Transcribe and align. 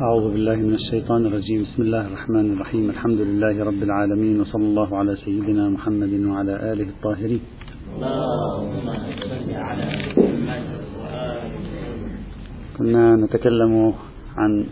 أعوذ 0.00 0.32
بالله 0.32 0.56
من 0.56 0.74
الشيطان 0.74 1.26
الرجيم. 1.26 1.62
بسم 1.62 1.82
الله 1.82 2.06
الرحمن 2.06 2.52
الرحيم. 2.52 2.90
الحمد 2.90 3.20
لله 3.20 3.64
رب 3.64 3.82
العالمين 3.82 4.40
وصلى 4.40 4.64
الله 4.64 4.96
على 4.96 5.16
سيدنا 5.16 5.68
محمد 5.68 6.12
وعلى 6.24 6.72
آله 6.72 6.88
الطاهرين. 6.88 7.40
كنا 12.78 13.16
نتكلم 13.16 13.94
عن 14.36 14.66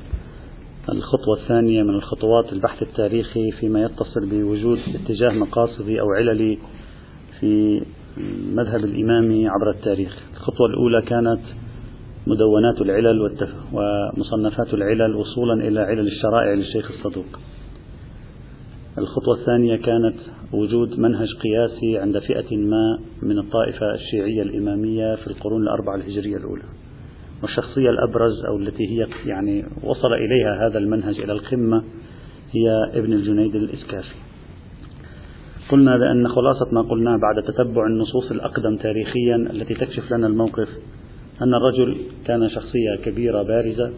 الخطوة 0.89 1.37
الثانية 1.43 1.83
من 1.83 1.95
الخطوات 1.95 2.53
البحث 2.53 2.83
التاريخي 2.83 3.51
فيما 3.61 3.83
يتصل 3.83 4.27
بوجود 4.31 4.79
اتجاه 4.95 5.33
مقاصدي 5.33 6.01
أو 6.01 6.13
عللي 6.13 6.59
في 7.41 7.83
المذهب 8.17 8.85
الإمامي 8.85 9.49
عبر 9.49 9.71
التاريخ. 9.71 10.19
الخطوة 10.37 10.67
الأولى 10.67 11.03
كانت 11.03 11.41
مدونات 12.29 12.81
العلل 12.81 13.30
ومصنفات 13.73 14.75
العلل 14.75 15.16
وصولا 15.16 15.69
إلى 15.69 15.80
علل 15.80 16.07
الشرائع 16.07 16.55
للشيخ 16.55 16.91
الصدوق. 16.91 17.27
الخطوة 18.98 19.35
الثانية 19.35 19.77
كانت 19.77 20.16
وجود 20.52 21.01
منهج 21.01 21.29
قياسي 21.43 21.99
عند 21.99 22.19
فئة 22.19 22.57
ما 22.57 22.99
من 23.23 23.38
الطائفة 23.38 23.95
الشيعية 23.95 24.43
الإمامية 24.43 25.15
في 25.15 25.27
القرون 25.27 25.62
الأربعة 25.62 25.95
الهجرية 25.95 26.37
الأولى. 26.37 26.62
والشخصية 27.43 27.91
الأبرز 27.91 28.45
أو 28.49 28.57
التي 28.57 28.85
هي 28.85 29.07
يعني 29.27 29.65
وصل 29.83 30.13
إليها 30.13 30.66
هذا 30.66 30.79
المنهج 30.79 31.21
إلى 31.21 31.33
القمة 31.33 31.83
هي 32.52 32.99
ابن 32.99 33.13
الجنيد 33.13 33.55
الإسكافي. 33.55 34.15
قلنا 35.71 35.97
بأن 35.97 36.29
خلاصة 36.29 36.66
ما 36.73 36.83
قلناه 36.83 37.16
بعد 37.16 37.43
تتبع 37.43 37.87
النصوص 37.87 38.30
الأقدم 38.30 38.77
تاريخيا 38.77 39.37
التي 39.37 39.74
تكشف 39.74 40.13
لنا 40.13 40.27
الموقف 40.27 40.69
أن 41.42 41.55
الرجل 41.55 41.97
كان 42.24 42.51
شخصية 42.51 42.97
كبيرة 43.05 43.42
بارزة 43.42 43.92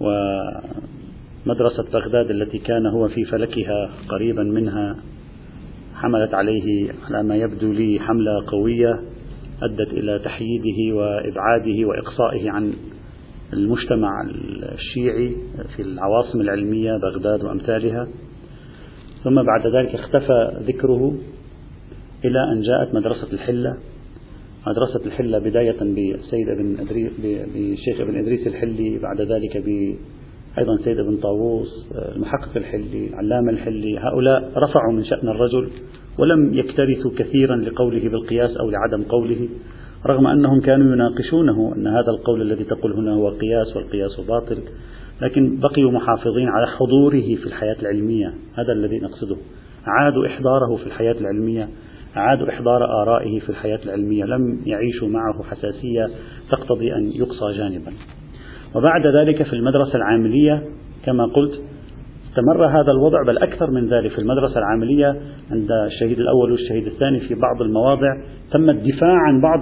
ومدرسة 0.00 1.84
بغداد 1.92 2.30
التي 2.30 2.58
كان 2.58 2.86
هو 2.86 3.08
في 3.08 3.24
فلكها 3.24 3.90
قريبا 4.08 4.42
منها 4.42 4.96
حملت 5.94 6.34
عليه 6.34 6.92
على 7.04 7.22
ما 7.22 7.36
يبدو 7.36 7.72
لي 7.72 8.00
حملة 8.00 8.32
قوية 8.46 9.00
أدت 9.62 9.92
إلى 9.92 10.18
تحييده 10.18 10.96
وإبعاده 10.96 11.86
وإقصائه 11.88 12.50
عن 12.50 12.72
المجتمع 13.52 14.10
الشيعي 14.72 15.36
في 15.76 15.82
العواصم 15.82 16.40
العلمية 16.40 16.96
بغداد 16.96 17.44
وأمثالها. 17.44 18.08
ثم 19.24 19.42
بعد 19.42 19.66
ذلك 19.66 19.94
اختفى 19.94 20.52
ذكره 20.66 21.18
إلى 22.24 22.52
أن 22.52 22.60
جاءت 22.60 22.94
مدرسة 22.94 23.32
الحلة. 23.32 23.76
مدرسة 24.66 25.06
الحلة 25.06 25.38
بداية 25.38 25.78
بالسيد 25.80 26.48
ابن 26.48 26.76
أدري 26.80 27.10
بالشيخ 27.54 28.00
ابن 28.00 28.18
إدريس 28.18 28.46
الحلي 28.46 28.98
بعد 28.98 29.20
ذلك 29.20 29.56
ب 29.56 29.94
أيضا 30.58 30.76
سيد 30.84 30.98
ابن 30.98 31.16
طاووس 31.16 31.88
المحقق 32.16 32.56
الحلي 32.56 33.06
العلامة 33.08 33.50
الحلي. 33.50 33.98
هؤلاء 33.98 34.52
رفعوا 34.56 34.92
من 34.92 35.04
شأن 35.04 35.28
الرجل 35.28 35.70
ولم 36.18 36.54
يكترثوا 36.54 37.10
كثيرا 37.18 37.56
لقوله 37.56 38.08
بالقياس 38.08 38.56
أو 38.56 38.70
لعدم 38.70 39.02
قوله 39.02 39.48
رغم 40.06 40.26
أنهم 40.26 40.60
كانوا 40.60 40.92
يناقشونه 40.92 41.74
أن 41.76 41.86
هذا 41.86 42.10
القول 42.18 42.42
الذي 42.42 42.64
تقول 42.64 42.92
هنا 42.92 43.14
هو 43.14 43.28
قياس 43.28 43.76
والقياس 43.76 44.20
باطل 44.28 44.58
لكن 45.22 45.60
بقيوا 45.60 45.90
محافظين 45.90 46.48
على 46.48 46.66
حضوره 46.66 47.36
في 47.36 47.46
الحياة 47.46 47.76
العلمية. 47.82 48.34
هذا 48.54 48.72
الذي 48.72 48.98
نقصده. 48.98 49.36
عادوا 49.86 50.26
إحضاره 50.26 50.76
في 50.76 50.86
الحياة 50.86 51.16
العلمية. 51.20 51.68
أعادوا 52.16 52.48
إحضار 52.48 53.02
آرائه 53.02 53.38
في 53.40 53.48
الحياة 53.48 53.78
العلمية 53.84 54.24
لم 54.24 54.62
يعيشوا 54.66 55.08
معه 55.08 55.42
حساسية 55.50 56.08
تقتضي 56.50 56.94
أن 56.94 57.10
يقصى 57.14 57.58
جانبا. 57.58 57.92
وبعد 58.74 59.06
ذلك 59.06 59.42
في 59.42 59.52
المدرسة 59.52 59.94
العاملية 59.94 60.62
كما 61.04 61.24
قلت 61.26 61.60
استمر 62.30 62.66
هذا 62.66 62.92
الوضع 62.92 63.22
بل 63.22 63.38
أكثر 63.38 63.70
من 63.70 63.88
ذلك 63.88 64.10
في 64.10 64.18
المدرسة 64.18 64.58
العاملية 64.58 65.16
عند 65.50 65.70
الشهيد 65.86 66.18
الأول 66.18 66.52
والشهيد 66.52 66.86
الثاني 66.86 67.20
في 67.20 67.34
بعض 67.34 67.62
المواضع 67.62 68.16
تم 68.52 68.70
الدفاع 68.70 69.16
عن 69.28 69.40
بعض 69.40 69.58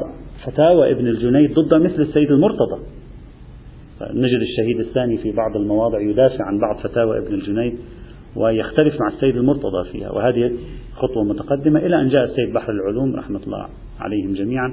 فتاوى 0.46 0.90
ابن 0.90 1.06
الجنيد 1.06 1.54
ضد 1.54 1.74
مثل 1.74 2.02
السيد 2.02 2.30
المرتضى. 2.30 2.82
نجد 4.02 4.40
الشهيد 4.40 4.80
الثاني 4.80 5.18
في 5.18 5.32
بعض 5.32 5.56
المواضع 5.56 6.00
يدافع 6.00 6.44
عن 6.44 6.58
بعض 6.58 6.78
فتاوى 6.78 7.18
ابن 7.18 7.34
الجنيد. 7.34 7.78
ويختلف 8.36 8.94
مع 9.00 9.08
السيد 9.08 9.36
المرتضى 9.36 9.90
فيها. 9.92 10.10
وهذه 10.10 10.52
خطوة 10.96 11.24
متقدمة 11.24 11.80
إلى 11.80 12.00
أن 12.00 12.08
جاء 12.08 12.24
السيد 12.24 12.52
بحر 12.52 12.72
العلوم 12.72 13.16
رحمة 13.16 13.40
الله 13.46 13.66
عليهم 14.00 14.34
جميعا. 14.34 14.72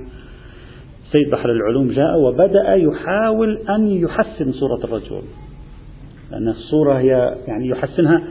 سيد 1.11 1.29
بحر 1.29 1.51
العلوم 1.51 1.87
جاء 1.87 2.19
وبدأ 2.19 2.73
يحاول 2.73 3.57
أن 3.69 3.87
يحسن 3.87 4.51
صورة 4.51 4.83
الرجل. 4.83 5.21
لأن 6.31 6.47
الصورة 6.47 6.93
هي 6.93 7.35
يعني 7.47 7.67
يحسنها 7.67 8.23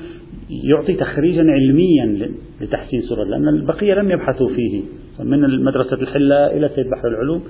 يعطي 0.51 0.95
تخريجا 0.95 1.45
علميا 1.51 2.31
لتحسين 2.61 3.03
صورة 3.03 3.25
لأن 3.25 3.49
البقية 3.49 3.95
لم 3.95 4.11
يبحثوا 4.11 4.49
فيه. 4.49 4.83
من 5.25 5.65
مدرسة 5.65 5.97
الحلة 5.97 6.47
إلى 6.47 6.69
سيد 6.69 6.91
بحر 6.91 7.09
العلوم 7.09 7.43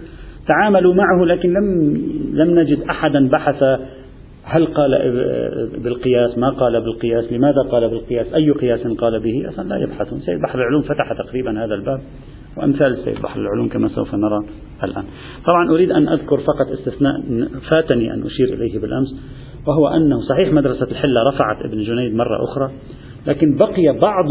تعاملوا 0.46 0.94
معه 0.94 1.24
لكن 1.24 1.52
لم 1.52 1.94
لم 2.32 2.58
نجد 2.58 2.80
أحدا 2.90 3.28
بحث 3.28 3.64
هل 4.50 4.66
قال 4.66 4.90
بالقياس 5.84 6.38
ما 6.38 6.50
قال 6.50 6.80
بالقياس 6.80 7.32
لماذا 7.32 7.62
قال 7.72 7.88
بالقياس؟ 7.88 8.34
أي 8.34 8.50
قياس 8.50 8.86
قال 8.86 9.20
به؟ 9.20 9.48
أصلا 9.48 9.68
لا 9.68 9.76
يبحثون. 9.76 10.20
سيد 10.20 10.40
بحر 10.40 10.58
العلوم 10.58 10.82
فتح 10.82 11.12
تقريبا 11.12 11.64
هذا 11.64 11.74
الباب 11.74 12.00
وأمثال 12.56 12.96
سيد 13.04 13.22
بحر 13.22 13.40
العلوم 13.40 13.68
كما 13.68 13.88
سوف 13.88 14.14
نرى 14.14 14.38
الآن. 14.84 15.04
طبعا 15.46 15.70
أريد 15.70 15.90
أن 15.90 16.08
أذكر 16.08 16.40
فقط 16.40 16.66
استثناء 16.72 17.14
فاتني 17.70 18.14
أن 18.14 18.22
أشير 18.22 18.54
إليه 18.54 18.78
بالأمس 18.78 19.08
وهو 19.66 19.88
أنه 19.88 20.20
صحيح 20.20 20.52
مدرسة 20.52 20.90
الحلة 20.90 21.20
رفعت 21.28 21.64
ابن 21.64 21.82
جنيد 21.82 22.14
مرة 22.14 22.44
أخرى 22.44 22.70
لكن 23.26 23.56
بقي 23.56 23.98
بعض 24.02 24.26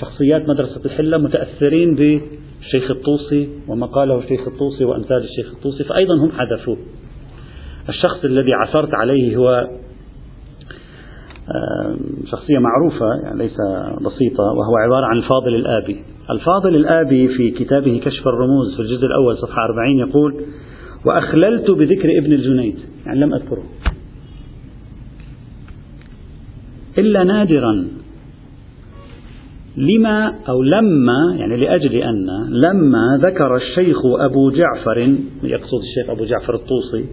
شخصيات 0.00 0.48
مدرسة 0.48 0.80
الحلة 0.84 1.18
متأثرين 1.18 1.94
بالشيخ 1.94 2.90
الطوسي 2.90 3.48
وما 3.68 3.86
قاله 3.86 4.18
الشيخ 4.18 4.48
الطوسي 4.48 4.84
وأمثال 4.84 5.24
الشيخ 5.24 5.54
الطوسي 5.56 5.84
فأيضا 5.84 6.14
هم 6.14 6.32
حذفوه. 6.32 6.76
الشخص 7.88 8.24
الذي 8.24 8.52
عثرت 8.52 8.94
عليه 8.94 9.36
هو 9.36 9.68
شخصية 12.30 12.58
معروفة 12.58 13.06
يعني 13.22 13.38
ليس 13.38 13.56
بسيطة 14.00 14.42
وهو 14.42 14.76
عبارة 14.76 15.06
عن 15.06 15.16
الفاضل 15.16 15.54
الآبي. 15.54 16.02
الفاضل 16.30 16.76
الآبي 16.76 17.28
في 17.28 17.50
كتابه 17.50 18.00
كشف 18.04 18.28
الرموز 18.28 18.76
في 18.76 18.82
الجزء 18.82 19.06
الأول 19.06 19.38
صفحة 19.38 19.64
40 19.64 19.98
يقول 19.98 20.34
وأخللت 21.06 21.70
بذكر 21.70 22.08
ابن 22.18 22.32
الجنيد. 22.32 22.78
يعني 23.06 23.20
لم 23.20 23.34
أذكره. 23.34 23.64
إلا 26.98 27.24
نادرا. 27.24 27.86
لما 29.76 30.34
أو 30.48 30.62
لما 30.62 31.36
يعني 31.36 31.56
لأجل 31.56 31.94
أن 31.94 32.26
لما 32.50 33.18
ذكر 33.22 33.56
الشيخ 33.56 33.96
أبو 34.04 34.50
جعفر 34.50 34.98
يقصد 35.42 35.80
الشيخ 35.82 36.10
أبو 36.10 36.24
جعفر 36.24 36.54
الطوسي 36.54 37.04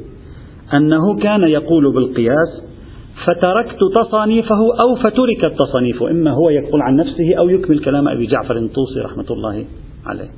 أنه 0.73 1.19
كان 1.23 1.41
يقول 1.41 1.93
بالقياس 1.93 2.63
فتركت 3.25 3.79
تصانيفه 3.95 4.55
أو 4.79 4.95
فتركت 4.95 5.59
تصانيفه 5.59 6.11
إما 6.11 6.31
هو 6.31 6.49
يقول 6.49 6.81
عن 6.81 6.95
نفسه 6.95 7.35
أو 7.37 7.49
يكمل 7.49 7.79
كلام 7.79 8.07
أبي 8.07 8.25
جعفر 8.25 8.57
الطوسي 8.57 8.99
رحمة 8.99 9.25
الله 9.31 9.65
عليه. 10.05 10.29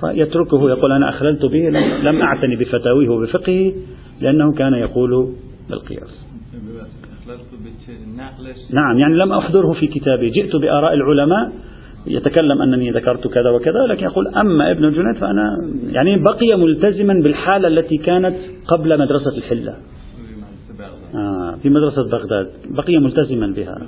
فيتركه 0.00 0.70
يقول 0.70 0.92
أنا 0.92 1.08
أخللت 1.08 1.44
به 1.44 1.68
لم 2.02 2.22
أعتني 2.22 2.56
بفتاويه 2.56 3.08
وبفقهه 3.08 3.72
لأنه 4.20 4.52
كان 4.52 4.74
يقول 4.74 5.34
بالقياس. 5.70 6.24
نعم 8.72 8.98
يعني 8.98 9.14
لم 9.14 9.32
أحضره 9.32 9.72
في 9.72 9.86
كتابي. 9.86 10.30
جئت 10.30 10.56
بآراء 10.56 10.94
العلماء 10.94 11.52
يتكلم 12.06 12.62
أنني 12.62 12.90
ذكرت 12.90 13.28
كذا 13.28 13.50
وكذا 13.50 13.86
لكن 13.88 14.04
يقول 14.04 14.28
أما 14.28 14.70
ابن 14.70 14.84
الجنيد 14.84 15.16
فأنا 15.16 15.70
يعني 15.92 16.16
بقي 16.16 16.56
ملتزما 16.56 17.14
بالحالة 17.14 17.68
التي 17.68 17.96
كانت 17.96 18.36
قبل 18.68 18.98
مدرسة 18.98 19.36
الحلة. 19.36 19.74
آه 21.14 21.56
في 21.62 21.68
مدرسة 21.68 22.02
بغداد 22.02 22.50
بقي 22.70 22.98
ملتزما 22.98 23.46
بها. 23.46 23.78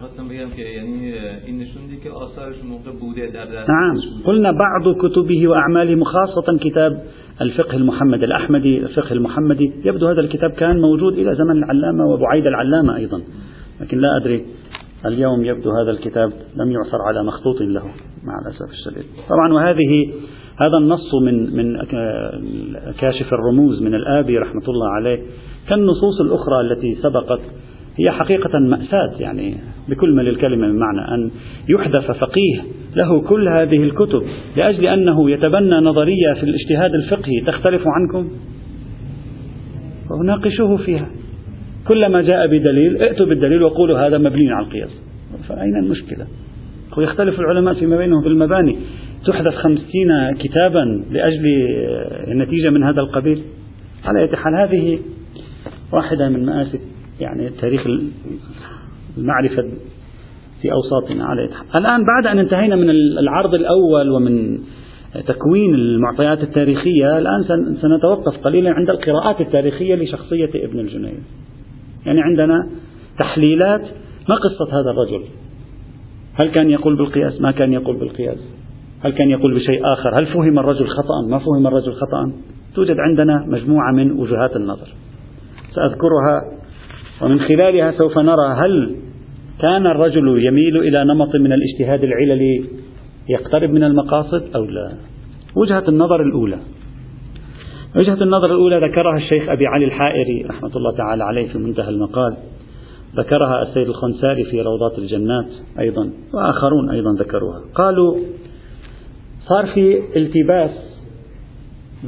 نعم. 3.68 4.22
قلنا 4.24 4.50
بعض 4.50 4.96
كتبه 4.96 5.48
وأعماله 5.48 6.04
خاصة 6.04 6.58
كتاب 6.58 7.02
الفقه 7.40 7.76
المحمدي 7.76 8.24
الأحمدي 8.24 8.78
الفقه 8.78 9.12
المحمدي. 9.12 9.72
يبدو 9.84 10.06
هذا 10.06 10.20
الكتاب 10.20 10.50
كان 10.50 10.80
موجود 10.80 11.12
إلى 11.12 11.34
زمن 11.34 11.64
العلامة 11.64 12.06
وبعيد 12.06 12.46
العلامة 12.46 12.96
أيضا. 12.96 13.22
لكن 13.80 13.98
لا 13.98 14.16
أدري 14.16 14.44
اليوم 15.08 15.44
يبدو 15.44 15.70
هذا 15.70 15.90
الكتاب 15.90 16.32
لم 16.56 16.70
يعثر 16.70 17.02
على 17.08 17.22
مخطوط 17.24 17.60
له 17.60 17.84
مع 18.24 18.34
الأسف 18.46 18.70
الشديد. 18.72 19.04
طبعا 19.28 19.52
وهذه 19.52 20.12
هذا 20.60 20.76
النص 20.76 21.14
من 21.22 21.56
من 21.56 21.78
كاشف 22.98 23.32
الرموز 23.32 23.82
من 23.82 23.94
الآبي 23.94 24.38
رحمة 24.38 24.68
الله 24.68 24.88
عليه. 24.88 25.22
كالنصوص 25.68 26.20
الأخرى 26.20 26.60
التي 26.60 26.94
سبقت 26.94 27.40
هي 27.98 28.10
حقيقة 28.10 28.58
مأساة 28.58 29.12
يعني 29.18 29.56
بكل 29.88 30.14
ما 30.14 30.22
للكلمة 30.22 30.66
من 30.66 30.78
معنى 30.78 31.14
أن 31.14 31.30
يحدث 31.68 32.10
فقيه 32.10 32.62
له 32.96 33.20
كل 33.20 33.48
هذه 33.48 33.82
الكتب 33.82 34.22
لأجل 34.56 34.86
أنه 34.86 35.30
يتبنى 35.30 35.76
نظرية 35.76 36.34
في 36.34 36.42
الاجتهاد 36.42 36.94
الفقهي 36.94 37.40
تختلف 37.46 37.82
عنكم؟ 37.86 38.30
فناقشوه 40.08 40.76
فيها. 40.76 41.10
كلما 41.88 42.22
جاء 42.22 42.46
بدليل 42.46 43.02
ائتوا 43.02 43.26
بالدليل 43.26 43.62
وقولوا 43.62 43.98
هذا 43.98 44.18
مبني 44.18 44.52
على 44.52 44.66
القياس. 44.66 44.90
فأين 45.48 45.76
المشكلة؟ 45.76 46.26
ويختلف 46.98 47.40
العلماء 47.40 47.74
فيما 47.74 47.96
بينهم 47.96 48.22
في 48.22 48.28
المباني. 48.28 48.76
تحدث 49.26 49.54
خمسين 49.54 50.34
كتابا 50.38 51.04
لأجل 51.10 51.44
النتيجة 52.28 52.70
من 52.70 52.82
هذا 52.82 53.00
القبيل؟ 53.00 53.42
على 54.04 54.22
أي 54.22 54.36
حال 54.36 54.54
هذه 54.54 54.98
واحدة 55.92 56.28
من 56.28 56.46
مآسي 56.46 56.80
يعني 57.20 57.50
تاريخ 57.60 57.86
المعرفة 59.18 59.64
في 60.62 60.68
أوساطنا. 60.72 61.24
على 61.24 61.48
الآن 61.74 62.04
بعد 62.04 62.26
أن 62.26 62.38
انتهينا 62.38 62.76
من 62.76 62.90
العرض 62.90 63.54
الأول 63.54 64.10
ومن 64.10 64.58
تكوين 65.26 65.74
المعطيات 65.74 66.42
التاريخية 66.42 67.18
الآن 67.18 67.42
سنتوقف 67.82 68.44
قليلا 68.44 68.70
عند 68.70 68.90
القراءات 68.90 69.40
التاريخية 69.40 69.94
لشخصية 69.94 70.50
ابن 70.54 70.78
الجنيد. 70.78 71.22
يعني 72.06 72.20
عندنا 72.22 72.68
تحليلات 73.18 73.82
ما 74.28 74.34
قصة 74.34 74.80
هذا 74.80 74.90
الرجل؟ 74.90 75.24
هل 76.42 76.48
كان 76.50 76.70
يقول 76.70 76.96
بالقياس؟ 76.96 77.40
ما 77.40 77.50
كان 77.50 77.72
يقول 77.72 77.96
بالقياس. 77.96 78.38
هل 79.04 79.12
كان 79.12 79.30
يقول 79.30 79.54
بشيء 79.54 79.80
آخر؟ 79.92 80.18
هل 80.18 80.26
فهم 80.26 80.58
الرجل 80.58 80.86
خطأ؟ 80.86 81.28
ما 81.30 81.38
فهم 81.38 81.66
الرجل 81.66 81.92
خطأ؟ 81.92 82.32
توجد 82.74 82.96
عندنا 82.98 83.44
مجموعة 83.48 83.92
من 83.92 84.12
وجهات 84.12 84.56
النظر. 84.56 84.88
سأذكرها 85.74 86.42
ومن 87.22 87.40
خلالها 87.40 87.92
سوف 87.92 88.18
نرى 88.18 88.54
هل 88.56 88.96
كان 89.60 89.86
الرجل 89.86 90.44
يميل 90.46 90.76
إلى 90.76 91.04
نمط 91.04 91.36
من 91.36 91.52
الاجتهاد 91.52 92.04
العللي 92.04 92.64
يقترب 93.28 93.70
من 93.70 93.84
المقاصد 93.84 94.42
أو 94.54 94.64
لا. 94.64 94.92
وجهة 95.56 95.84
النظر 95.88 96.22
الأولى. 96.22 96.58
وجهة 97.96 98.22
النظر 98.22 98.50
الأولى 98.50 98.88
ذكرها 98.88 99.16
الشيخ 99.16 99.48
أبي 99.48 99.66
علي 99.66 99.84
الحائري 99.84 100.42
رحمة 100.50 100.76
الله 100.76 100.96
تعالى 100.96 101.24
عليه 101.24 101.48
في 101.48 101.58
منتهى 101.58 101.88
المقال. 101.88 102.36
ذكرها 103.16 103.62
السيد 103.62 103.88
الخنساري 103.88 104.44
في 104.44 104.60
روضات 104.60 104.98
الجنات 104.98 105.46
أيضا 105.78 106.10
وآخرون 106.34 106.90
أيضا 106.90 107.10
ذكروها. 107.18 107.60
قالوا 107.74 108.16
صار 109.48 109.66
في 109.66 110.02
التباس 110.16 110.70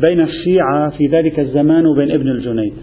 بين 0.00 0.20
الشيعة 0.20 0.90
في 0.90 1.06
ذلك 1.06 1.40
الزمان 1.40 1.86
وبين 1.86 2.10
ابن 2.10 2.28
الجنيد. 2.28 2.74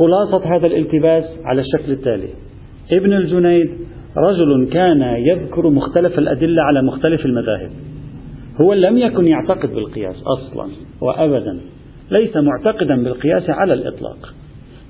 خلاصة 0.00 0.56
هذا 0.56 0.66
الالتباس 0.66 1.24
على 1.44 1.60
الشكل 1.60 1.92
التالي. 1.92 2.28
ابن 2.92 3.12
الجنيد 3.12 3.70
رجل 4.16 4.68
كان 4.72 5.02
يذكر 5.02 5.70
مختلف 5.70 6.18
الأدلة 6.18 6.62
على 6.62 6.82
مختلف 6.82 7.26
المذاهب. 7.26 7.70
هو 8.60 8.72
لم 8.72 8.98
يكن 8.98 9.26
يعتقد 9.26 9.74
بالقياس 9.74 10.16
أصلا 10.26 10.68
وأبدا 11.00 11.60
ليس 12.10 12.36
معتقدا 12.36 13.04
بالقياس 13.04 13.50
على 13.50 13.74
الإطلاق 13.74 14.34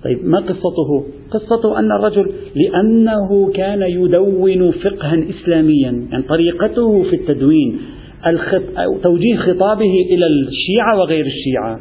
طيب 0.05 0.19
ما 0.25 0.39
قصته؟ 0.39 1.05
قصته 1.31 1.79
أن 1.79 1.93
الرجل 1.93 2.33
لأنه 2.55 3.53
كان 3.55 3.83
يدون 3.83 4.71
فقها 4.71 5.25
إسلاميا 5.31 6.07
يعني 6.11 6.23
طريقته 6.23 7.03
في 7.03 7.17
التدوين 7.17 7.79
الخط 8.27 8.63
أو 8.79 8.99
توجيه 8.99 9.37
خطابه 9.37 9.93
إلى 10.11 10.27
الشيعة 10.27 10.99
وغير 10.99 11.27
الشيعة 11.27 11.81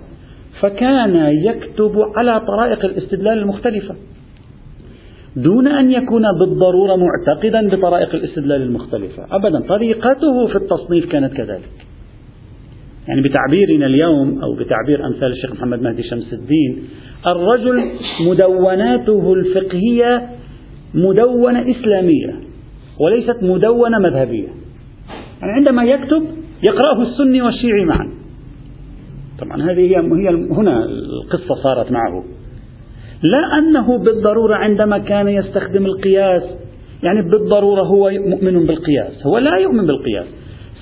فكان 0.59 1.15
يكتب 1.45 1.91
على 2.15 2.39
طرائق 2.39 2.85
الاستدلال 2.85 3.37
المختلفة 3.37 3.95
دون 5.35 5.67
أن 5.67 5.91
يكون 5.91 6.23
بالضرورة 6.39 6.95
معتقدا 6.95 7.75
بطرائق 7.75 8.15
الاستدلال 8.15 8.61
المختلفة. 8.61 9.25
أبدا 9.31 9.59
طريقته 9.59 10.47
في 10.47 10.55
التصنيف 10.55 11.11
كانت 11.11 11.33
كذلك. 11.33 11.69
يعني 13.07 13.21
بتعبيرنا 13.21 13.85
اليوم 13.85 14.43
أو 14.43 14.55
بتعبير 14.55 15.07
أمثال 15.07 15.31
الشيخ 15.31 15.51
محمد 15.51 15.81
مهدي 15.81 16.03
شمس 16.03 16.33
الدين 16.33 16.83
الرجل 17.27 17.91
مدوناته 18.27 19.33
الفقهية 19.33 20.29
مدونة 20.93 21.71
إسلامية 21.71 22.39
وليست 22.99 23.43
مدونة 23.43 23.99
مذهبية. 23.99 24.47
يعني 25.41 25.53
عندما 25.53 25.83
يكتب 25.83 26.23
يقرأه 26.63 27.01
السني 27.01 27.41
والشيعي 27.41 27.85
معا. 27.85 28.09
طبعا 29.39 29.61
هذه 29.61 29.79
هي 29.79 29.95
هنا 30.51 30.85
القصة 30.85 31.55
صارت 31.63 31.91
معه. 31.91 32.23
لا 33.23 33.57
أنه 33.59 33.97
بالضرورة 33.97 34.55
عندما 34.55 34.97
كان 34.97 35.27
يستخدم 35.27 35.85
القياس 35.85 36.43
يعني 37.03 37.29
بالضرورة 37.29 37.81
هو 37.81 38.09
مؤمن 38.09 38.65
بالقياس 38.65 39.25
هو 39.25 39.37
لا 39.37 39.57
يؤمن 39.57 39.85
بالقياس. 39.85 40.25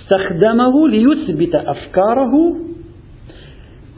استخدمه 0.02 0.88
ليثبت 0.88 1.56
أفكاره 1.56 2.56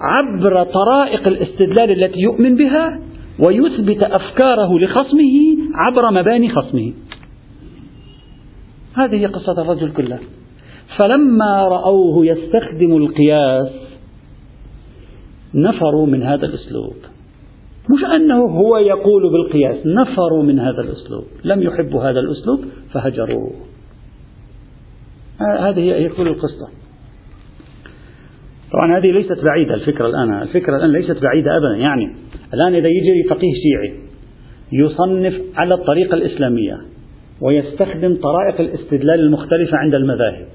عبر 0.01 0.63
طرائق 0.63 1.27
الاستدلال 1.27 2.03
التي 2.03 2.19
يؤمن 2.19 2.55
بها 2.55 2.99
ويثبت 3.39 4.03
أفكاره 4.03 4.79
لخصمه 4.79 5.57
عبر 5.75 6.11
مباني 6.11 6.49
خصمه. 6.49 6.93
هذه 8.93 9.15
هي 9.15 9.25
قصة 9.25 9.61
الرجل 9.61 9.91
كلها 9.91 10.19
فلما 10.97 11.67
رأوه 11.67 12.25
يستخدم 12.25 12.97
القياس 12.97 13.69
نفروا 15.53 16.07
من 16.07 16.23
هذا 16.23 16.45
الأسلوب. 16.45 17.12
مش 17.89 18.03
أنه 18.15 18.45
هو 18.45 18.77
يقول 18.77 19.31
بالقياس 19.31 19.77
نفروا 19.85 20.43
من 20.43 20.59
هذا 20.59 20.81
الأسلوب 20.81 21.23
لم 21.43 21.61
يحبوا 21.61 22.03
هذا 22.03 22.19
الأسلوب 22.19 22.65
فهجروه. 22.93 23.51
هذه 25.59 25.79
هي 25.79 26.09
كل 26.09 26.27
القصة. 26.27 26.67
طبعا 28.71 28.97
هذه 28.97 29.11
ليست 29.11 29.43
بعيدة 29.43 29.73
الفكرة 29.73 30.07
الآن 30.07 30.41
الفكرة 30.41 30.75
الآن 30.75 30.91
ليست 30.91 31.21
بعيدة 31.21 31.57
أبدا. 31.57 31.75
يعني 31.77 32.15
الآن 32.53 32.75
إذا 32.75 32.87
يجي 32.87 33.29
فقيه 33.29 33.51
شيعي 33.53 33.93
يصنف 34.71 35.41
على 35.55 35.73
الطريقة 35.73 36.13
الإسلامية 36.15 36.77
ويستخدم 37.41 38.15
طرائق 38.15 38.59
الاستدلال 38.59 39.19
المختلفة 39.19 39.77
عند 39.77 39.95
المذاهب 39.95 40.45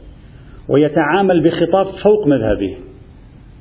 ويتعامل 0.69 1.43
بخطاب 1.43 1.87
فوق 1.87 2.27
مذهبه 2.27 2.77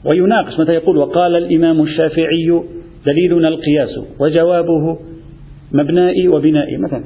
ويناقش 0.05 0.59
متى 0.59 0.71
يقول 0.71 0.97
وقال 0.97 1.35
الإمام 1.35 1.81
الشافعي 1.81 2.61
دليلنا 3.07 3.47
القياس 3.47 3.89
وجوابه 4.19 4.97
مبنائي 5.71 6.27
وبنائي. 6.27 6.77
مثلا 6.77 7.03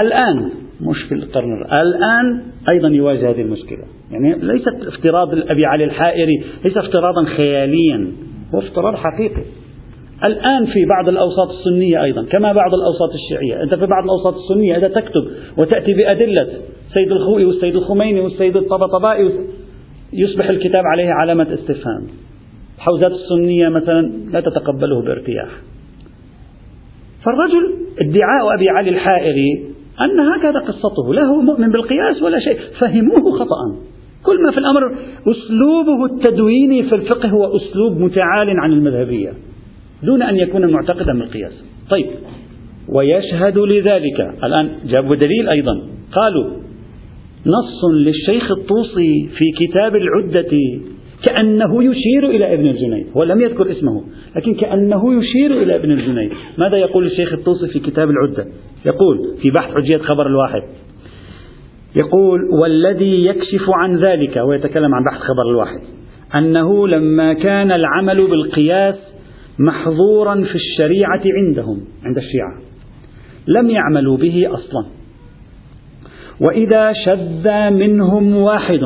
الآن 0.00 0.50
مش 0.80 1.02
في 1.08 1.14
القرن 1.14 1.52
الآن 1.76 2.42
أيضا 2.72 2.88
يواجه 2.88 3.30
هذه 3.30 3.40
المشكلة. 3.40 3.84
يعني 4.10 4.34
ليست 4.34 4.86
افتراض 4.86 5.28
أبي 5.34 5.66
علي 5.66 5.84
الحائري 5.84 6.42
ليس 6.64 6.76
افتراضا 6.76 7.24
خياليا 7.24 8.12
هو 8.54 8.58
افتراض 8.58 8.94
حقيقي. 8.94 9.42
الآن 10.24 10.66
في 10.66 10.86
بعض 10.94 11.08
الأوساط 11.08 11.48
السنية 11.50 12.02
أيضا 12.02 12.24
كما 12.24 12.52
بعض 12.52 12.74
الأوساط 12.74 13.10
الشيعية. 13.14 13.62
أنت 13.62 13.74
في 13.74 13.86
بعض 13.86 14.04
الأوساط 14.04 14.34
السنية 14.34 14.76
إذا 14.76 14.88
تكتب 14.88 15.24
وتأتي 15.58 15.94
بأدلة 15.94 16.48
سيد 16.94 17.12
الخوئي 17.12 17.44
والسيد 17.44 17.76
الخميني 17.76 18.20
والسيد 18.20 18.56
الطبطبائي 18.56 19.30
يصبح 20.12 20.48
الكتاب 20.48 20.82
عليه 20.86 21.10
علامة 21.10 21.54
استفهام. 21.54 22.06
الحوزات 22.82 23.12
السنية 23.12 23.68
مثلا 23.68 24.12
لا 24.32 24.40
تتقبله 24.40 25.02
بارتياح. 25.02 25.48
فالرجل 27.24 27.74
ادعاء 28.00 28.54
أبي 28.54 28.68
علي 28.68 28.90
الحائري 28.90 29.64
أن 30.00 30.20
هكذا 30.20 30.60
قصته 30.60 31.14
لا 31.14 31.22
هو 31.22 31.40
مؤمن 31.40 31.70
بالقياس 31.70 32.22
ولا 32.22 32.38
شيء 32.38 32.58
فهموه 32.78 33.38
خطأ 33.38 33.76
كل 34.22 34.42
ما 34.42 34.50
في 34.50 34.58
الأمر 34.58 34.80
أسلوبه 35.20 36.04
التدويني 36.04 36.82
في 36.82 36.94
الفقه 36.94 37.28
هو 37.28 37.56
أسلوب 37.56 38.00
متعال 38.00 38.60
عن 38.60 38.72
المذهبية 38.72 39.32
دون 40.02 40.22
أن 40.22 40.36
يكون 40.36 40.72
معتقدا 40.72 41.12
بالقياس. 41.12 41.64
طيب 41.90 42.06
ويشهد 42.88 43.58
لذلك. 43.58 44.20
الآن 44.44 44.68
جابوا 44.86 45.16
دليل 45.16 45.48
أيضا. 45.48 45.82
قالوا 46.12 46.50
نص 47.46 47.84
للشيخ 47.94 48.50
الطوسي 48.50 49.28
في 49.38 49.66
كتاب 49.66 49.96
العدة 49.96 50.52
كأنه 51.24 51.84
يشير 51.84 52.30
إلى 52.30 52.54
ابن 52.54 52.66
الجنيد 52.66 53.06
هو 53.16 53.22
لم 53.22 53.40
يذكر 53.40 53.72
اسمه 53.72 54.04
لكن 54.36 54.54
كأنه 54.54 55.14
يشير 55.14 55.62
إلى 55.62 55.76
ابن 55.76 55.90
الجنيد 55.90 56.32
ماذا 56.58 56.76
يقول 56.76 57.06
الشيخ 57.06 57.32
الطوسي 57.32 57.68
في 57.68 57.78
كتاب 57.78 58.10
العدة؟ 58.10 58.46
يقول 58.86 59.18
في 59.42 59.50
بحث 59.50 59.80
حجية 59.80 59.96
خبر 59.96 60.26
الواحد 60.26 60.62
يقول 61.96 62.40
والذي 62.60 63.26
يكشف 63.26 63.70
عن 63.74 64.00
ذلك 64.06 64.36
ويتكلم 64.36 64.94
عن 64.94 65.04
بحث 65.04 65.20
خبر 65.20 65.50
الواحد 65.50 65.80
أنه 66.34 66.88
لما 66.88 67.32
كان 67.32 67.72
العمل 67.72 68.26
بالقياس 68.26 68.94
محظورا 69.58 70.34
في 70.34 70.54
الشريعة 70.54 71.22
عندهم 71.38 71.84
عند 72.04 72.16
الشيعة 72.16 72.58
لم 73.46 73.70
يعملوا 73.70 74.16
به 74.16 74.48
أصلا. 74.54 74.86
وإذا 76.40 76.92
شذ 76.92 77.70
منهم 77.70 78.36
واحد 78.36 78.82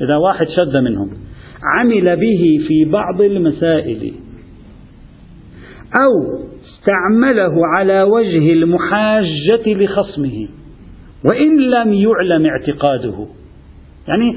إذا 0.00 0.16
واحد 0.16 0.46
شذ 0.48 0.80
منهم 0.80 1.10
عمل 1.62 2.16
به 2.16 2.64
في 2.68 2.84
بعض 2.84 3.20
المسائل. 3.20 4.12
أو 6.00 6.42
استعمله 6.64 7.66
على 7.66 8.02
وجه 8.02 8.52
المحاجة 8.52 9.66
لخصمه 9.66 10.48
وإن 11.30 11.60
لم 11.60 11.92
يعلم 11.92 12.46
اعتقاده. 12.46 13.26
يعني 14.08 14.36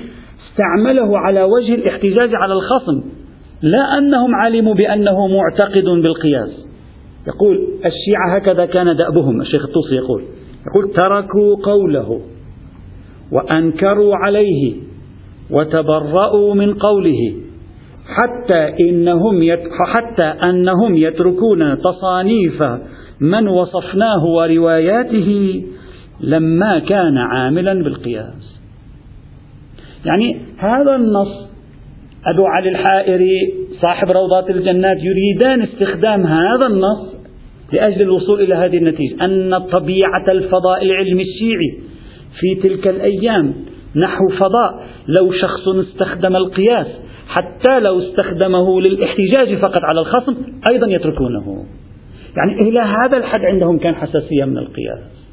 استعمله 0.50 1.20
على 1.20 1.44
وجه 1.44 1.76
الاحتجاج 1.76 2.36
على 2.36 2.54
الخصم 2.54 3.10
لا 3.62 3.98
أنهم 3.98 4.36
علموا 4.36 4.74
بأنه 4.74 5.28
معتقد 5.28 5.84
بالقياس. 5.84 6.66
يقول 7.28 7.68
الشيعة 7.78 8.36
هكذا 8.36 8.66
كان 8.66 8.96
دأبهم 8.96 9.42
الشيخ 9.42 9.66
الطوسي 9.66 9.96
يقول. 9.96 10.24
يقول 10.68 10.94
تركوا 10.94 11.56
قوله 11.64 12.22
وأنكروا 13.32 14.16
عليه 14.16 14.76
وتبرأوا 15.52 16.54
من 16.54 16.74
قوله 16.74 17.34
حتى 18.06 18.90
إنهم 18.90 19.58
حتى 19.96 20.24
أنهم 20.24 20.98
يتركون 20.98 21.78
تصانيف 21.82 22.64
من 23.20 23.48
وصفناه 23.48 24.26
ورواياته 24.26 25.62
لما 26.22 26.80
كان 26.80 27.18
عاملا 27.18 27.84
بالقياس. 27.84 28.60
يعني 30.06 30.38
هذا 30.58 30.96
النص 30.96 31.46
أبو 32.26 32.46
علي 32.46 32.70
الحائري 32.70 33.54
صاحب 33.82 34.12
روضات 34.12 34.50
الجنات 34.50 34.98
يريدان 34.98 35.62
استخدام 35.62 36.28
هذا 36.28 36.66
النص 36.66 37.16
لأجل 37.74 38.02
الوصول 38.02 38.42
إلى 38.42 38.56
هذه 38.56 38.78
النتيجة 38.78 39.26
أن 39.26 39.60
طبيعة 39.60 40.32
الفضاء 40.32 40.84
العلمي 40.84 41.24
الشيعي 41.24 41.80
في 42.40 42.56
تلك 42.70 42.88
الأيام 42.88 43.54
نحو 43.96 44.28
فضاء 44.40 44.84
لو 45.08 45.32
شخص 45.32 45.68
استخدم 45.68 46.36
القياس 46.36 46.88
حتى 47.28 47.80
لو 47.80 48.00
استخدمه 48.00 48.82
للاحتجاج 48.82 49.56
فقط 49.56 49.82
على 49.84 50.00
الخصم 50.00 50.36
أيضا 50.72 50.88
يتركونه. 50.88 51.66
يعني 52.38 52.70
إلى 52.70 52.80
هذا 52.80 53.18
الحد 53.18 53.42
عندهم 53.46 53.78
كان 53.78 53.96
حساسية 53.96 54.46
من 54.46 54.58
القياس. 54.58 55.26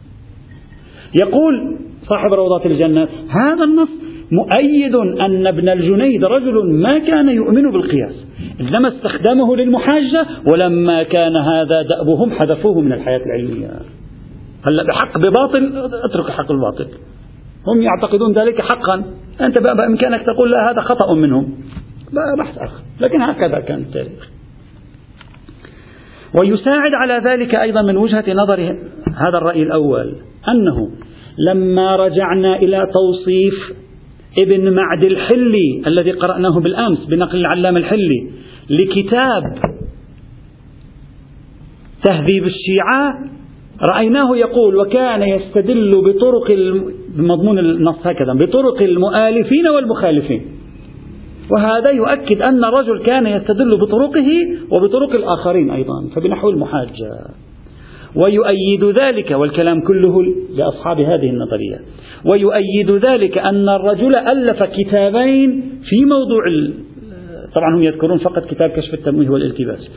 يقول 1.23 1.78
صاحب 2.09 2.33
روضات 2.33 2.66
الجنة 2.66 3.09
هذا 3.28 3.64
النص 3.64 3.88
مؤيد 4.33 4.95
أن 4.95 5.47
ابن 5.47 5.69
الجنيد 5.69 6.25
رجل 6.25 6.73
ما 6.73 6.99
كان 6.99 7.28
يؤمن 7.28 7.71
بالقياس 7.71 8.26
إنما 8.61 8.88
استخدمه 8.88 9.57
للمحاجة 9.57 10.26
ولما 10.52 11.02
كان 11.02 11.37
هذا 11.37 11.83
دأبهم 11.83 12.31
حذفوه 12.31 12.81
من 12.81 12.92
الحياة 12.92 13.21
العلمية. 13.26 13.71
هلأ 14.66 14.83
بحق 14.83 15.19
بباطل 15.19 15.88
اترك 16.04 16.26
الحق 16.26 16.52
الباطل. 16.52 16.87
هم 17.66 17.83
يعتقدون 17.83 18.33
ذلك 18.38 18.61
حقا. 18.61 19.04
أنت 19.40 19.59
بإمكانك 19.59 20.23
تقول 20.23 20.50
لا 20.50 20.71
هذا 20.71 20.81
خطأ 20.81 21.14
منهم. 21.14 21.54
بحث 22.38 22.59
آخر. 22.59 22.81
لكن 23.00 23.23
هكذا 23.23 23.61
كان 23.61 23.78
التاريخ. 23.78 24.28
ويساعد 26.40 26.95
على 26.95 27.21
ذلك 27.25 27.54
أيضا 27.54 27.83
من 27.83 27.97
وجهة 27.97 28.25
نظر 28.28 28.61
هذا 29.16 29.38
الرأي 29.38 29.62
الأول 29.62 30.14
أنه 30.49 30.90
لما 31.38 31.97
رجعنا 31.97 32.57
إلى 32.57 32.87
توصيف 32.92 33.73
ابن 34.40 34.73
معد 34.73 35.04
الحلي 35.04 35.83
الذي 35.87 36.11
قرأناه 36.11 36.61
بالأمس 36.61 37.04
بنقل 37.04 37.38
العلام 37.38 37.76
الحلي 37.76 38.31
لكتاب 38.71 39.42
تهذيب 42.04 42.45
الشيعة 42.45 43.19
رأيناه 43.88 44.37
يقول 44.37 44.76
وكان 44.76 45.23
يستدل 45.23 46.02
بطرق 46.04 46.50
بمضمون 47.16 47.59
النص 47.59 48.07
هكذا 48.07 48.33
بطرق 48.33 48.83
المؤالفين 48.83 49.69
والمخالفين. 49.69 50.42
وهذا 51.50 51.90
يؤكد 51.90 52.42
أن 52.42 52.64
الرجل 52.64 53.02
كان 53.02 53.26
يستدل 53.26 53.76
بطرقه 53.76 54.28
وبطرق 54.71 55.14
الآخرين 55.14 55.71
أيضا 55.71 56.09
فبنحو 56.16 56.50
المحاجة 56.50 57.11
ويؤيد 58.16 58.85
ذلك 58.85 59.31
والكلام 59.31 59.81
كله 59.81 60.25
لأصحاب 60.57 61.00
هذه 61.00 61.31
النظرية. 61.31 61.78
ويؤيد 62.25 62.90
ذلك 62.90 63.38
أن 63.38 63.69
الرجل 63.69 64.16
ألف 64.16 64.62
كتابين 64.62 65.62
في 65.85 66.04
موضوع 66.04 66.42
طبعا 67.54 67.76
هم 67.76 67.83
يذكرون 67.83 68.19
فقط 68.19 68.45
كتاب 68.45 68.71
كشف 68.71 68.95
التمويه 68.95 69.28
والالتباس. 69.28 69.90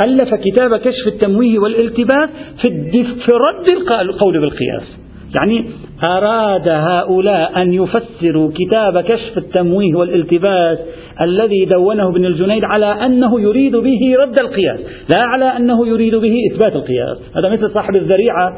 ألف 0.00 0.34
كتاب 0.34 0.76
كشف 0.76 1.06
التمويه 1.06 1.58
والالتباس 1.58 2.28
في, 2.64 2.70
في 2.92 3.32
رد 3.32 3.90
القول 4.00 4.40
بالقياس. 4.40 5.05
يعني 5.36 5.70
أراد 6.02 6.68
هؤلاء 6.68 7.62
أن 7.62 7.72
يفسروا 7.72 8.50
كتاب 8.54 9.00
كشف 9.00 9.38
التمويه 9.38 9.94
والالتباس 9.94 10.78
الذي 11.20 11.64
دونه 11.64 12.08
ابن 12.08 12.24
الجنيد 12.24 12.64
على 12.64 12.86
أنه 12.86 13.40
يريد 13.40 13.76
به 13.76 14.16
رد 14.18 14.40
القياس 14.40 14.80
لا 15.14 15.20
على 15.20 15.44
أنه 15.44 15.86
يريد 15.86 16.14
به 16.14 16.34
إثبات 16.52 16.72
القياس. 16.72 17.18
هذا 17.36 17.48
مثل 17.48 17.70
صاحب 17.70 17.96
الذريعة. 17.96 18.52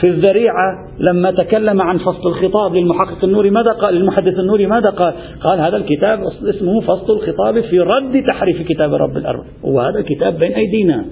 في 0.00 0.08
الذريعة 0.08 0.88
لما 0.98 1.30
تكلم 1.30 1.82
عن 1.82 1.98
فصل 1.98 2.28
الخطاب 2.28 2.74
للمحقق 2.74 3.24
النوري 3.24 3.50
ماذا 3.50 3.72
قال 3.72 3.94
للمحدث 3.94 4.38
النوري 4.38 4.66
ماذا 4.66 4.90
قال؟ 4.90 5.14
قال 5.40 5.60
هذا 5.60 5.76
الكتاب 5.76 6.18
اسمه 6.48 6.80
فصل 6.80 7.12
الخطاب 7.12 7.60
في 7.60 7.80
رد 7.80 8.22
تحريف 8.26 8.68
كتاب 8.68 8.94
رب 8.94 9.16
الأرض 9.16 9.44
وهذا 9.62 9.98
الكتاب 9.98 10.38
بين 10.38 10.52
أيدينا. 10.52 11.04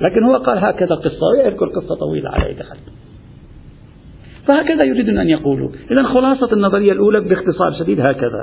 لكن 0.00 0.24
هو 0.24 0.36
قال 0.36 0.58
هكذا 0.58 0.94
قصة 0.94 1.26
ويذكر 1.32 1.66
قصة 1.66 1.94
طويلة 1.94 2.30
أي 2.34 2.40
حال 2.40 2.78
فهكذا 4.46 4.86
يريدون 4.86 5.18
أن 5.18 5.28
يقولوا. 5.28 5.68
إذا 5.90 6.02
خلاصة 6.02 6.52
النظرية 6.52 6.92
الأولى 6.92 7.20
باختصار 7.20 7.72
شديد 7.78 8.00
هكذا. 8.00 8.42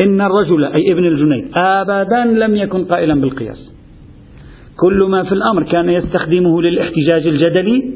إن 0.00 0.20
الرجل 0.20 0.64
أي 0.64 0.92
ابن 0.92 1.04
الجنيد 1.04 1.50
أبدا 1.54 2.24
لم 2.24 2.56
يكن 2.56 2.84
قائلا 2.84 3.20
بالقياس. 3.20 3.72
كل 4.76 5.04
ما 5.04 5.24
في 5.24 5.32
الأمر 5.32 5.62
كان 5.62 5.90
يستخدمه 5.90 6.62
للاحتجاج 6.62 7.26
الجدلي. 7.26 7.94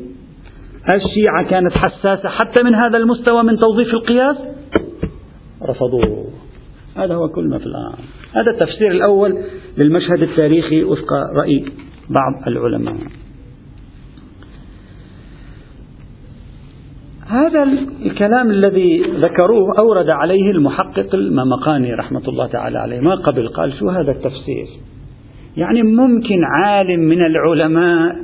الشيعة 0.95 1.51
كانت 1.51 1.79
حساسة 1.79 2.29
حتى 2.29 2.63
من 2.63 2.75
هذا 2.75 2.99
المستوى 2.99 3.43
من 3.43 3.59
توظيف 3.59 3.95
القياس. 3.95 4.37
رفضوه. 5.69 6.27
هذا 6.97 7.15
هو 7.15 7.29
كل 7.29 7.49
ما 7.49 7.59
في 7.59 7.67
الأمر. 7.67 7.99
هذا 8.33 8.51
التفسير 8.55 8.91
الأول 8.91 9.39
للمشهد 9.79 10.23
التاريخي 10.23 10.85
وفق 10.85 11.13
رأي 11.13 11.65
بعض 12.11 12.49
العلماء. 12.49 12.97
هذا 17.31 17.63
الكلام 18.07 18.51
الذي 18.51 19.03
ذكروه 19.03 19.75
أورد 19.83 20.09
عليه 20.09 20.51
المحقق 20.51 21.15
الممقاني 21.15 21.95
رحمة 21.95 22.29
الله 22.29 22.47
تعالى 22.47 22.79
عليه. 22.79 23.01
ما 23.01 23.15
قبل؟ 23.15 23.49
قال 23.49 23.73
شو 23.79 23.89
هذا 23.89 24.11
التفسير؟ 24.11 24.67
يعني 25.57 25.83
ممكن 25.83 26.45
عالم 26.45 27.01
من 27.01 27.27
العلماء 27.27 28.17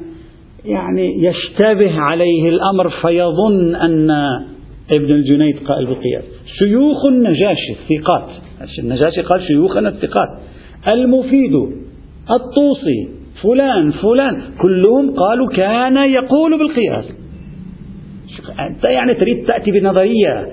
يعني 0.65 1.25
يشتبه 1.25 2.01
عليه 2.01 2.49
الأمر 2.49 2.91
فيظن 2.91 3.75
أن 3.75 4.11
ابن 4.97 5.11
الجنيد 5.11 5.59
قائل 5.69 5.87
بالقياس 5.87 6.25
شيوخ 6.59 7.07
النجاشي 7.07 7.73
الثقات. 7.73 8.29
النجاشي 8.79 9.23
قال 9.23 9.43
شيوخنا 9.43 9.89
الثقات. 9.89 10.29
المفيد 10.89 11.55
الطوسي 12.31 13.09
فلان 13.43 13.91
فلان. 13.91 14.43
كلهم 14.59 15.15
قالوا 15.17 15.49
كان 15.49 15.97
يقول 15.97 16.59
بالقياس. 16.59 17.26
أنت 18.69 18.89
يعني 18.89 19.15
تريد 19.15 19.47
تأتي 19.47 19.71
بنظرية 19.71 20.49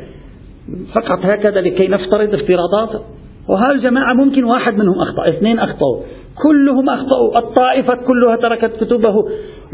فقط 0.93 1.19
هكذا 1.23 1.61
لكي 1.61 1.87
نفترض 1.87 2.33
افتراضات؟ 2.33 3.01
وهالجماعة 3.49 4.13
ممكن 4.13 4.43
واحد 4.43 4.73
منهم 4.73 4.95
أخطأ 5.01 5.33
اثنين 5.37 5.59
أخطأوا. 5.59 5.99
كلهم 6.43 6.89
أخطأوا. 6.89 7.37
الطائفة 7.37 7.95
كلها 7.95 8.35
تركت 8.35 8.83
كتبه 8.83 9.15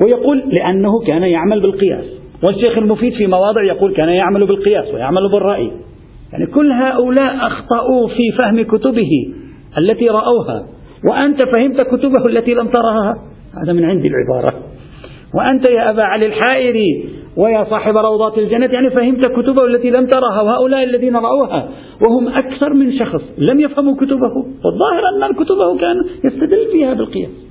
ويقول 0.03 0.43
لأنه 0.47 0.99
كان 1.07 1.23
يعمل 1.23 1.61
بالقياس. 1.61 2.05
والشيخ 2.47 2.77
المفيد 2.77 3.13
في 3.13 3.27
مواضع 3.27 3.63
يقول 3.63 3.95
كان 3.95 4.09
يعمل 4.09 4.47
بالقياس 4.47 4.93
ويعمل 4.93 5.31
بالرأي. 5.31 5.71
يعني 6.33 6.45
كل 6.45 6.71
هؤلاء 6.71 7.47
أخطأوا 7.47 8.07
في 8.07 8.31
فهم 8.41 8.61
كتبه 8.61 9.09
التي 9.77 10.09
رأوها. 10.09 10.67
وأنت 11.09 11.39
فهمت 11.55 11.81
كتبه 11.81 12.23
التي 12.29 12.53
لم 12.53 12.67
ترها؟ 12.67 13.15
هذا 13.63 13.73
من 13.73 13.85
عندي 13.85 14.07
العبارة. 14.07 14.53
وأنت 15.35 15.69
يا 15.69 15.89
أبا 15.89 16.03
علي 16.03 16.25
الحائري 16.25 17.09
ويا 17.39 17.63
صاحب 17.69 17.97
روضات 17.97 18.37
الجنة 18.37 18.65
يعني 18.65 18.89
فهمت 18.89 19.27
كتبه 19.27 19.65
التي 19.65 19.89
لم 19.89 20.07
ترها 20.07 20.41
وهؤلاء 20.41 20.83
الذين 20.83 21.15
رأوها 21.15 21.69
وهم 22.07 22.27
أكثر 22.27 22.73
من 22.73 22.99
شخص 22.99 23.21
لم 23.37 23.59
يفهموا 23.59 23.95
كتبه. 23.95 24.35
والظاهر 24.65 25.29
أن 25.29 25.33
كتبه 25.33 25.77
كان 25.77 25.95
يستدل 26.23 26.71
فيها 26.71 26.93
بالقياس. 26.93 27.47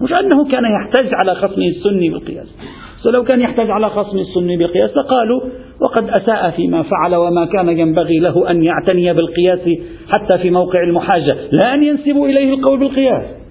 مش 0.00 0.12
أنه 0.12 0.48
كان 0.50 0.62
يحتج 0.64 1.14
على 1.14 1.34
خصمه 1.34 1.66
السني 1.66 2.10
بالقياس. 2.10 2.56
لو 3.04 3.24
كان 3.24 3.40
يحتج 3.40 3.70
على 3.70 3.90
خصم 3.90 4.18
السني 4.18 4.56
بالقياس 4.56 4.90
لقالوا 4.96 5.40
وقد 5.80 6.10
أساء 6.10 6.50
فيما 6.50 6.82
فعل 6.82 7.14
وما 7.14 7.44
كان 7.44 7.68
ينبغي 7.68 8.18
له 8.18 8.50
أن 8.50 8.62
يعتني 8.64 9.14
بالقياس 9.14 9.60
حتى 10.14 10.38
في 10.38 10.50
موقع 10.50 10.82
المحاجة 10.82 11.36
لا 11.52 11.74
أن 11.74 11.82
ينسبوا 11.82 12.26
إليه 12.26 12.54
القول 12.54 12.78
بالقياس. 12.78 13.43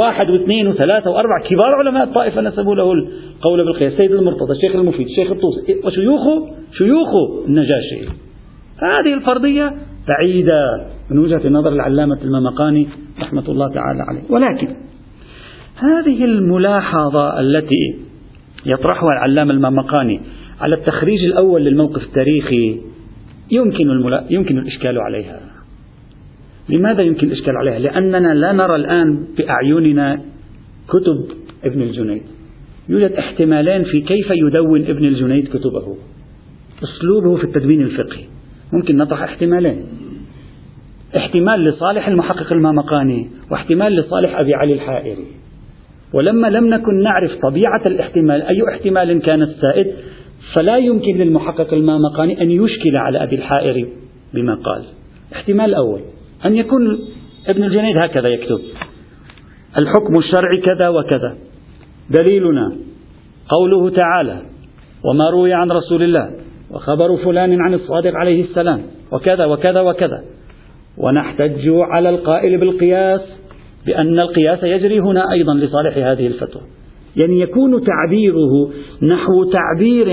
واحد 0.00 0.30
واثنين 0.30 0.68
وثلاثة 0.68 1.10
وأربعة. 1.10 1.42
كبار 1.42 1.74
علماء 1.74 2.04
الطائفة 2.04 2.40
نسبوا 2.40 2.74
له 2.74 2.92
القول 2.92 3.64
بالقياس. 3.64 3.92
سيد 3.92 4.12
المرتضى 4.12 4.52
الشيخ 4.52 4.74
المفيد 4.76 5.06
الشيخ 5.06 5.30
الطوسي. 5.30 5.80
وشيوخه 5.84 6.48
شيوخه 6.72 7.44
النجاشي. 7.46 8.08
هذه 8.78 9.14
الفرضية 9.14 9.72
بعيدة 10.08 10.86
من 11.10 11.18
وجهة 11.18 11.48
نظر 11.48 11.72
العلامة 11.72 12.18
الممقاني 12.24 12.88
رحمة 13.20 13.48
الله 13.48 13.66
تعالى 13.74 14.02
عليه. 14.08 14.22
ولكن 14.30 14.68
هذه 15.76 16.24
الملاحظة 16.24 17.40
التي 17.40 17.94
يطرحها 18.66 19.08
العلامة 19.12 19.52
الممقاني 19.52 20.20
على 20.60 20.74
التخريج 20.74 21.24
الأول 21.24 21.64
للموقف 21.64 22.02
التاريخي 22.02 22.80
يمكن. 23.50 23.86
يمكن 24.30 24.58
الإشكال 24.58 25.00
عليها. 25.00 25.40
لماذا 26.68 27.02
يمكن 27.02 27.26
الإشكال 27.26 27.56
عليها؟ 27.56 27.78
لأننا 27.78 28.34
لا 28.34 28.52
نرى 28.52 28.76
الآن 28.76 29.26
بأعيننا 29.38 30.20
كتب 30.88 31.24
ابن 31.64 31.82
الجنيد. 31.82 32.22
يوجد 32.88 33.12
احتمالين 33.12 33.84
في 33.84 34.00
كيف 34.00 34.30
يدون 34.30 34.84
ابن 34.84 35.04
الجنيد 35.04 35.48
كتبه. 35.48 35.96
أسلوبه 36.82 37.36
في 37.36 37.44
التدوين 37.44 37.82
الفقهي. 37.82 38.24
ممكن 38.72 38.96
نطرح 38.96 39.22
احتمالين. 39.22 39.84
احتمال 41.16 41.64
لصالح 41.64 42.08
المحقق 42.08 42.52
المامقاني 42.52 43.30
واحتمال 43.50 43.96
لصالح 43.96 44.38
أبي 44.38 44.54
علي 44.54 44.72
الحائري. 44.72 45.26
ولما 46.12 46.46
لم 46.46 46.74
نكن 46.74 47.02
نعرف 47.02 47.32
طبيعة 47.42 47.82
الاحتمال 47.86 48.42
أي 48.42 48.62
احتمال 48.74 49.22
كان 49.22 49.42
السائد 49.42 49.86
فلا 50.54 50.76
يمكن 50.76 51.16
للمحقق 51.16 51.74
المامقاني 51.74 52.42
أن 52.42 52.50
يشكل 52.50 52.96
على 52.96 53.22
أبي 53.22 53.36
الحائري 53.36 53.86
بما 54.34 54.54
قال. 54.54 54.84
احتمال 55.32 55.70
الأول 55.70 56.00
أن 56.46 56.56
يكون 56.56 56.98
ابن 57.46 57.64
الجنيد 57.64 58.02
هكذا 58.02 58.28
يكتب. 58.28 58.60
الحكم 59.80 60.18
الشرعي 60.18 60.60
كذا 60.60 60.88
وكذا. 60.88 61.34
دليلنا 62.10 62.72
قوله 63.48 63.90
تعالى 63.90 64.42
وما 65.04 65.30
روي 65.30 65.52
عن 65.52 65.70
رسول 65.70 66.02
الله 66.02 66.30
وخبر 66.70 67.16
فلان 67.16 67.60
عن 67.60 67.74
الصادق 67.74 68.12
عليه 68.14 68.44
السلام 68.44 68.82
وكذا 69.12 69.44
وكذا 69.44 69.80
وكذا. 69.80 70.24
ونحتج 70.98 71.68
على 71.68 72.08
القائل 72.08 72.60
بالقياس 72.60 73.20
بأن 73.86 74.20
القياس 74.20 74.62
يجري 74.62 75.00
هنا 75.00 75.32
أيضا 75.32 75.54
لصالح 75.54 75.96
هذه 75.96 76.26
الفتوى. 76.26 76.62
يعني 77.16 77.40
يكون 77.40 77.84
تعبيره 77.84 78.70
نحو 79.02 79.44
تعبير 79.44 80.08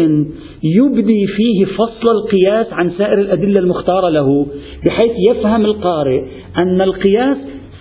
يبدي 0.63 1.27
فيه 1.27 1.65
فصل 1.65 2.10
القياس 2.10 2.74
عن 2.74 2.91
سائر 2.98 3.20
الأدلة 3.20 3.60
المختارة 3.60 4.10
له 4.10 4.48
بحيث 4.86 5.12
يفهم 5.29 5.65
القارئ 5.65 6.22
أن 6.58 6.81
القياس 6.81 7.38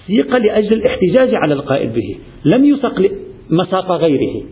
سيق 0.06 0.36
لأجل 0.36 0.72
الاحتجاج 0.72 1.34
على 1.34 1.54
القائل 1.54 1.88
به 1.88 2.16
لم 2.44 2.64
يسق 2.64 3.10
مساق 3.50 3.92
غيره. 3.92 4.42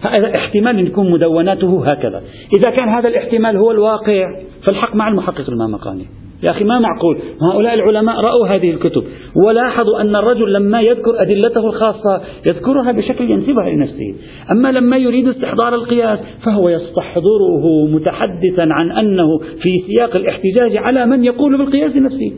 هذا 0.00 0.32
احتمال 0.36 0.78
أن 0.78 0.86
يكون 0.86 1.10
مدوناته 1.10 1.90
هكذا. 1.90 2.22
إذا 2.58 2.70
كان 2.70 2.88
هذا 2.88 3.08
الاحتمال 3.08 3.56
هو 3.56 3.70
الواقع 3.70 4.24
فالحق 4.64 4.94
مع 4.94 5.08
المحقق 5.08 5.50
المامقاني. 5.50 6.06
يا 6.42 6.50
أخي 6.50 6.64
ما 6.64 6.78
معقول؟ 6.78 7.18
هؤلاء 7.42 7.74
العلماء 7.74 8.16
رأوا 8.20 8.46
هذه 8.46 8.70
الكتب 8.70 9.04
ولاحظوا 9.46 10.00
أن 10.00 10.16
الرجل 10.16 10.52
لما 10.52 10.80
يذكر 10.80 11.22
أدلته 11.22 11.66
الخاصة 11.66 12.20
يذكرها 12.50 12.92
بشكل 12.92 13.30
ينسبها 13.30 13.70
لنفسه 13.70 14.14
أما 14.50 14.72
لما 14.72 14.96
يريد 14.96 15.28
استحضار 15.28 15.74
القياس 15.74 16.18
فهو 16.44 16.68
يستحضره 16.68 17.86
متحدثا 17.86 18.66
عن 18.70 18.92
أنه 18.92 19.38
في 19.38 19.82
سياق 19.86 20.16
الاحتجاج 20.16 20.76
على 20.76 21.06
من 21.06 21.24
يقول 21.24 21.58
بالقياس 21.58 21.96
نفسه 21.96 22.32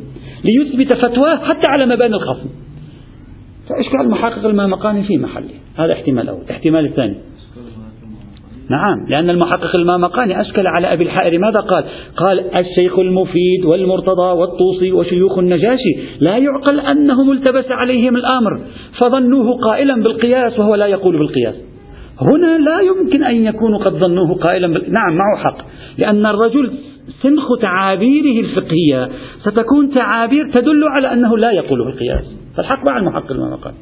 ليثبت 0.45 0.97
فتواه 0.97 1.37
حتى 1.37 1.71
على 1.71 1.87
مباني 1.87 2.15
الخصم 2.15 2.49
فإشكال 3.69 4.01
المحقق 4.01 4.47
المامقاني 4.47 5.03
في 5.03 5.19
محله. 5.19 5.51
هذا 5.77 5.93
احتمال 5.93 6.29
أول. 6.29 6.41
الاحتمال 6.43 6.87
الثاني. 6.87 7.15
نعم 8.71 9.07
لأن 9.09 9.31
المحقق 9.31 9.77
المامقاني 9.77 10.41
أشكل 10.41 10.67
على 10.67 10.93
أبي 10.93 11.05
الحائر 11.05 11.39
ماذا 11.39 11.61
قال؟ 11.61 11.85
قال 12.17 12.45
الشيخ 12.59 12.99
المفيد 12.99 13.65
والمرتضى 13.65 14.39
والطوسي 14.39 14.93
وشيوخ 14.93 15.39
النجاشي 15.39 15.97
لا 16.21 16.37
يعقل 16.37 16.81
أنه 16.81 17.25
ملتبس 17.25 17.65
عليهم 17.71 18.17
الأمر 18.17 18.61
فظنوه 18.99 19.59
قائلا 19.59 20.03
بالقياس 20.03 20.59
وهو 20.59 20.75
لا 20.75 20.87
يقول 20.87 21.19
بالقياس. 21.19 21.55
هنا 22.21 22.59
لا 22.59 22.81
يمكن 22.81 23.25
أن 23.25 23.47
يكونوا 23.47 23.79
قد 23.79 23.93
ظنوه 23.93 24.35
قائلا 24.35 24.67
بال... 24.67 24.93
نعم 24.93 25.17
معه 25.17 25.37
حق 25.45 25.59
لأن 25.99 26.27
الرجل 26.27 26.73
سنخ 27.23 27.49
تعابيره 27.61 28.41
الفقهية 28.41 29.09
ستكون 29.43 29.91
تعابير 29.95 30.51
تدل 30.55 30.85
على 30.85 31.13
أنه 31.13 31.39
لا 31.39 31.51
يقول 31.51 31.85
بالقياس. 31.85 32.25
فالحق 32.57 32.85
مع 32.85 32.97
المحقق 32.97 33.33
المامقاني 33.33 33.77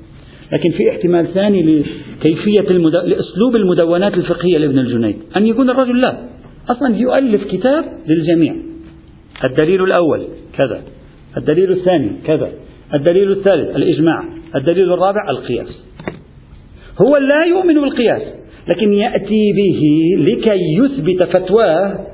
لكن 0.53 0.71
في 0.71 0.91
احتمال 0.91 1.35
ثاني 1.35 1.63
لكيفية 2.21 2.71
المد... 2.71 2.95
لأسلوب 2.95 3.57
المدونات 3.57 4.15
الفقهية 4.15 4.59
لابن 4.59 4.79
الجنيد. 4.79 5.17
أن 5.37 5.47
يكون 5.47 5.71
الرجل 5.71 6.01
لا. 6.01 6.19
أصلا 6.71 6.97
يؤلف 6.97 7.45
كتاب 7.45 7.85
للجميع. 8.09 8.57
الدليل 9.45 9.85
الأول 9.85 10.27
كذا. 10.57 10.83
الدليل 11.37 11.73
الثاني 11.73 12.11
كذا. 12.27 12.53
الدليل 12.95 13.31
الثالث 13.31 13.77
الإجماع. 13.77 14.25
الدليل 14.55 14.93
الرابع 14.93 15.31
القياس. 15.31 15.85
هو 17.01 17.17
لا 17.17 17.45
يؤمن 17.45 17.75
بالقياس 17.75 18.23
لكن 18.69 18.93
يأتي 18.93 19.53
به 19.57 19.81
لكي 20.19 20.59
يثبت 20.79 21.25
فتواه 21.25 22.07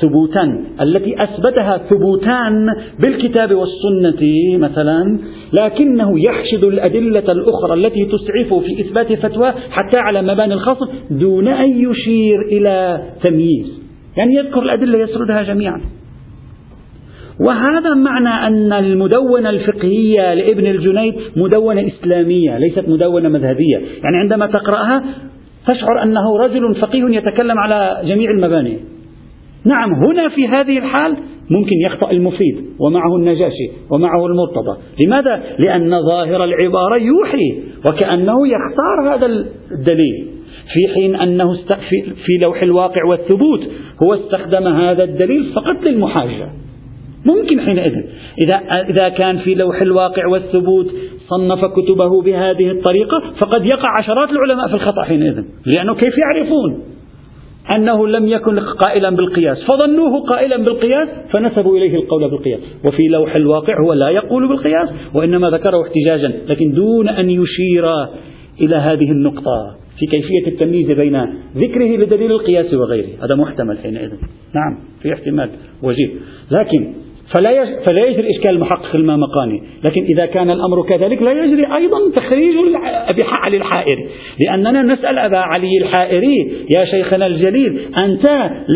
ثبوتا 0.00 0.64
التي 0.80 1.22
أثبتها 1.22 1.78
ثبوتان 1.78 2.66
بالكتاب 2.98 3.54
والسنة 3.54 4.22
مثلا 4.58 5.18
لكنه 5.52 6.14
يحشد 6.28 6.64
الأدلة 6.64 7.32
الأخرى 7.32 7.74
التي 7.74 8.04
تسعف 8.04 8.54
في 8.54 8.80
إثبات 8.80 9.12
فتوى 9.12 9.52
حتى 9.70 9.98
على 9.98 10.22
مباني 10.22 10.54
الخصم 10.54 10.86
دون 11.10 11.48
أن 11.48 11.90
يشير 11.90 12.40
إلى 12.52 13.02
تمييز. 13.24 13.78
يعني 14.16 14.34
يذكر 14.34 14.62
الأدلة 14.62 14.98
يسردها 14.98 15.42
جميعا. 15.42 15.80
وهذا 17.40 17.94
معنى 17.94 18.46
أن 18.46 18.72
المدونة 18.72 19.50
الفقهية 19.50 20.34
لابن 20.34 20.66
الجنيد 20.66 21.14
مدونة 21.36 21.86
إسلامية 21.86 22.58
ليست 22.58 22.88
مدونة 22.88 23.28
مذهبية. 23.28 23.76
يعني 23.76 24.16
عندما 24.16 24.46
تقرأها 24.46 25.04
تشعر 25.66 26.02
أنه 26.02 26.38
رجل 26.38 26.74
فقيه 26.74 27.04
يتكلم 27.04 27.58
على 27.58 28.08
جميع 28.08 28.30
المباني. 28.30 28.78
نعم 29.68 29.94
هنا 29.94 30.28
في 30.28 30.48
هذه 30.48 30.78
الحال 30.78 31.16
ممكن 31.50 31.76
يخطأ 31.86 32.10
المفيد 32.10 32.56
ومعه 32.80 33.16
النجاشي 33.16 33.70
ومعه 33.90 34.26
المرتضى. 34.26 34.78
لماذا؟ 35.04 35.42
لأن 35.58 36.02
ظاهر 36.02 36.44
العبارة 36.44 36.96
يوحي 36.96 37.62
وكأنه 37.88 38.48
يختار 38.48 39.14
هذا 39.14 39.26
الدليل. 39.26 40.26
في 40.74 40.94
حين 40.94 41.16
أنه 41.16 41.54
في 42.26 42.38
لوح 42.40 42.62
الواقع 42.62 43.04
والثبوت 43.04 43.60
هو 44.02 44.14
استخدم 44.14 44.66
هذا 44.66 45.04
الدليل 45.04 45.52
فقط 45.54 45.88
للمحاجة. 45.88 46.50
ممكن 47.24 47.60
حينئذ. 47.60 47.94
إذا 48.44 48.54
إذا 48.90 49.08
كان 49.08 49.38
في 49.38 49.54
لوح 49.54 49.82
الواقع 49.82 50.26
والثبوت 50.26 50.90
صنف 51.28 51.64
كتبه 51.64 52.22
بهذه 52.22 52.70
الطريقة 52.70 53.22
فقد 53.40 53.64
يقع 53.66 53.98
عشرات 53.98 54.30
العلماء 54.30 54.68
في 54.68 54.74
الخطأ 54.74 55.02
حينئذ 55.02 55.44
لأنه 55.66 55.94
كيف 55.94 56.14
يعرفون؟ 56.18 56.97
أنه 57.76 58.06
لم 58.06 58.28
يكن 58.28 58.58
قائلا 58.58 59.10
بالقياس. 59.10 59.58
فظنوه 59.64 60.20
قائلا 60.28 60.56
بالقياس 60.56 61.08
فنسبوا 61.32 61.76
إليه 61.76 61.94
القول 61.94 62.30
بالقياس. 62.30 62.60
وفي 62.84 63.02
لوح 63.08 63.36
الواقع 63.36 63.80
هو 63.80 63.92
لا 63.92 64.08
يقول 64.08 64.48
بالقياس 64.48 64.88
وإنما 65.14 65.50
ذكره 65.50 65.82
احتجاجا. 65.82 66.32
لكن 66.48 66.72
دون 66.72 67.08
أن 67.08 67.30
يشير 67.30 67.84
إلى 68.60 68.76
هذه 68.76 69.10
النقطة 69.10 69.76
في 69.98 70.06
كيفية 70.06 70.46
التمييز 70.46 70.90
بين 70.90 71.16
ذكره 71.56 71.96
لدليل 71.96 72.32
القياس 72.32 72.74
وغيره. 72.74 73.08
هذا 73.24 73.34
محتمل 73.34 73.78
حينئذ. 73.78 74.10
نعم 74.54 74.78
في 75.02 75.12
احتمال 75.12 75.50
وجيه. 75.82 76.08
لكن 76.50 76.92
فلا 77.34 77.64
فلا 77.88 78.04
يجري 78.06 78.30
إشكال 78.30 78.50
المحقق 78.50 78.96
المامقاني. 78.96 79.62
لكن 79.84 80.02
إذا 80.02 80.26
كان 80.26 80.50
الأمر 80.50 80.82
كذلك 80.88 81.22
لا 81.22 81.44
يجري 81.44 81.76
أيضا 81.76 81.98
تخريج 82.16 82.54
علي 83.48 83.56
الحائري. 83.56 84.06
لأننا 84.40 84.82
نسأل 84.82 85.18
أبا 85.18 85.38
علي 85.38 85.78
الحائري 85.82 86.52
يا 86.76 86.84
شيخنا 86.84 87.26
الجليل 87.26 87.80
أنت 87.96 88.26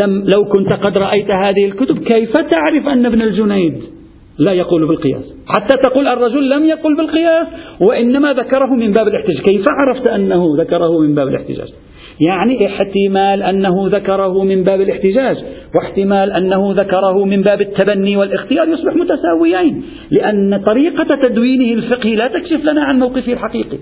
لم 0.03 0.25
لو 0.35 0.45
كنت 0.45 0.75
قد 0.75 0.99
رأيت 0.99 1.31
هذه 1.31 1.65
الكتب 1.67 1.99
كيف 1.99 2.33
تعرف 2.33 2.89
أن 2.89 3.07
ابن 3.07 3.23
الجنيد 3.23 3.75
لا 4.39 4.53
يقول 4.53 4.89
بالقياس؟ 4.89 5.35
حتى 5.47 5.77
تقول 5.83 6.09
الرجل 6.09 6.51
لم 6.51 6.65
يقل 6.65 6.97
بالقياس 6.97 7.47
وإنما 7.81 8.33
ذكره 8.33 8.75
من 8.75 8.93
باب 8.93 9.09
الاحتجاج. 9.09 9.43
كيف 9.43 9.65
عرفت 9.69 10.09
أنه 10.09 10.45
ذكره 10.59 11.01
من 11.01 11.15
باب 11.15 11.29
الاحتجاج؟ 11.29 11.69
يعني 12.27 12.67
احتمال 12.67 13.43
أنه 13.43 13.89
ذكره 13.89 14.45
من 14.45 14.65
باب 14.65 14.81
الاحتجاج 14.81 15.37
واحتمال 15.77 16.33
أنه 16.33 16.73
ذكره 16.73 17.25
من 17.25 17.43
باب 17.43 17.61
التبني 17.61 18.17
والاختيار 18.17 18.69
يصبح 18.69 18.97
متساويين. 18.97 19.83
لأن 20.11 20.63
طريقة 20.67 21.19
تدوينه 21.23 21.75
الفقهي 21.75 22.15
لا 22.15 22.27
تكشف 22.27 22.65
لنا 22.65 22.83
عن 22.85 22.99
موقفه 22.99 23.33
الحقيقي. 23.33 23.79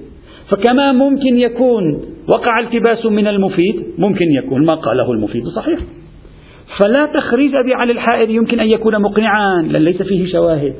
فكما 0.50 0.92
ممكن 0.92 1.36
يكون 1.36 2.02
وقع 2.28 2.60
التباس 2.60 3.06
من 3.06 3.26
المفيد 3.26 3.84
ممكن 3.98 4.24
يكون 4.32 4.66
ما 4.66 4.74
قاله 4.74 5.12
المفيد 5.12 5.44
صحيح. 5.56 5.80
فلا 6.78 7.06
تخريج 7.14 7.54
أبي 7.54 7.74
علي 7.74 7.92
الحائر 7.92 8.30
يمكن 8.30 8.60
أن 8.60 8.68
يكون 8.68 9.02
مقنعا 9.02 9.62
لأن 9.62 9.82
ليس 9.82 10.02
فيه 10.02 10.32
شواهد. 10.32 10.74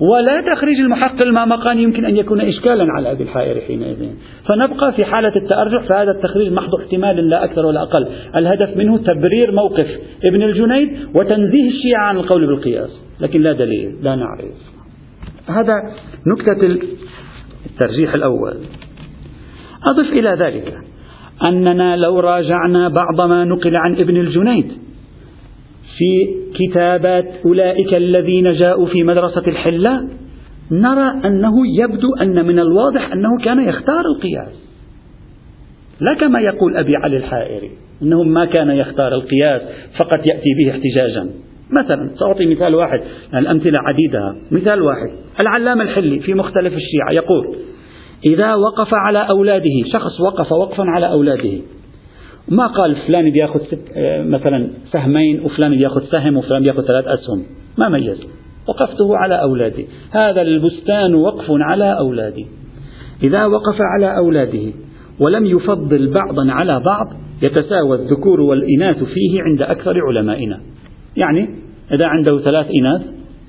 ولا 0.00 0.54
تخريج 0.54 0.80
المحقق 0.80 1.26
المامقاني 1.26 1.82
يمكن 1.82 2.04
أن 2.04 2.16
يكون 2.16 2.40
إشكالا 2.40 2.86
على 2.96 3.12
أبي 3.12 3.22
الحائر 3.22 3.60
حينئذ. 3.60 4.08
فنبقى 4.48 4.92
في 4.92 5.04
حالة 5.04 5.36
التأرجح 5.36 5.88
فهذا 5.88 6.10
التخريج 6.10 6.52
محض 6.52 6.74
احتمال 6.74 7.28
لا 7.28 7.44
أكثر 7.44 7.66
ولا 7.66 7.82
أقل. 7.82 8.06
الهدف 8.36 8.76
منه 8.76 8.98
تبرير 8.98 9.52
موقف 9.52 9.98
ابن 10.28 10.42
الجنيد 10.42 10.88
وتنزيه 11.14 11.68
الشيعة 11.68 12.06
عن 12.08 12.16
القول 12.16 12.46
بالقياس. 12.46 12.90
لكن 13.20 13.40
لا 13.40 13.52
دليل 13.52 13.94
لا 14.02 14.14
نعرف. 14.14 14.54
هذا 15.46 15.74
نكتة 16.26 16.78
الترجيح 17.66 18.14
الأول. 18.14 18.54
أضف 19.90 20.12
إلى 20.12 20.30
ذلك 20.30 20.74
أننا 21.42 21.96
لو 21.96 22.20
راجعنا 22.20 22.88
بعض 22.88 23.28
ما 23.28 23.44
نقل 23.44 23.76
عن 23.76 23.96
ابن 23.96 24.16
الجنيد 24.16 24.72
في 25.98 26.34
كتابات 26.54 27.26
أولئك 27.44 27.94
الذين 27.94 28.52
جاءوا 28.52 28.86
في 28.86 29.02
مدرسة 29.02 29.42
الحلة 29.46 30.08
نرى 30.70 31.12
أنه 31.24 31.52
يبدو 31.78 32.14
أن 32.20 32.46
من 32.46 32.58
الواضح 32.58 33.12
أنه 33.12 33.38
كان 33.44 33.68
يختار 33.68 34.04
القياس. 34.16 34.72
لا 36.00 36.14
كما 36.20 36.40
يقول 36.40 36.76
أبي 36.76 36.96
علي 36.96 37.16
الحائري 37.16 37.70
أنه 38.02 38.22
ما 38.22 38.44
كان 38.44 38.70
يختار 38.70 39.14
القياس 39.14 39.62
فقط 40.00 40.18
يأتي 40.30 40.50
به 40.58 40.70
احتجاجا. 40.70 41.30
مثلا 41.72 42.10
سأعطي 42.18 42.46
مثال 42.46 42.74
واحد 42.74 43.00
الأمثلة 43.34 43.78
عديدة 43.78 44.34
مثال 44.50 44.82
واحد 44.82 45.10
العلامة 45.40 45.82
الحلي 45.82 46.20
في 46.20 46.34
مختلف 46.34 46.74
الشيعة 46.74 47.10
يقول 47.12 47.56
إذا 48.24 48.54
وقف 48.54 48.94
على 48.94 49.28
أولاده 49.30 49.82
شخص 49.92 50.20
وقف 50.20 50.52
وقفا 50.52 50.84
على 50.86 51.10
أولاده. 51.10 51.58
ما 52.48 52.66
قال 52.66 52.96
فلان 52.96 53.30
بياخذ 53.30 53.60
آه، 53.96 54.22
مثلا 54.22 54.68
سهمين 54.92 55.40
وفلان 55.40 55.70
بياخذ 55.70 56.04
سهم 56.04 56.36
وفلان 56.36 56.62
بياخذ 56.62 56.82
ثلاث 56.86 57.04
أسهم. 57.06 57.42
ما 57.78 57.88
ميز 57.88 58.20
وقفته 58.68 59.16
على 59.16 59.42
أولادي 59.42 59.86
هذا 60.10 60.42
البستان 60.42 61.14
وقف 61.14 61.44
على 61.50 61.98
أولادي 61.98 62.46
إذا 63.22 63.46
وقف 63.46 63.76
على 63.80 64.16
أولاده 64.16 64.72
ولم 65.20 65.46
يفضل 65.46 66.12
بعضا 66.12 66.52
على 66.52 66.80
بعض 66.80 67.06
يتساوى 67.42 67.96
الذكور 67.96 68.40
والإناث 68.40 68.96
فيه 68.96 69.42
عند 69.42 69.62
أكثر 69.62 70.00
علمائنا. 70.08 70.60
يعني 71.16 71.48
إذا 71.92 72.06
عنده 72.06 72.40
ثلاث 72.40 72.66
إناث 72.80 73.02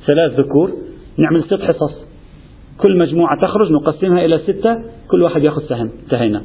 ثلاث 0.05 0.39
ذكور 0.39 0.71
نعمل 1.17 1.43
ست 1.43 1.61
حصص. 1.61 2.12
كل 2.77 2.97
مجموعة 2.97 3.41
تخرج 3.41 3.71
نقسمها 3.71 4.25
إلى 4.25 4.39
ستة 4.39 4.77
كل 5.07 5.21
واحد 5.21 5.43
يأخذ 5.43 5.61
سهم 5.69 5.89
انتهينا. 6.03 6.43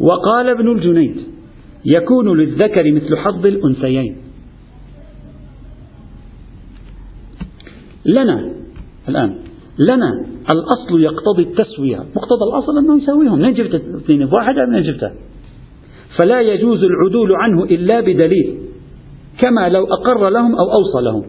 وقال 0.00 0.48
ابن 0.48 0.72
الجنيد 0.72 1.16
يكون 1.96 2.38
للذكر 2.38 2.92
مثل 2.92 3.16
حظ 3.16 3.46
الأنثيين. 3.46 4.16
لنا 8.06 8.50
الآن 9.08 9.34
لنا 9.78 10.26
الأصل 10.54 11.00
يقتضي 11.00 11.42
التسوية. 11.42 11.96
مقتضى 11.96 12.44
الأصل 12.52 12.78
أنه 12.78 13.36
منين 13.36 13.54
جبت 13.54 13.74
اثنين؟ 13.74 14.24
واحد 14.24 14.54
منين 14.68 14.82
جبته؟ 14.82 15.10
فلا 16.18 16.40
يجوز 16.40 16.84
العدول 16.84 17.34
عنه 17.34 17.64
إلا 17.64 18.00
بدليل 18.00 18.58
كما 19.42 19.68
لو 19.68 19.84
أقر 19.84 20.28
لهم 20.28 20.54
أو 20.56 20.72
أوصى 20.72 21.04
لهم. 21.04 21.22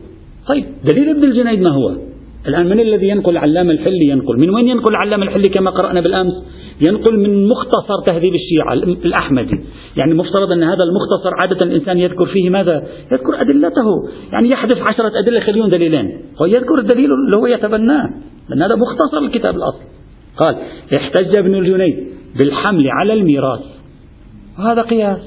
طيب 0.47 0.65
دليل 0.84 1.10
ابن 1.10 1.23
الجنيد 1.23 1.60
ما 1.60 1.76
هو؟ 1.76 2.12
الآن 2.47 2.65
من 2.65 2.79
الذي 2.79 3.08
ينقل 3.08 3.38
علام 3.38 3.71
الحلي 3.71 4.08
ينقل؟ 4.08 4.39
من 4.39 4.49
وين 4.49 4.67
ينقل 4.67 4.95
علام 4.95 5.23
الحلي 5.23 5.49
كما 5.49 5.71
قرأنا 5.71 6.01
بالأمس؟ 6.01 6.34
ينقل 6.88 7.19
من 7.19 7.47
مختصر 7.47 8.01
تهذيب 8.06 8.34
الشيعة 8.36 8.73
الأحمدي. 9.06 9.60
يعني 9.97 10.13
مفترض 10.13 10.51
أن 10.51 10.63
هذا 10.63 10.84
المختصر 10.84 11.34
عادة 11.39 11.58
الإنسان 11.63 11.99
يذكر 11.99 12.25
فيه 12.25 12.49
ماذا؟ 12.49 12.88
يذكر 13.12 13.41
أدلته. 13.41 14.10
يعني 14.32 14.49
يحذف 14.49 14.82
عشرة 14.82 15.12
أدلة 15.19 15.38
يخليهم 15.38 15.69
دليلين. 15.69 16.21
هو 16.41 16.45
يذكر 16.45 16.79
الدليل 16.79 17.10
اللي 17.25 17.38
هو 17.38 17.47
يتبناه. 17.47 18.10
لأن 18.49 18.62
هذا 18.62 18.75
مختصر 18.75 19.17
الكتاب 19.17 19.56
الأصل. 19.56 19.84
قال 20.38 20.56
احتج 20.97 21.36
ابن 21.36 21.56
الجنيد 21.56 22.08
بالحمل 22.39 22.89
على 22.89 23.13
الميراث. 23.13 23.83
وهذا 24.60 24.82
قياس. 24.82 25.20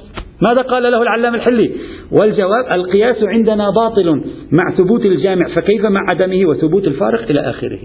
ماذا 0.42 0.62
قال 0.62 0.82
له 0.82 1.02
العلام 1.02 1.34
الحلي؟ 1.34 1.70
والجواب 2.12 2.72
القياس 2.72 3.16
عندنا 3.22 3.70
باطل 3.70 4.24
مع 4.52 4.76
ثبوت 4.76 5.04
الجامع 5.04 5.48
فكيف 5.54 5.84
مع 5.84 6.00
عدمه 6.10 6.48
وثبوت 6.48 6.84
الفارق 6.84 7.30
إلى 7.30 7.40
آخره؟ 7.40 7.78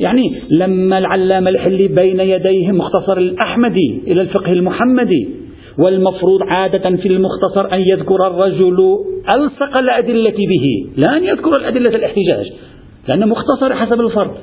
يعني 0.00 0.42
لما 0.50 0.98
العلامة 0.98 1.50
الحلي 1.50 1.88
بين 1.88 2.20
يديه 2.20 2.72
مختصر 2.72 3.18
الأحمدي 3.18 4.02
إلى 4.06 4.20
الفقه 4.20 4.52
المحمدي 4.52 5.28
والمفروض 5.78 6.42
عادة 6.42 6.96
في 6.96 7.08
المختصر 7.08 7.72
أن 7.72 7.80
يذكر 7.80 8.26
الرجل 8.26 8.76
ألصق 9.34 9.76
الأدلة 9.76 10.30
به 10.30 10.90
لا 10.96 11.16
أن 11.16 11.24
يذكر 11.24 11.56
الأدلة 11.56 11.96
الاحتجاج 11.96 12.52
لأنه 13.08 13.26
مختصر 13.26 13.74
حسب 13.74 14.00
الفرض 14.00 14.34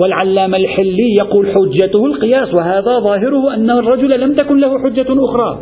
والعلامة 0.00 0.56
الحلي 0.56 1.14
يقول 1.18 1.54
حجته 1.54 2.06
القياس 2.06 2.54
وهذا 2.54 2.98
ظاهره 2.98 3.54
أن 3.54 3.70
الرجل 3.70 4.20
لم 4.20 4.34
تكن 4.34 4.58
له 4.58 4.78
حجة 4.78 5.06
أخرى. 5.08 5.58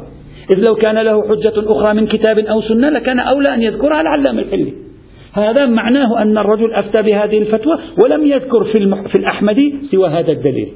إذ 0.51 0.61
لو 0.61 0.75
كان 0.75 0.99
له 0.99 1.29
حجة 1.29 1.53
أخرى 1.57 1.95
من 1.95 2.07
كتاب 2.07 2.39
أو 2.39 2.63
سنة 2.63 2.89
لكان 2.89 3.19
أولى 3.19 3.55
أن 3.55 3.63
يذكرها 3.63 4.01
العلامة 4.01 4.43
الحلي. 4.43 4.73
هذا 5.33 5.67
معناه 5.67 6.23
أن 6.23 6.39
الرجل 6.39 6.75
أفتى 6.75 7.03
بهذه 7.03 7.39
الفتوى 7.39 7.79
ولم 8.05 8.27
يذكر 8.27 8.65
في, 8.65 8.73
في 9.09 9.19
الأحمدي 9.19 9.75
سوى 9.91 10.09
هذا 10.09 10.33
الدليل. 10.33 10.69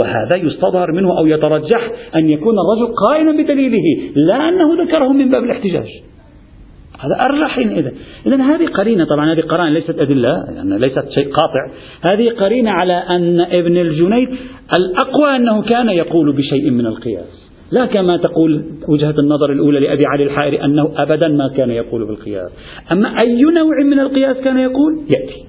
وهذا 0.00 0.36
يستظهر 0.36 0.92
منه 0.92 1.18
أو 1.18 1.26
يترجح 1.26 1.90
أن 2.16 2.30
يكون 2.30 2.54
الرجل 2.58 2.94
قائما 2.94 3.32
بدليله 3.32 3.82
لا 4.14 4.48
أنه 4.48 4.84
ذكره 4.84 5.08
من 5.08 5.30
باب 5.30 5.44
الاحتجاج. 5.44 5.88
هذا 7.02 7.30
أرجح 7.30 7.58
إذا. 7.58 7.92
إذا 8.26 8.36
هذه 8.36 8.66
قرينة 8.66 9.04
طبعا 9.04 9.32
هذه 9.32 9.40
قرائن 9.40 9.74
ليست 9.74 9.98
أدلة 9.98 10.44
يعني 10.54 10.78
ليست 10.78 11.04
شيء 11.18 11.32
قاطع. 11.32 11.70
هذه 12.02 12.30
قرينة 12.30 12.70
على 12.70 12.92
أن 12.92 13.40
ابن 13.40 13.76
الجنيد 13.76 14.28
الأقوى 14.78 15.36
أنه 15.36 15.62
كان 15.62 15.88
يقول 15.88 16.32
بشيء 16.32 16.70
من 16.70 16.86
القياس. 16.86 17.42
لا 17.72 17.86
كما 17.86 18.16
تقول 18.16 18.64
وجهة 18.88 19.14
النظر 19.18 19.52
الأولى 19.52 19.80
لأبي 19.80 20.06
علي 20.06 20.24
الحائري 20.24 20.64
أنه 20.64 20.92
أبدا 20.96 21.28
ما 21.28 21.48
كان 21.48 21.70
يقول 21.70 22.06
بالقياس. 22.06 22.50
أما 22.92 23.08
أي 23.08 23.42
نوع 23.42 23.84
من 23.84 24.00
القياس 24.00 24.36
كان 24.36 24.58
يقول؟ 24.58 25.00
يأتي. 25.10 25.44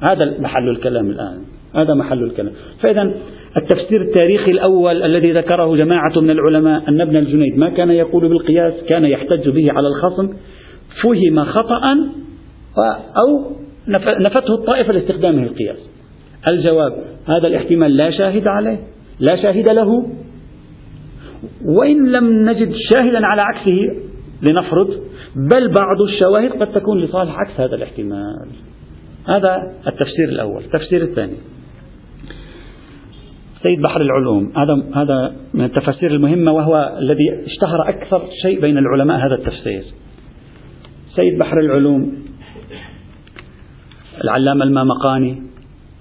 هذا 0.00 0.40
محل 0.40 0.68
الكلام 0.68 1.10
الآن. 1.10 1.38
هذا 1.74 1.94
محل 1.94 2.22
الكلام. 2.22 2.52
فإذا 2.80 3.14
التفسير 3.56 4.02
التاريخي 4.02 4.50
الأول 4.50 5.02
الذي 5.02 5.32
ذكره 5.32 5.76
جماعة 5.76 6.20
من 6.20 6.30
العلماء 6.30 6.88
أن 6.88 7.00
ابن 7.00 7.16
الجنيد 7.16 7.58
ما 7.58 7.68
كان 7.68 7.90
يقول 7.90 8.28
بالقياس 8.28 8.74
كان 8.88 9.04
يحتج 9.04 9.48
به 9.48 9.72
على 9.72 9.88
الخصم. 9.88 10.28
فهم 11.02 11.44
خطأ 11.44 11.96
أو 13.26 13.52
نفته 14.18 14.54
الطائفة 14.54 14.92
لاستخدامه 14.92 15.42
القياس 15.42 15.78
الجواب 16.48 16.92
هذا 17.28 17.46
الاحتمال 17.46 17.96
لا 17.96 18.10
شاهد 18.10 18.46
عليه 18.46 18.78
لا 19.20 19.36
شاهد 19.42 19.68
له. 19.68 20.10
وإن 21.64 22.12
لم 22.12 22.48
نجد 22.50 22.72
شاهدا 22.94 23.26
على 23.26 23.42
عكسه 23.42 23.96
لنفرض 24.42 24.88
بل 25.36 25.68
بعض 25.68 26.00
الشواهد 26.08 26.50
قد 26.50 26.72
تكون 26.72 27.00
لصالح 27.00 27.38
عكس 27.38 27.60
هذا 27.60 27.74
الاحتمال. 27.74 28.48
هذا 29.28 29.56
التفسير 29.86 30.28
الأول. 30.28 30.62
التفسير 30.64 31.02
الثاني. 31.02 31.36
سيد 33.62 33.82
بحر 33.82 34.00
العلوم 34.00 34.52
هذا 34.56 35.02
هذا 35.02 35.34
من 35.54 35.64
التفاسير 35.64 36.10
المهمة 36.10 36.52
وهو 36.52 36.98
الذي 36.98 37.44
اشتهر 37.46 37.88
أكثر 37.88 38.22
شيء 38.42 38.60
بين 38.60 38.78
العلماء 38.78 39.18
هذا 39.18 39.34
التفسير. 39.34 39.84
سيد 41.16 41.38
بحر 41.38 41.60
العلوم 41.60 42.24
العلامة 44.24 44.64
المامقاني 44.64 45.42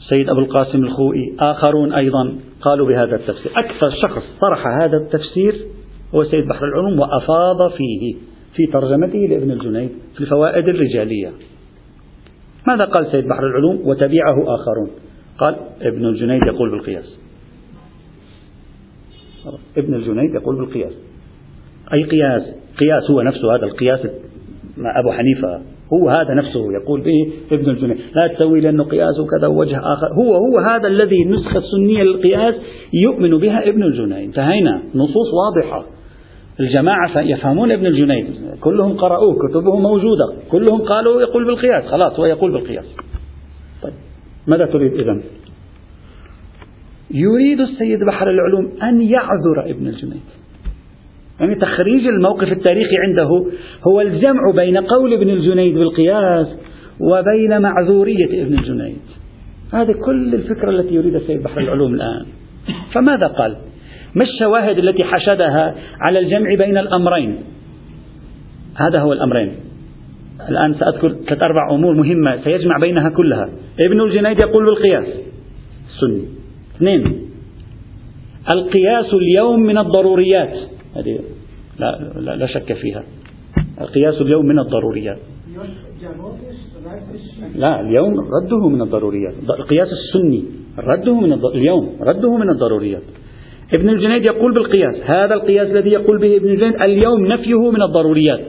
سيد 0.10 0.30
أبو 0.30 0.40
القاسم 0.40 0.84
الخوئي 0.84 1.36
آخرون 1.40 1.94
أيضا 1.94 2.36
قالوا 2.62 2.88
بهذا 2.88 3.16
التفسير. 3.16 3.52
أكثر 3.56 3.92
شخص 4.02 4.24
طرح 4.42 4.68
هذا 4.68 4.98
التفسير 4.98 5.56
هو 6.16 6.24
سيد 6.24 6.48
بحر 6.48 6.66
العلوم 6.66 7.00
وأفاض 7.00 7.72
فيه 7.72 8.16
في 8.56 8.66
ترجمته 8.74 9.20
لابن 9.20 9.52
الجنيد 9.52 9.90
في 10.16 10.22
الفوائد 10.22 10.68
الرجالية. 10.68 11.32
ماذا 12.68 12.86
قال 12.86 13.12
سيد 13.12 13.28
بحر 13.28 13.48
العلوم 13.48 13.82
وتبعه 13.86 14.56
آخرون؟ 14.56 14.92
قال 15.38 15.56
ابن 15.82 16.06
الجنيد 16.06 16.42
يقول 16.48 16.72
بالقياس. 16.72 17.20
ابن 19.78 19.94
الجنيد 19.94 20.34
يقول 20.36 20.56
بالقياس. 20.56 20.94
أي 21.94 22.04
قياس؟ 22.04 22.44
قياس 22.80 23.12
هو 23.12 23.22
نفسه 23.22 23.56
هذا 23.56 23.66
القياس 23.66 24.00
مع 24.78 25.00
أبو 25.00 25.12
حنيفة. 25.12 25.62
هو 25.94 26.10
هذا 26.10 26.34
نفسه 26.34 26.74
يقول 26.74 27.02
به 27.02 27.34
ابن 27.52 27.70
الجنيد. 27.70 27.98
لا 28.16 28.28
تسوي 28.28 28.62
لأنه 28.62 28.84
قياس 28.84 29.20
وكذا 29.20 29.48
ووجه 29.48 29.78
آخر. 29.78 30.14
هو 30.14 30.34
هو 30.36 30.60
هذا 30.60 30.88
الذي 30.88 31.24
النسخة 31.24 31.58
السنية 31.58 32.04
للقياس 32.04 32.56
يؤمن 32.94 33.38
بها 33.38 33.70
ابن 33.70 33.84
الجنيد. 33.84 34.28
انتهينا. 34.28 34.82
نصوص 34.96 35.28
واضحة. 35.34 35.86
الجماعة 36.60 37.20
يفهمون 37.22 37.72
ابن 37.72 37.86
الجنيد. 37.86 38.28
كلهم 38.62 38.98
قرأوه 38.98 39.36
كتبه 39.48 39.80
موجودة. 39.80 40.26
كلهم 40.52 40.82
قالوا 40.82 41.22
يقول 41.22 41.46
بالقياس. 41.46 41.84
خلاص 41.84 42.20
هو 42.20 42.26
يقول 42.26 42.52
بالقياس. 42.52 42.86
طيب. 43.84 43.94
ماذا 44.48 44.66
تريد 44.66 44.94
إذن؟ 44.94 45.24
يريد 47.12 47.60
السيد 47.60 48.00
بحر 48.08 48.30
العلوم 48.30 48.72
أن 48.84 49.02
يعذر 49.02 49.70
ابن 49.70 49.88
الجنيد. 49.88 50.43
يعني 51.40 51.56
تخريج 51.56 52.08
الموقف 52.08 52.52
التاريخي 52.52 52.96
عنده 53.08 53.46
هو 53.88 54.02
الجمع 54.02 54.52
بين 54.56 54.78
قول 54.78 55.14
ابن 55.14 55.30
الجنيد 55.30 55.78
بالقياس 55.78 56.48
وبين 57.00 57.62
معذورية 57.62 58.44
ابن 58.44 58.54
الجنيد. 58.54 59.02
هذه 59.74 59.92
كل 60.06 60.36
الفكرة 60.36 60.70
التي 60.70 60.96
يريد 60.96 61.16
السيد 61.16 61.44
بحر 61.44 61.62
العلوم 61.62 61.94
الآن. 61.94 62.26
فماذا 62.94 63.28
قال؟ 63.28 63.56
ما 64.16 64.24
الشواهد 64.24 64.78
التي 64.78 65.04
حشدها 65.04 65.76
على 66.02 66.20
الجمع 66.20 66.56
بين 66.56 66.78
الأمرين؟ 66.78 67.36
هذا 68.76 69.00
هو 69.00 69.14
الأمرين. 69.14 69.56
الآن 70.50 70.76
سأذكر 70.80 71.10
ثلاث 71.10 71.42
أربع 71.42 71.72
أمور 71.72 71.96
مهمة 71.96 72.44
سيجمع 72.44 72.78
بينها 72.86 73.10
كلها. 73.10 73.50
ابن 73.86 74.02
الجنيد 74.02 74.42
يقول 74.42 74.66
بالقياس. 74.66 75.08
السني 75.90 76.26
اثنين. 76.76 77.22
القياس 78.54 79.14
اليوم 79.14 79.60
من 79.60 79.78
الضروريات. 79.78 80.73
هذه 80.96 81.20
لا, 81.80 82.00
لا, 82.16 82.36
لا 82.36 82.48
شك 82.48 82.74
فيها. 82.74 83.04
القياس 83.82 84.22
اليوم 84.22 84.46
من 84.46 84.60
الضروريات. 84.60 85.18
لا 87.56 87.82
اليوم 87.82 88.14
رده 88.20 88.68
من 88.68 88.82
الضروريات. 88.82 89.34
القياس 89.50 89.88
السني. 89.92 90.44
رده 90.78 91.14
من 91.14 91.34
الض... 91.34 91.46
اليوم 91.46 91.96
رده 92.02 92.38
من 92.38 92.50
الضروريات. 92.50 93.02
ابن 93.78 93.90
الجنيد 93.90 94.26
يقول 94.26 94.54
بالقياس 94.54 94.96
هذا 95.06 95.34
القياس 95.34 95.68
الذي 95.68 95.90
يقول 95.90 96.18
به 96.20 96.38
ابن 96.38 96.50
الجنيد 96.50 96.82
اليوم 96.82 97.26
نفيه 97.26 97.72
من 97.72 97.82
الضروريات. 97.82 98.42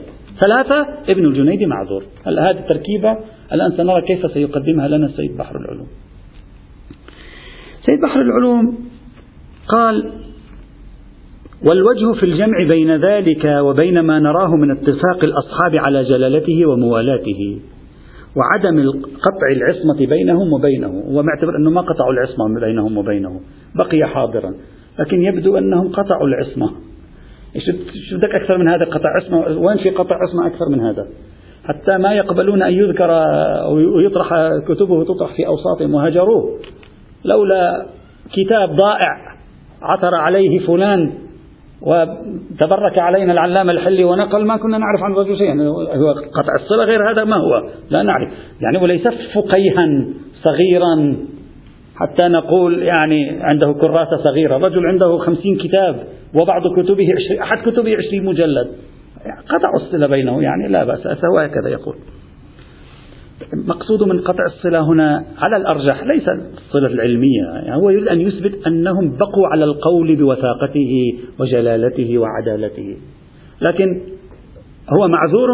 ثلاثة 0.45 0.87
ابن 1.09 1.25
الجنيد 1.25 1.63
معذور. 1.63 2.03
هذه 2.25 2.59
التركيبة 2.59 3.17
الآن 3.53 3.77
سنرى 3.77 4.01
كيف 4.01 4.31
سيقدمها 4.31 4.87
لنا 4.87 5.05
السيد 5.05 5.37
بحر 5.37 5.55
العلوم؟ 5.57 5.87
سيد 7.85 8.01
بحر 8.01 8.21
العلوم 8.21 8.77
قال 9.67 10.24
والوجه 11.65 12.19
في 12.19 12.25
الجمع 12.25 12.57
بين 12.69 12.95
ذلك 12.95 13.45
وبين 13.45 13.99
ما 13.99 14.19
نراه 14.19 14.55
من 14.55 14.71
اتفاق 14.71 15.23
الأصحاب 15.23 15.75
على 15.75 16.03
جلالته 16.03 16.65
وموالاته 16.65 17.59
وعدم 18.35 18.89
قطع 18.99 19.47
العصمة 19.55 20.07
بينهم 20.07 20.53
وبينه 20.53 20.87
هو 20.87 21.23
معتبر 21.23 21.57
أنه 21.57 21.69
ما 21.69 21.81
قطعوا 21.81 22.13
العصمة 22.13 22.59
بينهم 22.59 22.97
وبينه 22.97 23.39
بقي 23.75 24.05
حاضرا 24.07 24.53
لكن 24.99 25.23
يبدو 25.23 25.57
أنهم 25.57 25.91
قطعوا 25.91 26.27
العصمة. 26.27 26.69
شو 28.09 28.17
بدك 28.17 28.35
أكثر 28.35 28.57
من 28.57 28.67
هذا؟ 28.67 28.85
قطع 28.85 29.09
عصمة؟ 29.15 29.59
وين 29.59 29.77
في 29.77 29.89
قطع 29.89 30.15
عصمة 30.15 30.47
أكثر 30.47 30.69
من 30.71 30.79
هذا؟ 30.79 31.07
حتى 31.65 31.97
ما 31.97 32.13
يقبلون 32.13 32.63
أن 32.63 32.73
يذكر 32.73 33.09
ويطرح 33.95 34.33
كتبه 34.67 35.03
تطرح 35.03 35.35
في 35.35 35.47
أوساطهم 35.47 35.93
وهجروه 35.93 36.59
لولا 37.25 37.85
كتاب 38.33 38.69
ضائع 38.75 39.17
عثر 39.81 40.15
عليه 40.15 40.67
فلان 40.67 41.24
وتبرك 41.85 42.97
علينا 42.97 43.33
العلامة 43.33 43.71
الحلي 43.71 44.03
ونقل 44.03 44.45
ما 44.45 44.57
كنا 44.57 44.77
نعرف 44.77 45.03
عن 45.03 45.11
الرجل 45.11 45.37
شيئا. 45.37 45.53
هو 45.97 46.11
قطع 46.11 46.55
الصلة 46.63 46.83
غير 46.83 47.11
هذا 47.11 47.23
ما 47.23 47.35
هو؟ 47.35 47.69
لا 47.89 48.03
نعرف. 48.03 48.27
يعني 48.61 48.77
وليس 48.77 49.07
فقيها 49.07 50.05
صغيرا. 50.43 51.17
حتى 51.95 52.27
نقول 52.27 52.83
يعني 52.83 53.29
عنده 53.29 53.73
كراسة 53.81 54.17
صغيرة. 54.23 54.57
رجل 54.57 54.85
عنده 54.85 55.17
خمسين 55.17 55.55
كتاب 55.55 55.95
وبعض 56.35 56.61
كتبه 56.77 57.07
أحد 57.41 57.57
كتبه 57.57 57.97
عشرين 57.97 58.25
مجلد. 58.25 58.67
قطع 59.49 59.69
الصلة 59.75 60.07
بينه 60.07 60.43
يعني 60.43 60.67
لا 60.67 60.83
بأس. 60.83 61.07
هو 61.07 61.39
هكذا 61.39 61.69
يقول. 61.69 61.95
مقصود 63.53 64.03
من 64.03 64.21
قطع 64.21 64.43
الصلة 64.45 64.79
هنا 64.79 65.25
على 65.37 65.57
الأرجح 65.57 66.03
ليس 66.03 66.29
الصلة 66.29 66.87
العلمية 66.87 67.43
يعني 67.43 67.75
هو 67.75 67.89
يريد 67.89 68.07
أن 68.07 68.21
يثبت 68.21 68.67
أنهم 68.67 69.17
بقوا 69.17 69.47
على 69.51 69.63
القول 69.63 70.15
بوثاقته 70.15 71.19
وجلالته 71.39 72.17
وعدالته. 72.17 72.97
لكن 73.61 74.01
هو 74.89 75.07
معذور 75.07 75.49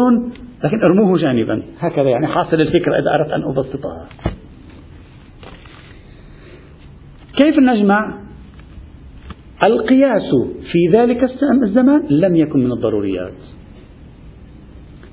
لكن 0.64 0.82
ارموه 0.82 1.18
جانبا. 1.18 1.62
هكذا 1.78 2.10
يعني 2.10 2.26
حاصل 2.26 2.60
الفكرة 2.60 2.98
إذا 2.98 3.14
أردت 3.14 3.30
أن 3.32 3.42
أبسطها. 3.42 4.08
كيف 7.42 7.58
نجمع 7.58 8.18
القياس 9.66 10.30
في 10.72 10.96
ذلك 10.96 11.24
الزمان؟ 11.62 12.02
لم 12.10 12.36
يكن 12.36 12.64
من 12.64 12.72
الضروريات. 12.72 13.32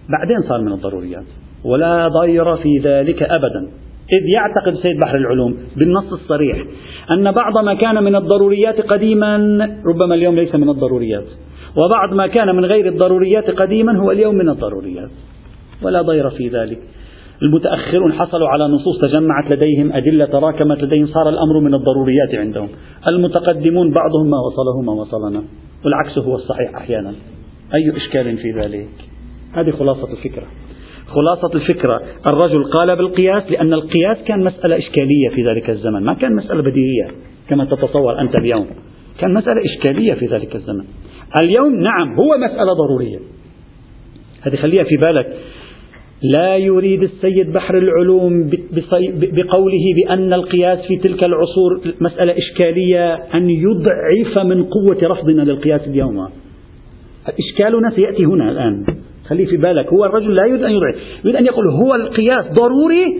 بعدين 0.09 0.49
صار 0.49 0.61
من 0.61 0.71
الضروريات. 0.71 1.25
ولا 1.63 2.07
ضير 2.07 2.55
في 2.55 2.77
ذلك 2.77 3.23
أبدا. 3.23 3.69
إذ 4.13 4.25
يعتقد 4.27 4.81
سيد 4.81 4.99
بحر 4.99 5.17
العلوم 5.17 5.57
بالنص 5.77 6.13
الصريح 6.13 6.57
أن 7.11 7.31
بعض 7.31 7.57
ما 7.65 7.73
كان 7.73 8.03
من 8.03 8.15
الضروريات 8.15 8.81
قديما 8.81 9.37
ربما 9.85 10.15
اليوم 10.15 10.35
ليس 10.35 10.55
من 10.55 10.69
الضروريات 10.69 11.25
وبعض 11.75 12.13
ما 12.13 12.27
كان 12.27 12.55
من 12.55 12.65
غير 12.65 12.87
الضروريات 12.87 13.49
قديما 13.49 13.97
هو 13.97 14.11
اليوم 14.11 14.35
من 14.35 14.49
الضروريات 14.49 15.09
ولا 15.83 16.01
ضير 16.01 16.29
في 16.29 16.47
ذلك. 16.47 16.79
المتأخرون 17.41 18.13
حصلوا 18.13 18.47
على 18.47 18.63
نصوص 18.67 19.01
تجمعت 19.01 19.51
لديهم 19.51 19.91
أدلة 19.91 20.25
تراكمت 20.25 20.83
لديهم 20.83 21.05
صار 21.05 21.29
الأمر 21.29 21.59
من 21.59 21.73
الضروريات 21.73 22.35
عندهم. 22.35 22.67
المتقدمون 23.07 23.91
بعضهم 23.91 24.29
ما 24.29 24.37
وصله 24.37 24.81
ما 24.81 25.01
وصلنا 25.01 25.43
والعكس 25.85 26.17
هو 26.17 26.35
الصحيح 26.35 26.75
أحيانا. 26.75 27.13
أي 27.73 27.97
إشكال 27.97 28.37
في 28.37 28.51
ذلك؟ 28.51 28.87
هذه 29.53 29.71
خلاصة 29.71 30.11
الفكرة. 30.11 30.47
خلاصة 31.09 31.55
الفكرة. 31.55 32.01
الرجل 32.31 32.63
قال 32.63 32.95
بالقياس 32.95 33.43
لأن 33.51 33.73
القياس 33.73 34.17
كان 34.25 34.43
مسألة 34.43 34.77
إشكالية 34.77 35.29
في 35.35 35.47
ذلك 35.47 35.69
الزمن 35.69 36.03
ما 36.03 36.13
كان 36.13 36.35
مسألة 36.35 36.61
بديهية 36.61 37.07
كما 37.49 37.65
تتصور 37.65 38.21
أنت 38.21 38.35
اليوم. 38.35 38.67
كان 39.19 39.33
مسألة 39.33 39.61
إشكالية 39.65 40.13
في 40.13 40.25
ذلك 40.25 40.55
الزمن. 40.55 40.83
اليوم 41.41 41.75
نعم 41.75 42.13
هو 42.13 42.37
مسألة 42.37 42.73
ضرورية. 42.73 43.19
هذه 44.41 44.55
خليها 44.55 44.83
في 44.83 44.97
بالك. 45.01 45.37
لا 46.21 46.57
يريد 46.57 47.03
السيد 47.03 47.53
بحر 47.53 47.77
العلوم 47.77 48.49
بقوله 49.13 49.85
بأن 49.95 50.33
القياس 50.33 50.79
في 50.87 50.97
تلك 50.97 51.23
العصور 51.23 51.81
مسألة 52.01 52.35
إشكالية 52.37 53.13
أن 53.13 53.49
يضعف 53.49 54.45
من 54.45 54.63
قوة 54.63 54.97
رفضنا 55.03 55.41
للقياس 55.41 55.81
اليوم. 55.87 56.29
إشكالنا 57.39 57.89
سيأتي 57.95 58.25
هنا 58.25 58.51
الآن. 58.51 58.85
خليه 59.29 59.45
في 59.45 59.57
بالك. 59.57 59.87
هو 59.87 60.05
الرجل 60.05 60.35
لا 60.35 60.45
يريد 60.45 60.63
أن 60.63 60.71
يضعف 60.71 60.95
يريد 61.23 61.35
أن 61.35 61.45
يقول 61.45 61.65
هو 61.69 61.95
القياس 61.95 62.45
ضروري 62.53 63.17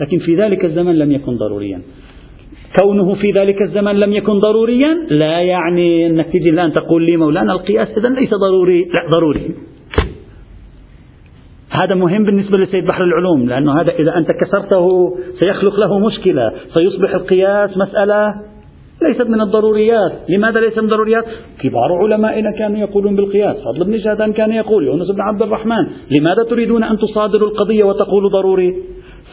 لكن 0.00 0.18
في 0.18 0.36
ذلك 0.36 0.64
الزمن 0.64 0.94
لم 0.98 1.12
يكن 1.12 1.36
ضروريا. 1.36 1.82
كونه 2.80 3.14
في 3.14 3.30
ذلك 3.30 3.62
الزمن 3.62 3.94
لم 4.00 4.12
يكن 4.12 4.38
ضروريا 4.38 4.94
لا 5.10 5.40
يعني 5.40 6.06
أنك 6.06 6.26
تجي 6.26 6.50
الآن 6.50 6.72
تقول 6.72 7.02
لي 7.02 7.16
مولانا 7.16 7.52
القياس 7.52 7.88
إذا 7.88 8.14
ليس 8.20 8.30
ضروري 8.34 8.84
لا 8.84 9.08
ضروري. 9.18 9.50
هذا 11.70 11.94
مهم 11.94 12.24
بالنسبة 12.24 12.60
لسيد 12.60 12.84
بحر 12.84 13.04
العلوم 13.04 13.48
لأنه 13.48 13.80
هذا 13.80 13.92
إذا 13.92 14.16
أنت 14.16 14.28
كسرته 14.40 15.16
سيخلق 15.40 15.80
له 15.80 15.98
مشكلة 15.98 16.52
سيصبح 16.74 17.14
القياس 17.14 17.70
مسألة 17.76 18.34
ليست 19.02 19.26
من 19.28 19.40
الضروريات. 19.40 20.12
لماذا 20.28 20.60
ليس 20.60 20.78
من 20.78 20.84
الضروريات؟ 20.84 21.24
كبار 21.60 21.92
علمائنا 21.92 22.50
كانوا 22.58 22.78
يقولون 22.78 23.16
بالقياس. 23.16 23.56
فضل 23.56 23.84
بن 23.84 23.98
شهدان 23.98 24.32
كان 24.32 24.52
يقول 24.52 24.86
يونس 24.86 25.10
بن 25.10 25.20
عبد 25.20 25.42
الرحمن 25.42 25.86
لماذا 26.18 26.42
تريدون 26.50 26.82
أن 26.82 26.98
تصادروا 26.98 27.48
القضية 27.48 27.84
وتقولوا 27.84 28.30
ضروري؟ 28.30 28.74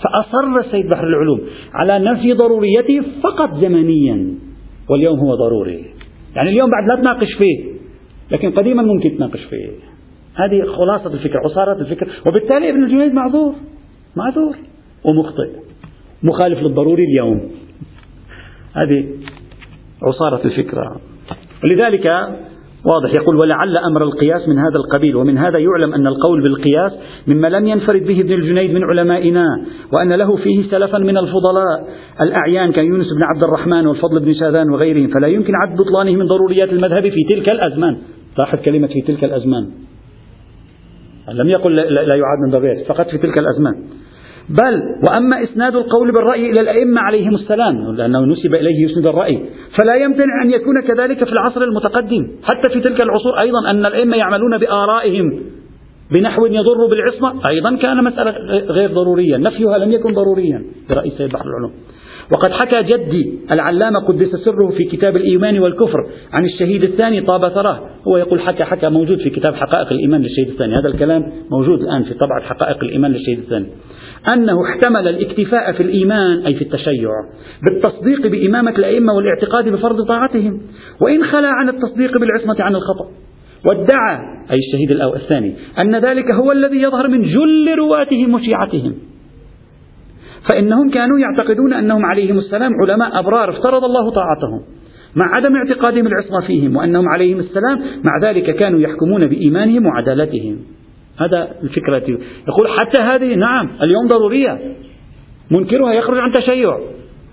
فأصر 0.01 0.59
السيد 0.59 0.89
بحر 0.89 1.07
العلوم 1.07 1.41
على 1.73 1.99
نفي 1.99 2.33
ضروريته 2.33 3.01
فقط 3.23 3.57
زمنيا 3.61 4.35
واليوم 4.89 5.19
هو 5.19 5.35
ضروري. 5.35 5.85
يعني 6.35 6.49
اليوم 6.49 6.69
بعد 6.69 6.87
لا 6.87 6.95
تناقش 6.95 7.33
فيه 7.39 7.71
لكن 8.31 8.51
قديما 8.51 8.83
ممكن 8.83 9.17
تناقش 9.17 9.43
فيه. 9.43 9.67
هذه 10.35 10.63
خلاصة 10.63 11.13
الفكرة 11.13 11.39
عصارة 11.45 11.81
الفكرة 11.81 12.07
وبالتالي 12.27 12.69
ابن 12.69 12.83
الجنيد 12.83 13.13
معذور 13.13 13.53
معذور 14.15 14.55
ومخطئ 15.05 15.49
مخالف 16.23 16.59
للضروري 16.59 17.03
اليوم. 17.03 17.41
هذه 18.73 19.05
عصارة 20.03 20.45
الفكرة. 20.45 21.01
ولذلك 21.63 22.05
واضح 22.85 23.11
يقول 23.21 23.35
ولعل 23.35 23.77
أمر 23.77 24.03
القياس 24.03 24.47
من 24.47 24.57
هذا 24.57 24.75
القبيل 24.75 25.15
ومن 25.15 25.37
هذا 25.37 25.59
يعلم 25.59 25.93
أن 25.93 26.07
القول 26.07 26.43
بالقياس 26.43 26.91
مما 27.27 27.47
لم 27.47 27.67
ينفرد 27.67 28.03
به 28.03 28.21
ابن 28.21 28.33
الجنيد 28.33 28.73
من 28.73 28.83
علمائنا 28.83 29.45
وأن 29.93 30.13
له 30.13 30.35
فيه 30.35 30.69
سلفا 30.71 30.97
من 30.97 31.17
الفضلاء. 31.17 31.87
الأعيان 32.21 32.71
كيونس 32.71 33.05
بن 33.05 33.23
عبد 33.23 33.43
الرحمن 33.43 33.87
والفضل 33.87 34.19
بن 34.19 34.33
شاذان 34.33 34.69
وغيرهم 34.69 35.07
فلا 35.07 35.27
يمكن 35.27 35.53
عد 35.55 35.77
بطلانه 35.77 36.15
من 36.19 36.25
ضروريات 36.25 36.69
المذهب 36.69 37.09
في 37.09 37.35
تلك 37.35 37.51
الأزمان. 37.51 37.97
لاحظ 38.39 38.59
كلمة 38.59 38.87
في 38.87 39.01
تلك 39.01 39.23
الأزمان. 39.23 39.71
لم 41.33 41.49
يقل 41.49 41.75
لا 41.75 42.01
يعاد 42.01 42.39
من 42.45 42.51
ضروريات 42.51 42.87
فقط 42.87 43.09
في 43.09 43.17
تلك 43.17 43.39
الأزمان. 43.39 43.73
بل 44.49 44.81
وأما 45.09 45.43
إسناد 45.43 45.75
القول 45.75 46.11
بالرأي 46.11 46.51
إلى 46.51 46.61
الأئمة 46.61 47.01
عليهم 47.01 47.35
السلام 47.35 47.95
لأنه 47.95 48.25
نسب 48.25 48.55
إليه 48.55 48.85
يسند 48.85 49.07
الرأي 49.07 49.39
فلا 49.79 49.95
يمتنع 49.95 50.43
أن 50.43 50.51
يكون 50.51 50.81
كذلك 50.81 51.23
في 51.23 51.31
العصر 51.31 51.61
المتقدم 51.61 52.27
حتى 52.43 52.69
في 52.73 52.79
تلك 52.79 53.03
العصور 53.03 53.39
أيضا 53.39 53.69
أن 53.69 53.85
الأئمة 53.85 54.17
يعملون 54.17 54.57
بآرائهم 54.57 55.39
بنحو 56.11 56.45
يضر 56.45 56.85
بالعصمة 56.89 57.41
أيضا 57.49 57.75
كان 57.75 58.03
مسألة 58.03 58.31
غير 58.69 58.91
ضرورية 58.91 59.37
نفيها 59.37 59.77
لم 59.77 59.91
يكن 59.91 60.13
ضروريا 60.13 60.63
برأي 60.89 61.11
سيد 61.17 61.31
بحر 61.31 61.45
العلوم. 61.45 61.71
وقد 62.31 62.51
حكى 62.51 62.83
جدي 62.83 63.39
العلامة 63.51 63.99
قدس 63.99 64.35
سره 64.45 64.69
في 64.77 64.83
كتاب 64.83 65.15
الإيمان 65.15 65.59
والكفر 65.59 65.99
عن 66.39 66.45
الشهيد 66.45 66.83
الثاني 66.83 67.21
طاب 67.21 67.49
ثراه 67.49 67.79
هو 68.07 68.17
يقول 68.17 68.41
حكى 68.41 68.63
حكى 68.63 68.89
موجود 68.89 69.17
في 69.17 69.29
كتاب 69.29 69.55
حقائق 69.55 69.91
الإيمان 69.91 70.21
للشهيد 70.21 70.47
الثاني 70.47 70.75
هذا 70.75 70.87
الكلام 70.87 71.31
موجود 71.51 71.81
الآن 71.81 72.03
في 72.03 72.13
طبعة 72.13 72.41
حقائق 72.41 72.83
الإيمان 72.83 73.11
للشهيد 73.11 73.39
الثاني. 73.39 73.65
أنه 74.27 74.65
احتمل 74.69 75.07
الاكتفاء 75.07 75.71
في 75.71 75.83
الإيمان 75.83 76.45
أي 76.45 76.55
في 76.55 76.61
التشيع 76.61 77.09
بالتصديق 77.63 78.27
بإمامة 78.27 78.71
الأئمة 78.71 79.13
والاعتقاد 79.13 79.69
بفرض 79.69 80.07
طاعتهم. 80.07 80.61
وإن 81.01 81.23
خلا 81.23 81.49
عن 81.49 81.69
التصديق 81.69 82.17
بالعصمة 82.19 82.55
عن 82.59 82.75
الخطأ. 82.75 83.07
وادعى 83.69 84.17
أي 84.51 84.57
الشهيد 84.57 84.91
الثاني 84.91 85.53
أن 85.79 85.95
ذلك 85.95 86.31
هو 86.31 86.51
الذي 86.51 86.81
يظهر 86.81 87.07
من 87.07 87.21
جل 87.21 87.75
رواتهم 87.77 88.33
وشيعتهم 88.33 88.93
فإنهم 90.51 90.89
كانوا 90.89 91.19
يعتقدون 91.19 91.73
أنهم 91.73 92.05
عليهم 92.05 92.39
السلام 92.39 92.71
علماء 92.81 93.19
أبرار 93.19 93.49
افترض 93.49 93.83
الله 93.83 94.11
طاعتهم 94.11 94.61
مع 95.15 95.35
عدم 95.35 95.55
اعتقادهم 95.55 96.07
العصمة 96.07 96.47
فيهم 96.47 96.75
وأنهم 96.75 97.05
عليهم 97.15 97.39
السلام 97.39 97.79
مع 98.03 98.29
ذلك 98.29 98.55
كانوا 98.55 98.79
يحكمون 98.79 99.27
بإيمانهم 99.27 99.85
وعدالتهم. 99.85 100.57
هذا 101.25 101.55
الفكرة. 101.63 102.19
يقول 102.47 102.67
حتى 102.79 103.01
هذه 103.01 103.35
نعم 103.35 103.69
اليوم 103.85 104.07
ضرورية. 104.07 104.75
منكرها 105.51 105.93
يخرج 105.93 106.17
عن 106.17 106.31
تشيع. 106.31 106.79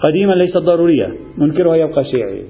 قديما 0.01 0.33
ليست 0.33 0.57
ضرورية. 0.57 1.17
منكرها 1.39 1.77
يبقى 1.77 2.05
شيعي. 2.05 2.45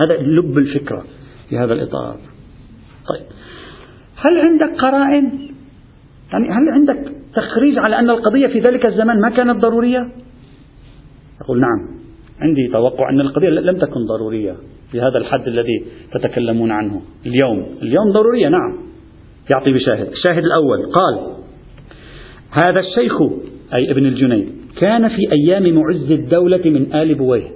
هذا 0.00 0.16
لب 0.16 0.58
الفكرة 0.58 1.04
في 1.48 1.58
هذا 1.58 1.72
الإطار. 1.72 2.16
طيب. 3.08 3.26
هل 4.16 4.38
عندك 4.38 4.80
قرائن؟ 4.80 5.32
يعني 6.32 6.48
هل 6.50 6.68
عندك 6.68 7.12
تخريج 7.34 7.78
على 7.78 7.98
أن 7.98 8.10
القضية 8.10 8.46
في 8.46 8.60
ذلك 8.60 8.86
الزمان 8.86 9.20
ما 9.20 9.30
كانت 9.30 9.56
ضرورية؟ 9.56 10.08
أقول 11.40 11.60
نعم. 11.60 12.00
عندي 12.40 12.68
توقع 12.72 13.10
أن 13.10 13.20
القضية 13.20 13.48
لم 13.48 13.76
تكن 13.78 14.00
ضرورية 14.06 14.56
بهذا 14.92 15.18
الحد 15.18 15.48
الذي 15.48 15.84
تتكلمون 16.12 16.70
عنه. 16.70 17.02
اليوم. 17.26 17.66
اليوم 17.82 18.12
ضرورية 18.12 18.48
نعم. 18.48 18.93
يعطي 19.52 19.72
بشاهد. 19.72 20.06
الشاهد 20.06 20.44
الأول 20.44 20.78
قال 20.92 21.34
هذا 22.50 22.80
الشيخ 22.80 23.12
أي 23.74 23.90
ابن 23.90 24.06
الجنيد 24.06 24.48
كان 24.80 25.08
في 25.08 25.22
أيام 25.32 25.74
معز 25.74 26.10
الدولة 26.12 26.60
من 26.64 26.94
آل 26.94 27.14
بويه 27.14 27.48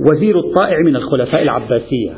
وزير 0.00 0.38
الطائع 0.38 0.78
من 0.84 0.96
الخلفاء 0.96 1.42
العباسية 1.42 2.12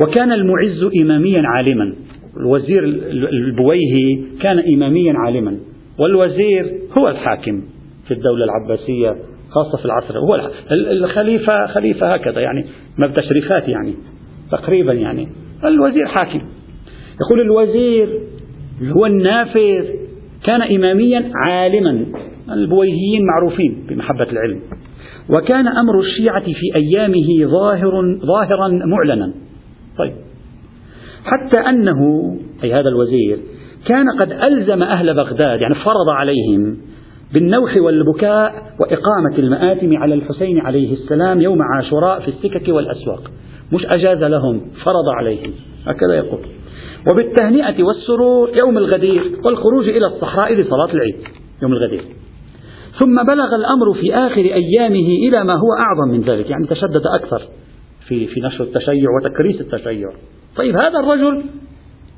وكان 0.00 0.32
المعز 0.32 0.90
إماميا 1.00 1.42
عالما. 1.46 1.94
الوزير 2.36 2.84
البويهي 3.32 4.22
كان 4.40 4.58
إماميا 4.74 5.14
عالما 5.26 5.58
والوزير 5.98 6.78
هو 6.98 7.08
الحاكم 7.08 7.62
في 8.08 8.14
الدولة 8.14 8.44
العباسية 8.44 9.16
خاصة 9.50 9.78
في 9.78 9.84
العصر. 9.84 10.18
هو 10.18 10.50
الخليفة 10.72 11.66
خليفة 11.66 12.14
هكذا 12.14 12.40
يعني 12.40 12.64
ما 12.98 13.06
بتشريفات 13.06 13.68
يعني 13.68 13.94
تقريبا 14.50 14.92
يعني. 14.92 15.28
الوزير 15.64 16.06
حاكم. 16.06 16.40
يقول 17.20 17.40
الوزير 17.40 18.20
هو 18.96 19.06
النافذ 19.06 19.84
كان 20.44 20.62
إماميا 20.62 21.30
عالما 21.34 22.06
البويهيين 22.52 23.26
معروفين 23.26 23.86
بمحبة 23.88 24.30
العلم. 24.32 24.60
وكان 25.30 25.66
أمر 25.66 26.00
الشيعة 26.00 26.44
في 26.44 26.74
أيامه 26.76 27.50
ظاهر 27.50 28.18
ظاهرا 28.26 28.68
معلنا. 28.68 29.32
طيب. 29.98 30.12
حتى 31.24 31.60
أنه 31.60 32.00
أي 32.64 32.72
هذا 32.72 32.88
الوزير 32.88 33.38
كان 33.88 34.06
قد 34.20 34.32
ألزم 34.32 34.82
أهل 34.82 35.14
بغداد 35.14 35.60
يعني 35.60 35.74
فرض 35.74 36.08
عليهم 36.08 36.76
بالنوح 37.34 37.74
والبكاء 37.80 38.52
وإقامة 38.80 39.38
المآتم 39.38 39.96
على 39.96 40.14
الحسين 40.14 40.58
عليه 40.58 40.92
السلام 40.92 41.40
يوم 41.40 41.58
عاشوراء 41.62 42.20
في 42.20 42.28
السكك 42.28 42.68
والأسواق. 42.68 43.30
مش 43.72 43.86
أجاز 43.86 44.22
لهم 44.22 44.60
فرض 44.84 45.08
عليهم. 45.18 45.52
هكذا 45.86 46.14
يقول. 46.14 46.40
وبالتهنئة 47.10 47.82
والسرور 47.82 48.56
يوم 48.56 48.78
الغدير 48.78 49.22
والخروج 49.44 49.88
إلى 49.88 50.06
الصحراء 50.06 50.54
لصلاة 50.54 50.94
العيد 50.94 51.16
يوم 51.62 51.72
الغدير. 51.72 52.04
ثم 53.00 53.22
بلغ 53.22 53.54
الأمر 53.54 53.94
في 54.00 54.14
آخر 54.14 54.40
أيامه 54.40 55.08
إلى 55.28 55.44
ما 55.44 55.54
هو 55.54 55.68
أعظم 55.80 56.12
من 56.12 56.20
ذلك 56.20 56.50
يعني 56.50 56.66
تشدد 56.66 57.02
أكثر 57.14 57.42
في, 58.08 58.26
في 58.26 58.40
نشر 58.40 58.64
التشيع 58.64 59.10
وتكريس 59.16 59.60
التشيع. 59.60 60.08
طيب 60.56 60.76
هذا 60.76 60.98
الرجل 60.98 61.42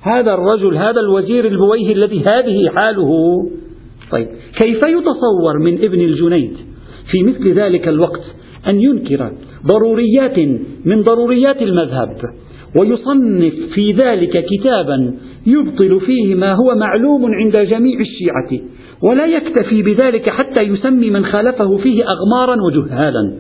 هذا 0.05 0.35
الرجل 0.35 0.77
هذا 0.77 1.01
الوزير 1.01 1.45
البويه 1.45 1.93
الذي 1.93 2.25
هذه 2.25 2.69
حاله 2.69 3.11
طيب 4.11 4.29
كيف 4.61 4.79
يتصور 4.79 5.59
من 5.59 5.75
ابن 5.75 6.01
الجنيد 6.01 6.57
في 7.11 7.23
مثل 7.23 7.53
ذلك 7.53 7.89
الوقت 7.89 8.23
أن 8.67 8.81
ينكر 8.81 9.33
ضروريات 9.67 10.39
من 10.85 11.03
ضروريات 11.03 11.63
المذهب 11.63 12.17
ويصنف 12.77 13.55
في 13.75 13.93
ذلك 13.93 14.45
كتابا 14.45 15.15
يبطل 15.47 16.01
فيه 16.01 16.35
ما 16.35 16.53
هو 16.53 16.75
معلوم 16.75 17.25
عند 17.25 17.59
جميع 17.59 18.01
الشيعة 18.01 18.67
ولا 19.03 19.27
يكتفي 19.27 19.83
بذلك 19.83 20.29
حتى 20.31 20.63
يسمي 20.63 21.11
من 21.11 21.25
خالفه 21.25 21.77
فيه 21.77 22.05
أغمارا 22.05 22.63
وجهالا. 22.63 23.35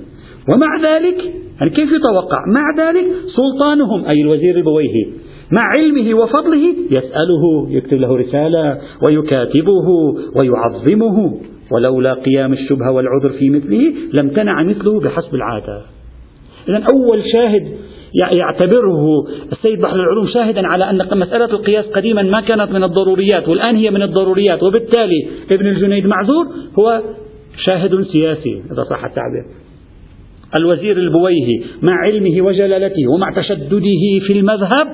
ومع 0.54 0.80
ذلك 0.82 1.16
يعني 1.60 1.70
كيف 1.70 1.92
يتوقع؟ 1.92 2.44
مع 2.56 2.86
ذلك 2.86 3.04
سلطانهم 3.36 4.04
أي 4.04 4.20
الوزير 4.22 4.56
البويهي 4.56 5.06
مع 5.52 5.62
علمه 5.78 6.14
وفضله 6.14 6.74
يسأله 6.90 7.68
يكتب 7.70 8.00
له 8.00 8.16
رسالة 8.16 8.78
ويكاتبه 9.02 9.88
ويعظمه. 10.36 11.40
ولولا 11.70 12.14
قيام 12.14 12.52
الشبهة 12.52 12.90
والعذر 12.90 13.28
في 13.38 13.50
مثله 13.50 13.92
لم 14.12 14.28
تنع 14.28 14.62
مثله 14.62 15.00
بحسب 15.00 15.34
العادة. 15.34 15.82
إذا 16.68 16.84
أول 16.94 17.22
شاهد 17.32 17.66
يعتبره 18.14 19.26
السيد 19.52 19.80
بحر 19.80 19.96
العلوم 19.96 20.26
شاهدا 20.26 20.66
على 20.66 20.90
أن 20.90 21.18
مسألة 21.18 21.44
القياس 21.44 21.84
قديما 21.84 22.22
ما 22.22 22.40
كانت 22.40 22.70
من 22.70 22.84
الضروريات 22.84 23.48
والآن 23.48 23.76
هي 23.76 23.90
من 23.90 24.02
الضروريات. 24.02 24.62
وبالتالي 24.62 25.26
ابن 25.50 25.66
الجنيد 25.66 26.06
معذور 26.06 26.46
هو 26.78 27.02
شاهد 27.64 28.02
سياسي 28.12 28.62
إذا 28.72 28.84
صح 28.90 29.04
التعبير. 29.04 29.44
الوزير 30.56 30.96
البويهي 30.96 31.62
مع 31.82 31.92
علمه 31.92 32.42
وجلالته 32.42 33.08
ومع 33.14 33.32
تشدده 33.36 34.26
في 34.26 34.32
المذهب 34.32 34.86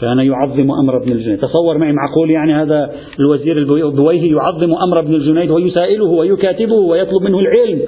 كان 0.00 0.18
يعظم 0.18 0.70
أمر 0.82 1.02
ابن 1.02 1.12
الجنيد. 1.12 1.38
تصور 1.38 1.78
معي 1.78 1.92
معقول 1.92 2.30
يعني 2.30 2.54
هذا 2.54 2.92
الوزير 3.20 3.58
البويهي 3.58 4.28
يعظم 4.28 4.74
أمر 4.74 4.98
ابن 4.98 5.14
الجنيد 5.14 5.50
ويسائله 5.50 6.04
ويكاتبه 6.04 6.74
ويطلب 6.74 7.22
منه 7.22 7.38
العلم 7.38 7.80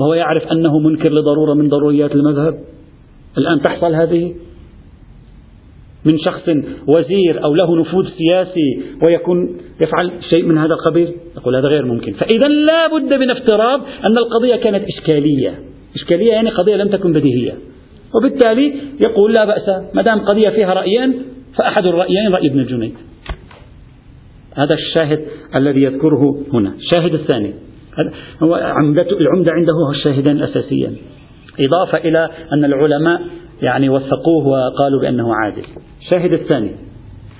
وهو 0.00 0.14
يعرف 0.14 0.42
أنه 0.52 0.78
منكر 0.78 1.12
لضرورة 1.12 1.54
من 1.54 1.68
ضروريات 1.68 2.14
المذهب؟ 2.14 2.54
الآن 3.38 3.62
تحصل 3.62 3.94
هذه؟ 3.94 4.34
من 6.04 6.18
شخص 6.18 6.48
وزير 6.86 7.44
أو 7.44 7.54
له 7.54 7.80
نفوذ 7.80 8.08
سياسي 8.18 8.82
ويكون 9.06 9.58
يفعل 9.80 10.12
شيء 10.30 10.44
من 10.44 10.58
هذا 10.58 10.74
القبيل؟ 10.74 11.14
يقول 11.36 11.56
هذا 11.56 11.68
غير 11.68 11.84
ممكن. 11.84 12.12
فإذا 12.12 12.48
لا 12.48 12.86
بد 12.86 13.14
من 13.14 13.30
افتراض 13.30 13.80
أن 13.80 14.18
القضية 14.18 14.56
كانت 14.56 14.84
إشكالية. 14.84 15.58
إشكالية 15.96 16.32
يعني 16.32 16.50
قضية 16.50 16.76
لم 16.76 16.88
تكن 16.88 17.12
بديهية. 17.12 17.54
وبالتالي 18.14 18.74
يقول 19.08 19.32
لا 19.38 19.44
بأس 19.44 19.68
ما 19.94 20.02
دام 20.02 20.20
قضية 20.20 20.48
فيها 20.48 20.74
رأيين 20.74 21.22
فأحد 21.56 21.86
الرأيين 21.86 22.32
رأي 22.32 22.46
ابن 22.46 22.60
الجنيد 22.60 22.94
هذا 24.54 24.74
الشاهد 24.74 25.24
الذي 25.54 25.82
يذكره 25.82 26.42
هنا. 26.52 26.74
الشاهد 26.74 27.14
الثاني. 27.14 27.52
هو 28.42 28.56
العمدة 28.56 29.52
عنده 29.52 29.74
هو 29.74 29.90
الشاهدان 29.90 30.36
الأساسيان 30.36 30.96
إضافة 31.66 31.98
إلى 31.98 32.28
أن 32.52 32.64
العلماء 32.64 33.20
يعني 33.62 33.88
وثقوه 33.88 34.46
وقالوا 34.46 35.00
بأنه 35.00 35.34
عادل. 35.34 35.64
الشاهد 36.00 36.32
الثاني. 36.32 36.70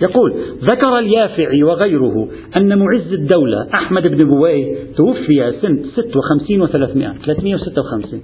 يقول 0.02 0.34
ذكر 0.62 0.98
اليافعي 0.98 1.62
وغيره 1.62 2.28
أن 2.56 2.78
معز 2.78 3.12
الدولة 3.12 3.66
أحمد 3.74 4.06
بن 4.06 4.24
بويه 4.24 4.76
توفي 4.96 5.52
سنة 5.62 5.82
56 5.96 6.66
و300 6.66 7.24
356 7.24 8.22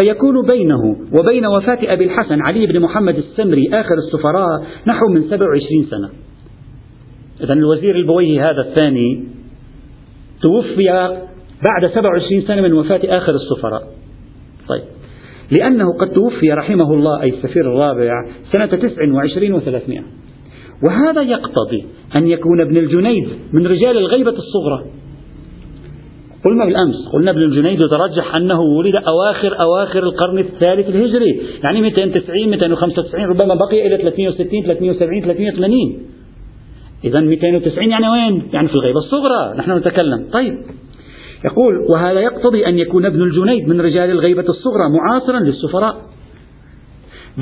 فيكون 0.00 0.46
بينه 0.46 0.96
وبين 1.18 1.46
وفاة 1.46 1.78
أبي 1.82 2.04
الحسن 2.04 2.40
علي 2.40 2.66
بن 2.66 2.80
محمد 2.80 3.14
السمري 3.14 3.68
آخر 3.72 3.94
السفراء 3.94 4.66
نحو 4.86 5.08
من 5.08 5.22
27 5.30 5.86
سنة. 5.90 6.08
إذا 7.44 7.52
الوزير 7.52 7.96
البويهي 7.96 8.40
هذا 8.40 8.60
الثاني 8.60 9.24
توفي 10.42 11.18
بعد 11.68 11.90
27 11.94 12.42
سنة 12.42 12.62
من 12.62 12.72
وفاة 12.72 13.00
آخر 13.04 13.34
السفراء. 13.34 13.82
طيب. 14.68 14.82
لأنه 15.50 15.84
قد 16.00 16.08
توفي 16.08 16.52
رحمه 16.52 16.94
الله 16.94 17.22
أي 17.22 17.28
السفير 17.28 17.62
الرابع 17.62 18.12
سنة 18.52 18.66
29 18.66 19.60
و300 19.60 20.02
وهذا 20.84 21.22
يقتضي 21.22 21.86
أن 22.16 22.26
يكون 22.26 22.60
ابن 22.60 22.76
الجنيد 22.76 23.28
من 23.52 23.66
رجال 23.66 23.98
الغيبة 23.98 24.30
الصغرى. 24.30 24.84
قلنا 26.44 26.64
بالأمس 26.64 26.94
قلنا 27.12 27.30
ابن 27.30 27.42
الجنيد 27.42 27.78
يترجح 27.82 28.34
أنه 28.34 28.60
ولد 28.60 28.94
أواخر 28.94 29.60
أواخر 29.60 30.02
القرن 30.02 30.38
الثالث 30.38 30.88
الهجري 30.88 31.40
يعني 31.64 31.80
290 31.80 32.50
295 32.50 33.24
ربما 33.24 33.54
بقي 33.54 33.86
إلى 33.86 33.96
360 33.96 34.62
370 34.62 35.22
380 35.22 35.98
إذا 37.04 37.20
290 37.20 37.90
يعني 37.90 38.08
وين؟ 38.08 38.42
يعني 38.52 38.68
في 38.68 38.74
الغيبة 38.74 38.98
الصغرى. 38.98 39.54
نحن 39.58 39.72
نتكلم. 39.76 40.28
طيب. 40.32 40.54
يقول 41.44 41.74
وهذا 41.90 42.20
يقتضي 42.20 42.66
أن 42.66 42.78
يكون 42.78 43.06
ابن 43.06 43.22
الجنيد 43.22 43.68
من 43.68 43.80
رجال 43.80 44.10
الغيبة 44.10 44.44
الصغرى 44.48 44.88
معاصرا 44.88 45.40
للسفراء. 45.40 45.96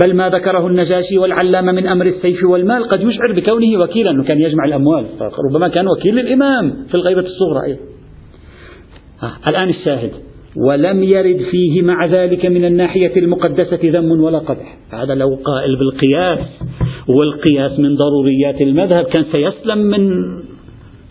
بل 0.03 0.15
ما 0.15 0.29
ذكره 0.29 0.67
النجاشي 0.67 1.19
والعلامة 1.19 1.73
من 1.73 1.87
أمر 1.87 2.07
السيف 2.07 2.45
والمال 2.45 2.89
قد 2.89 3.01
يشعر 3.01 3.33
بكونه 3.33 3.81
وكيلا 3.81 4.11
أنه 4.11 4.25
كان 4.25 4.41
يجمع 4.41 4.65
الأموال. 4.65 5.07
ربما 5.51 5.69
كان 5.69 5.89
وكيل 5.89 6.15
للإمام 6.15 6.87
في 6.89 6.95
الغيبة 6.95 7.21
الصغرى 7.21 7.65
أيضا. 7.65 7.81
الآن 9.49 9.69
الشاهد. 9.69 10.11
ولم 10.57 11.03
يرد 11.03 11.43
فيه 11.51 11.83
مع 11.83 12.07
ذلك 12.07 12.47
من 12.47 12.65
الناحية 12.65 13.17
المقدسة 13.17 13.79
ذم 13.83 14.21
ولا 14.21 14.39
قدح. 14.39 14.79
هذا 14.91 15.15
لو 15.15 15.39
قائل 15.45 15.77
بالقياس 15.77 16.39
والقياس 17.09 17.79
من 17.79 17.97
ضروريات 17.97 18.61
المذهب 18.61 19.05
كان 19.05 19.25
سيسلم 19.33 19.79
من 19.79 20.23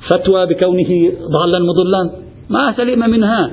فتوى 0.10 0.46
بكونه 0.46 1.12
ضالا 1.32 1.60
مضلا. 1.60 2.25
ما 2.50 2.74
سلم 2.78 3.10
منها. 3.10 3.52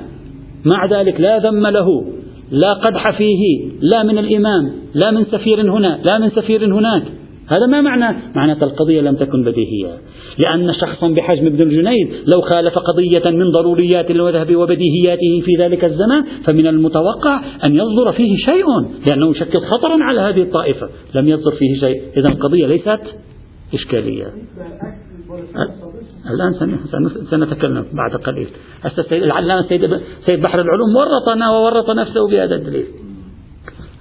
مع 0.73 0.85
ذلك 0.85 1.21
لا 1.21 1.39
ذم 1.39 1.67
له. 1.67 2.05
لا 2.51 2.73
قدح 2.73 3.17
فيه. 3.17 3.71
لا 3.81 4.03
من 4.03 4.17
الإمام. 4.17 4.71
لا 4.93 5.11
من 5.11 5.25
سفير 5.25 5.61
هنا. 5.61 5.99
لا 6.09 6.19
من 6.19 6.29
سفير 6.29 6.65
هناك. 6.65 7.03
هذا 7.47 7.65
ما 7.71 7.81
معنى؟ 7.81 8.17
معنى 8.35 8.51
القضية 8.51 9.01
لم 9.01 9.15
تكن 9.15 9.43
بديهية. 9.43 9.97
لأن 10.45 10.73
شخصا 10.73 11.07
بحجم 11.07 11.45
ابن 11.45 11.61
الجنيد 11.61 12.07
لو 12.35 12.41
خالف 12.41 12.73
قضية 12.79 13.23
من 13.31 13.51
ضروريات 13.51 14.11
المذهب 14.11 14.55
وبديهياته 14.55 15.41
في 15.45 15.51
ذلك 15.59 15.83
الزمان 15.85 16.25
فمن 16.45 16.67
المتوقع 16.67 17.41
أن 17.65 17.75
يصدر 17.75 18.11
فيه 18.11 18.35
شيء 18.37 18.65
لأنه 19.09 19.31
يشكل 19.31 19.59
خطرا 19.59 20.03
على 20.03 20.21
هذه 20.21 20.41
الطائفة. 20.41 20.89
لم 21.15 21.27
يصدر 21.27 21.51
فيه 21.51 21.79
شيء. 21.79 22.01
إذا 22.17 22.29
القضية 22.29 22.67
ليست 22.67 23.01
إشكالية. 23.73 24.25
الآن 26.29 26.53
سنتكلم 27.31 27.85
بعد 27.93 28.15
قليل. 28.15 28.47
العلامة 29.11 29.61
السيد 29.61 30.01
سيد 30.25 30.41
بحر 30.41 30.61
العلوم 30.61 30.95
ورطنا 30.95 31.51
وورط 31.51 31.89
نفسه 31.89 32.27
بهذا 32.27 32.55
الدليل. 32.55 32.85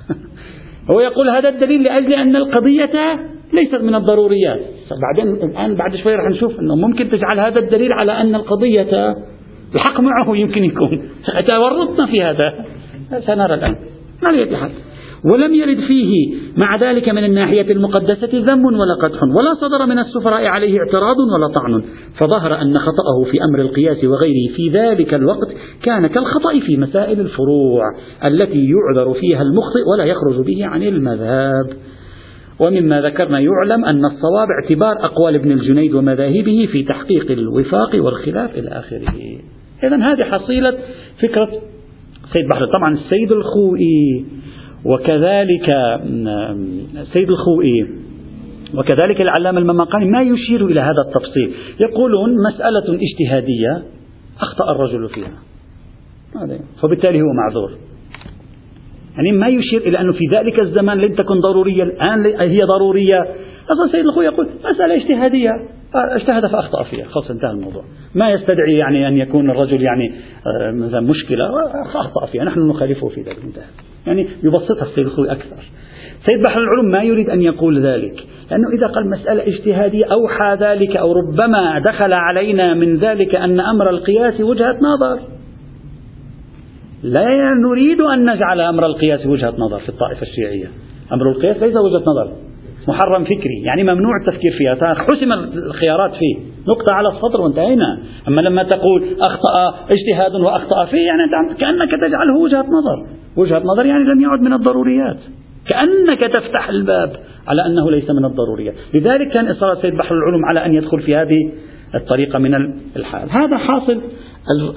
هو 0.90 1.00
يقول 1.00 1.28
هذا 1.28 1.48
الدليل 1.48 1.82
لأجل 1.82 2.12
أن 2.12 2.36
القضية 2.36 3.20
ليست 3.52 3.82
من 3.82 3.94
الضروريات. 3.94 4.60
بعدين 5.02 5.34
الآن 5.34 5.74
بعد 5.74 5.96
شوي 5.96 6.14
راح 6.14 6.30
نشوف 6.30 6.60
أنه 6.60 6.76
ممكن 6.76 7.10
تجعل 7.10 7.40
هذا 7.40 7.58
الدليل 7.58 7.92
على 7.92 8.12
أن 8.12 8.34
القضية 8.34 9.16
الحق 9.74 10.00
معه 10.00 10.36
يمكن 10.36 10.64
يكون. 10.64 11.02
تورطنا 11.48 12.06
في 12.06 12.22
هذا. 12.22 12.64
سنرى 13.26 13.54
الآن. 13.54 13.76
ما 14.22 14.56
حال 14.56 14.70
ولم 15.24 15.54
يرد 15.54 15.80
فيه 15.80 16.34
مع 16.56 16.76
ذلك 16.76 17.08
من 17.08 17.24
الناحية 17.24 17.72
المقدسة 17.72 18.28
ذم 18.32 18.64
ولا 18.64 18.94
قدح 19.02 19.22
ولا 19.22 19.54
صدر 19.54 19.86
من 19.86 19.98
السفراء 19.98 20.46
عليه 20.46 20.78
اعتراض 20.78 21.16
ولا 21.18 21.54
طعن. 21.54 21.82
فظهر 22.20 22.62
أن 22.62 22.78
خطأه 22.78 23.30
في 23.30 23.38
أمر 23.44 23.60
القياس 23.60 24.04
وغيره 24.04 24.54
في 24.56 24.68
ذلك 24.68 25.14
الوقت 25.14 25.48
كان 25.82 26.06
كالخطأ 26.06 26.60
في 26.66 26.76
مسائل 26.76 27.20
الفروع 27.20 27.82
التي 28.24 28.68
يعذر 28.68 29.14
فيها 29.14 29.42
المخطئ 29.42 29.80
ولا 29.92 30.04
يخرج 30.04 30.46
به 30.46 30.66
عن 30.66 30.82
المذهب. 30.82 31.66
ومما 32.66 33.00
ذكرنا 33.00 33.40
يعلم 33.40 33.84
أن 33.84 34.04
الصواب 34.04 34.48
اعتبار 34.62 35.04
أقوال 35.04 35.34
ابن 35.34 35.50
الجنيد 35.50 35.94
ومذاهبه 35.94 36.68
في 36.72 36.82
تحقيق 36.82 37.30
الوفاق 37.30 37.90
والخلاف 37.94 38.58
إلى 38.58 38.68
آخره. 38.68 39.14
إذا 39.84 39.96
هذه 39.96 40.22
حصيلة 40.22 40.74
فكرة 41.22 41.48
سيد 42.34 42.48
بحر. 42.48 42.66
طبعا 42.66 42.94
السيد 42.94 43.32
الخوئي 43.32 44.24
وكذلك 44.84 45.66
سيد 47.12 47.30
الخوئي 47.30 48.02
وكذلك 48.74 49.20
العلامة 49.20 49.58
المماقاني 49.58 50.04
ما 50.04 50.22
يشير 50.22 50.66
إلى 50.66 50.80
هذا 50.80 51.02
التفصيل. 51.06 51.54
يقولون 51.80 52.30
مسألة 52.52 52.98
اجتهادية 53.02 53.82
أخطأ 54.40 54.72
الرجل 54.72 55.08
فيها. 55.08 55.38
فبالتالي 56.82 57.20
هو 57.20 57.32
معذور. 57.32 57.78
يعني 59.16 59.32
ما 59.32 59.48
يشير 59.48 59.80
إلى 59.80 60.00
أنه 60.00 60.12
في 60.12 60.24
ذلك 60.32 60.62
الزمان 60.62 60.98
لم 60.98 61.14
تكن 61.14 61.40
ضرورية 61.40 61.82
الآن 61.82 62.26
هي 62.26 62.62
ضرورية. 62.62 63.20
أصلا 63.70 63.92
سيد 63.92 64.04
الخوي 64.04 64.24
يقول 64.24 64.48
مسألة 64.58 64.96
اجتهادية 64.96 65.50
اجتهد 65.94 66.46
فأخطأ 66.46 66.82
فيها. 66.82 67.04
خلاص 67.04 67.30
انتهى 67.30 67.50
الموضوع. 67.50 67.84
ما 68.14 68.30
يستدعي 68.30 68.74
يعني 68.74 69.08
أن 69.08 69.16
يكون 69.16 69.50
الرجل 69.50 69.82
يعني 69.82 70.12
آه، 70.46 70.70
مثلا 70.70 71.00
مشكلة 71.00 71.44
أخطأ 71.94 72.26
فيها. 72.26 72.44
نحن 72.44 72.60
نخالفه 72.60 73.08
في 73.08 73.20
ذلك. 73.20 73.38
انتهى. 73.44 73.91
يعني 74.06 74.28
يبسطها 74.42 74.84
السيد 74.84 75.06
الخوي 75.06 75.32
أكثر. 75.32 75.56
سيد 76.26 76.42
بحر 76.44 76.60
العلوم 76.60 76.90
ما 76.90 77.02
يريد 77.02 77.30
أن 77.30 77.42
يقول 77.42 77.86
ذلك 77.86 78.24
لأنه 78.50 78.68
إذا 78.78 78.86
قال 78.86 79.10
مسألة 79.10 79.46
اجتهادية 79.46 80.04
أوحى 80.04 80.56
ذلك 80.60 80.96
أو 80.96 81.12
ربما 81.12 81.78
دخل 81.78 82.12
علينا 82.12 82.74
من 82.74 82.96
ذلك 82.96 83.34
أن 83.34 83.60
أمر 83.60 83.90
القياس 83.90 84.40
وجهة 84.40 84.76
نظر. 84.82 85.20
لا 87.02 87.54
نريد 87.68 88.00
أن 88.00 88.30
نجعل 88.34 88.60
أمر 88.60 88.86
القياس 88.86 89.26
وجهة 89.26 89.54
نظر 89.58 89.78
في 89.78 89.88
الطائفة 89.88 90.22
الشيعية. 90.22 90.70
أمر 91.12 91.30
القياس 91.30 91.56
ليس 91.56 91.76
وجهة 91.76 92.02
نظر 92.06 92.32
محرم 92.88 93.24
فكري 93.24 93.62
يعني 93.64 93.82
ممنوع 93.82 94.12
التفكير 94.20 94.52
فيها. 94.52 94.94
حسم 94.94 95.32
الخيارات 95.32 96.10
فيه. 96.10 96.36
نقطة 96.68 96.92
على 96.92 97.08
السطر 97.08 97.40
وانتهينا. 97.40 97.98
أما 98.28 98.36
لما 98.48 98.62
تقول 98.62 99.04
أخطأ 99.20 99.74
اجتهاد 99.84 100.34
وأخطأ 100.34 100.84
فيه 100.84 101.06
يعني 101.06 101.22
أنت 101.24 101.60
كأنك 101.60 101.90
تجعله 101.90 102.38
وجهة 102.42 102.60
نظر. 102.62 103.06
وجهة 103.36 103.62
نظر 103.64 103.86
يعني 103.86 104.04
لم 104.04 104.20
يعد 104.20 104.40
من 104.40 104.52
الضروريات. 104.52 105.18
كأنك 105.68 106.18
تفتح 106.18 106.68
الباب 106.68 107.10
على 107.48 107.66
أنه 107.66 107.90
ليس 107.90 108.10
من 108.10 108.24
الضروريات. 108.24 108.74
لذلك 108.94 109.28
كان 109.28 109.48
إصرار 109.48 109.74
سيد 109.74 109.94
بحر 109.94 110.14
العلوم 110.14 110.44
على 110.44 110.66
أن 110.66 110.74
يدخل 110.74 111.00
في 111.00 111.16
هذه 111.16 111.52
الطريقة 111.94 112.38
من 112.38 112.54
الحال. 112.96 113.30
هذا 113.30 113.56
حاصل 113.56 114.00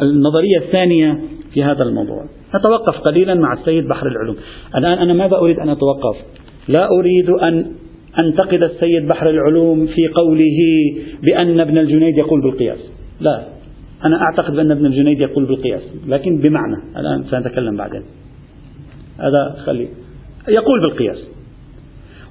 النظرية 0.02 0.58
الثانية 0.58 1.20
في 1.54 1.64
هذا 1.64 1.84
الموضوع. 1.84 2.26
نتوقف 2.56 3.00
قليلا 3.00 3.34
مع 3.34 3.54
السيد 3.54 3.88
بحر 3.88 4.08
العلوم. 4.08 4.36
الآن 4.76 4.98
أنا 4.98 5.14
ماذا 5.14 5.36
أريد 5.36 5.60
أن 5.60 5.70
أتوقف؟ 5.70 6.16
لا 6.68 6.88
أريد 7.00 7.30
أن 7.30 7.66
أنتقد 8.20 8.64
السيد 8.64 9.08
بحر 9.08 9.30
العلوم 9.30 9.88
في 9.88 10.08
قوله 10.08 10.58
بأن 11.24 11.60
ابن 11.60 11.78
الجنيد 11.78 12.18
يقول 12.18 12.42
بالقياس. 12.42 12.80
لا 13.20 13.44
أنا 14.06 14.22
أعتقد 14.22 14.54
بأن 14.54 14.72
ابن 14.72 14.86
الجنيد 14.86 15.20
يقول 15.20 15.46
بالقياس 15.46 15.82
لكن 16.08 16.38
بمعنى. 16.38 16.76
الآن 16.98 17.24
سنتكلم 17.24 17.78
بعدين. 17.78 18.02
هذا 19.20 19.56
خلي 19.66 19.88
يقول 20.48 20.82
بالقياس. 20.88 21.18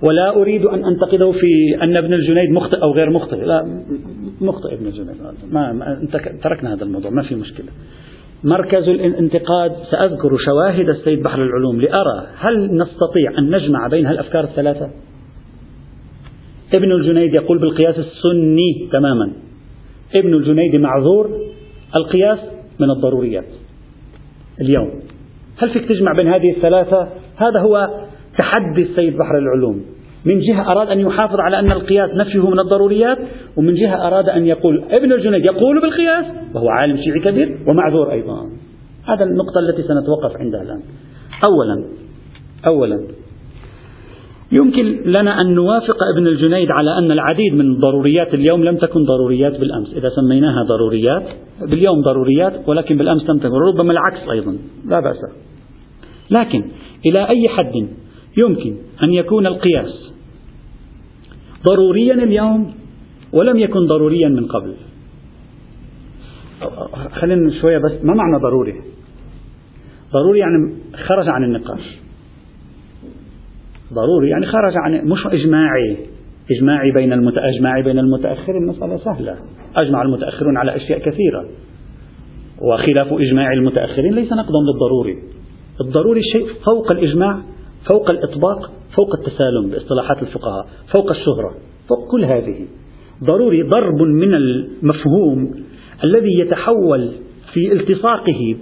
ولا 0.03 0.37
أريد 0.37 0.65
أن 0.65 0.85
أنتقده 0.85 1.33
في 1.33 1.83
أن 1.83 1.97
ابن 1.97 2.13
الجنيد 2.13 2.51
مخطئ 2.51 2.83
أو 2.83 2.93
غير 2.93 3.11
مخطئ. 3.11 3.45
لا 3.45 3.63
مخطئ 4.41 4.75
ابن 4.75 4.87
الجنيد. 4.87 5.17
ما, 5.51 5.99
تركنا 6.43 6.75
هذا 6.75 6.85
الموضوع 6.85 7.11
ما 7.11 7.23
في 7.23 7.35
مشكلة. 7.35 7.69
مركز 8.45 8.89
الانتقاد 8.89 9.73
سأذكر 9.91 10.37
شواهد 10.47 10.89
السيد 10.89 11.23
بحر 11.23 11.43
العلوم 11.43 11.81
لأرى 11.81 12.27
هل 12.39 12.77
نستطيع 12.77 13.39
أن 13.39 13.57
نجمع 13.57 13.89
بين 13.89 14.07
هالأفكار 14.07 14.45
الثلاثة؟ 14.45 14.91
ابن 16.77 16.93
الجنيد 16.93 17.35
يقول 17.35 17.59
بالقياس 17.59 17.99
السني 17.99 18.89
تماما. 18.93 19.33
ابن 20.15 20.35
الجنيد 20.35 20.77
معذور 20.77 21.31
القياس 21.99 22.39
من 22.81 22.91
الضروريات. 22.91 23.49
اليوم 24.61 24.91
هل 25.59 25.71
فيك 25.71 25.89
تجمع 25.89 26.13
بين 26.13 26.29
هذه 26.29 26.51
الثلاثة؟ 26.57 27.09
هذا 27.37 27.61
هو 27.61 27.91
تحدي 28.39 28.83
السيد 28.83 29.17
بحر 29.17 29.39
العلوم. 29.39 29.85
من 30.25 30.41
جهة 30.41 30.73
أراد 30.73 30.89
أن 30.89 31.01
يحافظ 31.01 31.41
على 31.41 31.59
أن 31.59 31.73
القياس 31.73 32.11
نفيه 32.11 32.51
من 32.51 32.61
الضروريات 32.61 33.19
ومن 33.57 33.75
جهة 33.75 34.07
أراد 34.07 34.29
أن 34.29 34.47
يقول 34.47 34.83
ابن 34.91 35.13
الجنيد 35.13 35.47
يقول 35.47 35.81
بالقياس 35.81 36.25
وهو 36.55 36.69
عالم 36.69 36.97
شيعي 36.97 37.21
كبير 37.21 37.59
ومعذور 37.69 38.13
أيضا. 38.13 38.51
هذا 39.09 39.25
النقطة 39.25 39.59
التي 39.61 39.83
سنتوقف 39.83 40.37
عندها 40.37 40.63
الآن. 40.63 40.81
أولا 41.49 41.85
أولا 42.67 43.07
يمكن 44.53 45.03
لنا 45.07 45.41
أن 45.41 45.55
نوافق 45.55 45.97
ابن 46.17 46.27
الجنيد 46.27 46.71
على 46.71 46.99
أن 46.99 47.13
العديد 47.13 47.55
من 47.55 47.79
ضروريات 47.79 48.35
اليوم 48.35 48.65
لم 48.65 48.77
تكن 48.77 49.05
ضروريات 49.05 49.61
بالأمس. 49.61 49.95
إذا 49.97 50.09
سميناها 50.09 50.63
ضروريات 50.63 51.27
باليوم 51.61 52.03
ضروريات 52.03 52.69
ولكن 52.69 52.97
بالأمس 52.97 53.31
لم 53.31 53.39
تكن. 53.39 53.55
ربما 53.69 53.93
العكس 53.93 54.29
أيضا 54.31 54.57
لا 54.87 55.01
بأس. 55.01 55.17
لكن 56.31 56.65
إلى 57.07 57.29
أي 57.29 57.49
حد 57.49 57.89
يمكن 58.37 58.77
أن 59.03 59.13
يكون 59.13 59.47
القياس 59.47 60.13
ضروريا 61.69 62.15
اليوم 62.15 62.75
ولم 63.33 63.59
يكن 63.59 63.87
ضروريا 63.87 64.29
من 64.29 64.47
قبل؟ 64.47 64.75
خلينا 67.13 67.61
شوية 67.61 67.79
بس 67.79 68.05
ما 68.05 68.15
معنى 68.15 68.43
ضروري؟ 68.43 68.75
ضروري 70.13 70.39
يعني 70.39 70.75
خرج 71.07 71.29
عن 71.29 71.45
النقاش. 71.45 72.04
ضروري 73.95 74.29
يعني 74.29 74.47
خرج 74.47 74.73
عن 74.77 74.93
مش 74.93 75.27
إجماعي 75.27 75.97
إجماعي 76.51 76.93
بين 76.93 77.13
المتأجماعي 77.13 77.83
بين 77.83 77.99
المتأخرين 77.99 78.63
المسألة 78.63 78.97
سهلة. 78.97 79.37
أجمع 79.77 80.03
المتأخرون 80.03 80.57
على 80.57 80.77
أشياء 80.77 80.99
كثيرة. 80.99 81.45
وخلاف 82.63 83.13
إجماع 83.13 83.53
المتأخرين 83.53 84.15
ليس 84.15 84.33
نقضا 84.33 84.61
للضروري. 84.63 85.19
الضروري 85.81 86.23
شيء 86.23 86.47
فوق 86.67 86.91
الإجماع 86.91 87.39
فوق 87.91 88.11
الإطباق 88.11 88.71
فوق 88.97 89.15
التسالم 89.19 89.71
باصطلاحات 89.71 90.23
الفقهاء 90.23 90.67
فوق 90.95 91.11
الشهرة 91.11 91.55
فوق 91.89 92.11
كل 92.11 92.25
هذه. 92.25 92.67
ضروري 93.25 93.63
ضرب 93.63 94.03
من 94.03 94.35
المفهوم 94.35 95.51
الذي 96.05 96.39
يتحول 96.41 97.11
في 97.53 97.73
التصاقه 97.73 98.57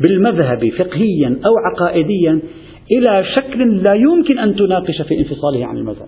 بالمذهب 0.00 0.68
فقهيا 0.78 1.28
أو 1.46 1.52
عقائديا 1.66 2.40
إلى 2.90 3.24
شكل 3.36 3.76
لا 3.76 3.94
يمكن 3.94 4.38
أن 4.38 4.56
تناقش 4.56 5.02
في 5.02 5.18
انفصاله 5.18 5.66
عن 5.66 5.76
المذهب. 5.76 6.06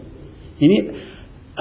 يعني 0.60 0.90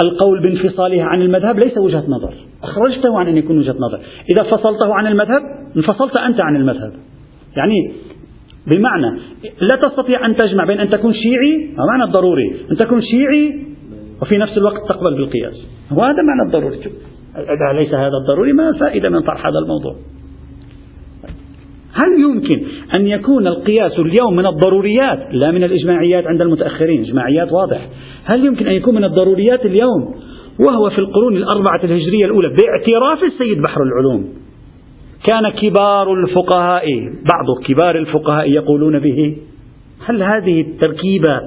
القول 0.03 0.41
بانفصاله 0.41 1.03
عن 1.03 1.21
المذهب 1.21 1.59
ليس 1.59 1.77
وجهة 1.77 2.03
نظر. 2.07 2.33
أخرجته 2.63 3.19
عن 3.19 3.27
أن 3.27 3.37
يكون 3.37 3.57
وجهة 3.57 3.75
نظر. 3.79 3.99
إذا 4.33 4.43
فصلته 4.43 4.93
عن 4.93 5.07
المذهب 5.07 5.41
انفصلت 5.77 6.15
أنت 6.15 6.41
عن 6.41 6.55
المذهب. 6.55 6.91
يعني 7.57 7.93
بمعنى 8.75 9.19
لا 9.43 9.79
تستطيع 9.81 10.25
أن 10.25 10.35
تجمع 10.35 10.65
بين 10.65 10.79
أن 10.79 10.89
تكون 10.89 11.13
شيعي 11.13 11.75
معنى 11.77 12.03
الضروري 12.03 12.55
أن 12.71 12.77
تكون 12.77 13.01
شيعي 13.01 13.65
وفي 14.21 14.37
نفس 14.37 14.57
الوقت 14.57 14.89
تقبل 14.89 15.15
بالقياس. 15.15 15.67
وهذا 15.91 16.21
معنى 16.23 16.41
الضروري. 16.47 16.77
إذا 17.35 17.79
ليس 17.79 17.93
هذا 17.93 18.17
الضروري 18.21 18.53
ما 18.53 18.69
الفائدة 18.69 19.09
من 19.09 19.21
طرح 19.21 19.45
هذا 19.45 19.59
الموضوع. 19.63 19.95
هل 21.93 22.21
يمكن 22.21 22.65
أن 22.97 23.07
يكون 23.07 23.47
القياس 23.47 23.99
اليوم 23.99 24.35
من 24.35 24.45
الضروريات؟ 24.45 25.27
لا 25.31 25.51
من 25.51 25.63
الإجماعيات 25.63 26.27
عند 26.27 26.41
المتأخرين 26.41 27.01
إجماعيات 27.01 27.51
واضح. 27.51 27.89
هل 28.23 28.45
يمكن 28.45 28.67
أن 28.67 28.73
يكون 28.73 28.95
من 28.95 29.03
الضروريات 29.03 29.65
اليوم 29.65 30.15
وهو 30.67 30.89
في 30.89 30.99
القرون 30.99 31.37
الأربعة 31.37 31.83
الهجرية 31.83 32.25
الأولى 32.25 32.47
باعتراف 32.47 33.23
السيد 33.23 33.61
بحر 33.61 33.83
العلوم؟ 33.83 34.33
كان 35.27 35.49
كبار 35.49 36.13
الفقهاء 36.13 36.85
بعض 37.03 37.63
كبار 37.65 37.97
الفقهاء 37.97 38.51
يقولون 38.51 38.99
به 38.99 39.37
هل 40.05 40.23
هذه 40.23 40.61
التركيبة 40.61 41.41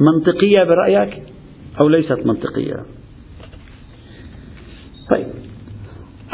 منطقية 0.00 0.64
برأيك 0.64 1.22
أو 1.80 1.88
ليست 1.88 2.26
منطقية؟ 2.26 2.76
طيب. 5.10 5.26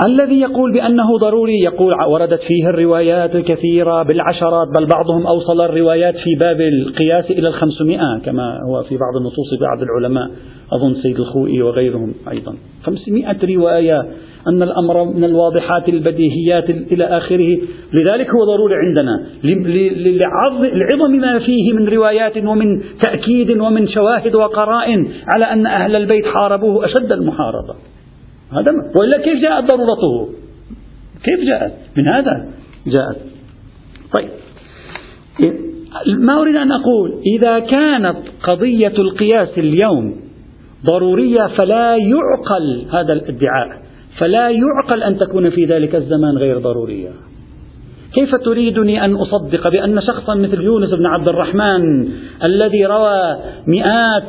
الذي 0.02 0.40
يقول 0.40 0.72
بأنه 0.72 1.18
ضروري 1.18 1.60
يقول 1.64 1.94
وردت 2.08 2.40
فيه 2.40 2.68
الروايات 2.68 3.34
الكثيرة 3.34 4.02
بالعشرات 4.02 4.68
بل 4.78 4.86
بعضهم 4.86 5.26
أوصل 5.26 5.60
الروايات 5.60 6.14
في 6.14 6.34
باب 6.40 6.60
القياس 6.60 7.30
إلى 7.30 7.48
الخمسمائة 7.48 8.18
كما 8.24 8.58
هو 8.68 8.82
في 8.82 8.96
بعض 8.96 9.16
النصوص 9.16 9.54
بعض 9.60 9.82
العلماء 9.82 10.30
أظن 10.72 10.94
سيد 10.94 11.18
الخوئي 11.18 11.62
وغيرهم 11.62 12.14
أيضا. 12.30 12.54
خمسمائة 12.84 13.56
رواية 13.56 14.00
أن 14.48 14.62
الأمر 14.62 15.04
من 15.04 15.24
الواضحات 15.24 15.88
البديهيات 15.88 16.70
إلى 16.70 17.04
آخره. 17.04 17.58
لذلك 17.92 18.30
هو 18.30 18.44
ضروري 18.44 18.74
عندنا. 18.74 19.26
لعظم 20.64 21.10
ما 21.10 21.38
فيه 21.38 21.72
من 21.72 21.88
روايات 21.88 22.36
ومن 22.36 22.82
تأكيد 23.02 23.50
ومن 23.50 23.88
شواهد 23.88 24.34
وقرائن 24.34 25.08
على 25.34 25.44
أن 25.44 25.66
أهل 25.66 25.96
البيت 25.96 26.26
حاربوه 26.26 26.84
أشد 26.84 27.12
المحاربة. 27.12 27.74
هذا 28.54 28.72
وإلا 28.96 29.18
كيف 29.24 29.42
جاءت 29.42 29.64
ضرورته؟ 29.64 30.28
كيف 31.24 31.40
جاءت؟ 31.48 31.72
من 31.96 32.08
هذا 32.08 32.48
جاءت. 32.86 33.16
طيب. 34.18 34.30
ما 36.18 36.40
أريد 36.40 36.56
أن 36.56 36.72
أقول؟ 36.72 37.22
إذا 37.36 37.58
كانت 37.58 38.16
قضية 38.42 38.94
القياس 38.98 39.58
اليوم 39.58 40.16
ضرورية 40.86 41.46
فلا 41.46 41.96
يعقل 41.96 42.86
هذا 42.92 43.12
الادعاء. 43.12 43.82
فلا 44.18 44.50
يعقل 44.50 45.02
أن 45.02 45.18
تكون 45.18 45.50
في 45.50 45.64
ذلك 45.64 45.94
الزمان 45.94 46.36
غير 46.38 46.58
ضرورية. 46.58 47.10
كيف 48.14 48.34
تريدني 48.34 49.04
أن 49.04 49.14
أصدق 49.14 49.68
بأن 49.68 50.00
شخصا 50.00 50.34
مثل 50.34 50.62
يونس 50.62 50.90
بن 50.90 51.06
عبد 51.06 51.28
الرحمن 51.28 52.08
الذي 52.44 52.86
روى 52.86 53.36
مئات 53.66 54.28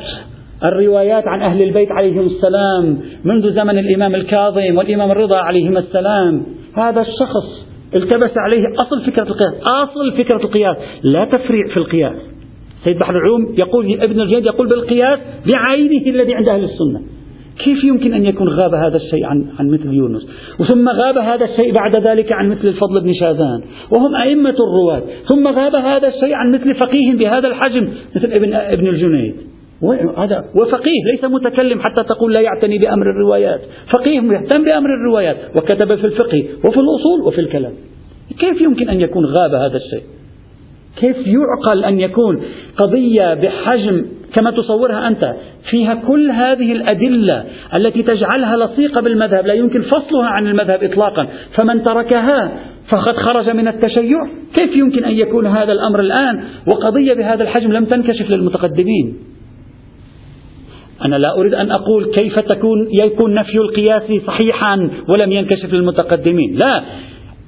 الروايات 0.64 1.24
عن 1.26 1.42
أهل 1.42 1.62
البيت 1.62 1.92
عليهم 1.92 2.26
السلام 2.26 2.98
منذ 3.24 3.52
زمن 3.52 3.78
الإمام 3.78 4.14
الكاظم 4.14 4.76
والإمام 4.76 5.10
الرضا 5.10 5.38
عليهما 5.38 5.78
السلام. 5.78 6.42
هذا 6.74 7.00
الشخص 7.00 7.66
التبس 7.94 8.30
عليه 8.36 8.62
أصل 8.82 9.12
فكرة 9.12 9.22
القياس 9.22 9.54
أصل 9.70 10.12
فكرة 10.12 10.36
القياس 10.36 10.76
لا 11.02 11.24
تفريع 11.24 11.68
في 11.68 11.76
القياس. 11.76 12.16
سيد 12.84 12.98
بحر 12.98 13.16
العلوم 13.16 13.54
يقول 13.58 14.00
ابن 14.00 14.20
الجيد 14.20 14.46
يقول 14.46 14.68
بالقياس 14.68 15.18
بعينه 15.52 16.06
الذي 16.06 16.34
عند 16.34 16.48
أهل 16.48 16.64
السنة. 16.64 17.00
كيف 17.64 17.84
يمكن 17.84 18.12
أن 18.14 18.26
يكون 18.26 18.48
غاب 18.48 18.74
هذا 18.74 18.96
الشيء 18.96 19.24
عن, 19.24 19.46
عن 19.58 19.70
مثل 19.70 19.92
يونس؟ 19.92 20.28
ثم 20.68 20.88
غاب 20.88 21.18
هذا 21.18 21.44
الشيء 21.44 21.72
بعد 21.72 21.96
ذلك 21.96 22.32
عن 22.32 22.48
مثل 22.48 22.68
الفضل 22.68 23.00
بن 23.00 23.14
شاذان. 23.14 23.62
وهم 23.96 24.14
أئمة 24.14 24.54
الرواة. 24.68 25.02
ثم 25.28 25.48
غاب 25.48 25.74
هذا 25.74 26.08
الشيء 26.08 26.34
عن 26.34 26.52
مثل 26.52 26.74
فقيه 26.74 27.16
بهذا 27.16 27.48
الحجم 27.48 27.88
مثل 28.16 28.32
ابن, 28.32 28.54
ابن 28.54 28.86
الجنيد. 28.86 29.34
هذا 30.18 30.44
وفقيه 30.54 31.04
ليس 31.12 31.24
متكلم 31.24 31.80
حتى 31.80 32.02
تقول 32.02 32.32
لا 32.32 32.42
يعتني 32.42 32.78
بأمر 32.78 33.10
الروايات. 33.10 33.60
فقيه 33.94 34.20
يهتم 34.20 34.64
بأمر 34.64 34.90
الروايات 34.94 35.36
وكتب 35.56 35.94
في 35.94 36.04
الفقه 36.06 36.44
وفي 36.64 36.80
الأصول 36.80 37.20
وفي 37.24 37.40
الكلام. 37.40 37.72
كيف 38.38 38.60
يمكن 38.60 38.88
أن 38.88 39.00
يكون 39.00 39.24
غاب 39.24 39.54
هذا 39.54 39.76
الشيء؟ 39.76 40.02
كيف 40.96 41.16
يعقل 41.26 41.84
أن 41.84 42.00
يكون 42.00 42.42
قضية 42.76 43.34
بحجم 43.34 44.04
كما 44.34 44.50
تصورها 44.50 45.08
أنت 45.08 45.34
فيها 45.70 45.94
كل 45.94 46.30
هذه 46.30 46.72
الأدلة 46.72 47.44
التي 47.74 48.02
تجعلها 48.02 48.56
لصيقة 48.56 49.00
بالمذهب 49.00 49.46
لا 49.46 49.54
يمكن 49.54 49.82
فصلها 49.82 50.26
عن 50.26 50.46
المذهب 50.46 50.84
إطلاقا. 50.84 51.28
فمن 51.54 51.82
تركها 51.82 52.58
فقد 52.92 53.16
خرج 53.16 53.50
من 53.50 53.68
التشيع. 53.68 54.26
كيف 54.54 54.76
يمكن 54.76 55.04
أن 55.04 55.12
يكون 55.12 55.46
هذا 55.46 55.72
الأمر 55.72 56.00
الآن 56.00 56.44
وقضية 56.66 57.14
بهذا 57.14 57.42
الحجم 57.42 57.72
لم 57.72 57.84
تنكشف 57.84 58.30
للمتقدمين؟ 58.30 59.35
أنا 61.04 61.16
لا 61.16 61.38
أريد 61.38 61.54
أن 61.54 61.70
أقول 61.70 62.04
كيف 62.14 62.38
تكون 62.38 62.88
يكون 63.02 63.34
نفي 63.34 63.58
القياس 63.58 64.02
صحيحا 64.26 64.90
ولم 65.08 65.32
ينكشف 65.32 65.72
للمتقدمين. 65.72 66.58
لا 66.64 66.82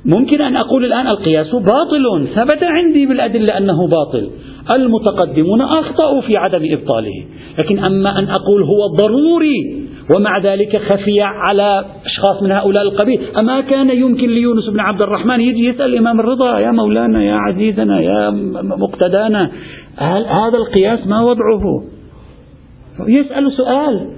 ممكن 0.04 0.40
أن 0.40 0.56
أقول 0.56 0.84
الآن 0.84 1.06
القياس 1.06 1.54
باطل 1.54 2.28
ثبت 2.34 2.62
عندي 2.62 3.06
بالأدلة 3.06 3.58
أنه 3.58 3.88
باطل. 3.88 4.30
المتقدمون 4.70 5.60
أخطأوا 5.60 6.20
في 6.20 6.36
عدم 6.36 6.62
إبطاله. 6.72 7.24
لكن 7.62 7.78
أما 7.78 8.18
أن 8.18 8.24
أقول 8.24 8.62
هو 8.62 8.86
ضروري 8.86 9.88
ومع 10.14 10.38
ذلك 10.38 10.76
خفي 10.76 11.20
على 11.20 11.84
أشخاص 12.06 12.42
من 12.42 12.52
هؤلاء 12.52 12.82
القبيل. 12.82 13.20
أما 13.40 13.60
كان 13.60 13.90
يمكن 13.90 14.28
ليونس 14.28 14.68
بن 14.68 14.80
عبد 14.80 15.02
الرحمن 15.02 15.40
يجي 15.40 15.66
يسأل 15.68 15.94
الإمام 15.94 16.20
الرضا 16.20 16.58
يا 16.58 16.70
مولانا 16.70 17.24
يا 17.24 17.34
عزيزنا 17.34 18.00
يا 18.00 18.30
مقتدانا 18.62 19.50
هل 19.96 20.24
هذا 20.26 20.58
القياس 20.58 21.06
ما 21.06 21.20
وضعه؟ 21.20 21.97
يسأل 23.06 23.52
سؤال. 23.56 24.10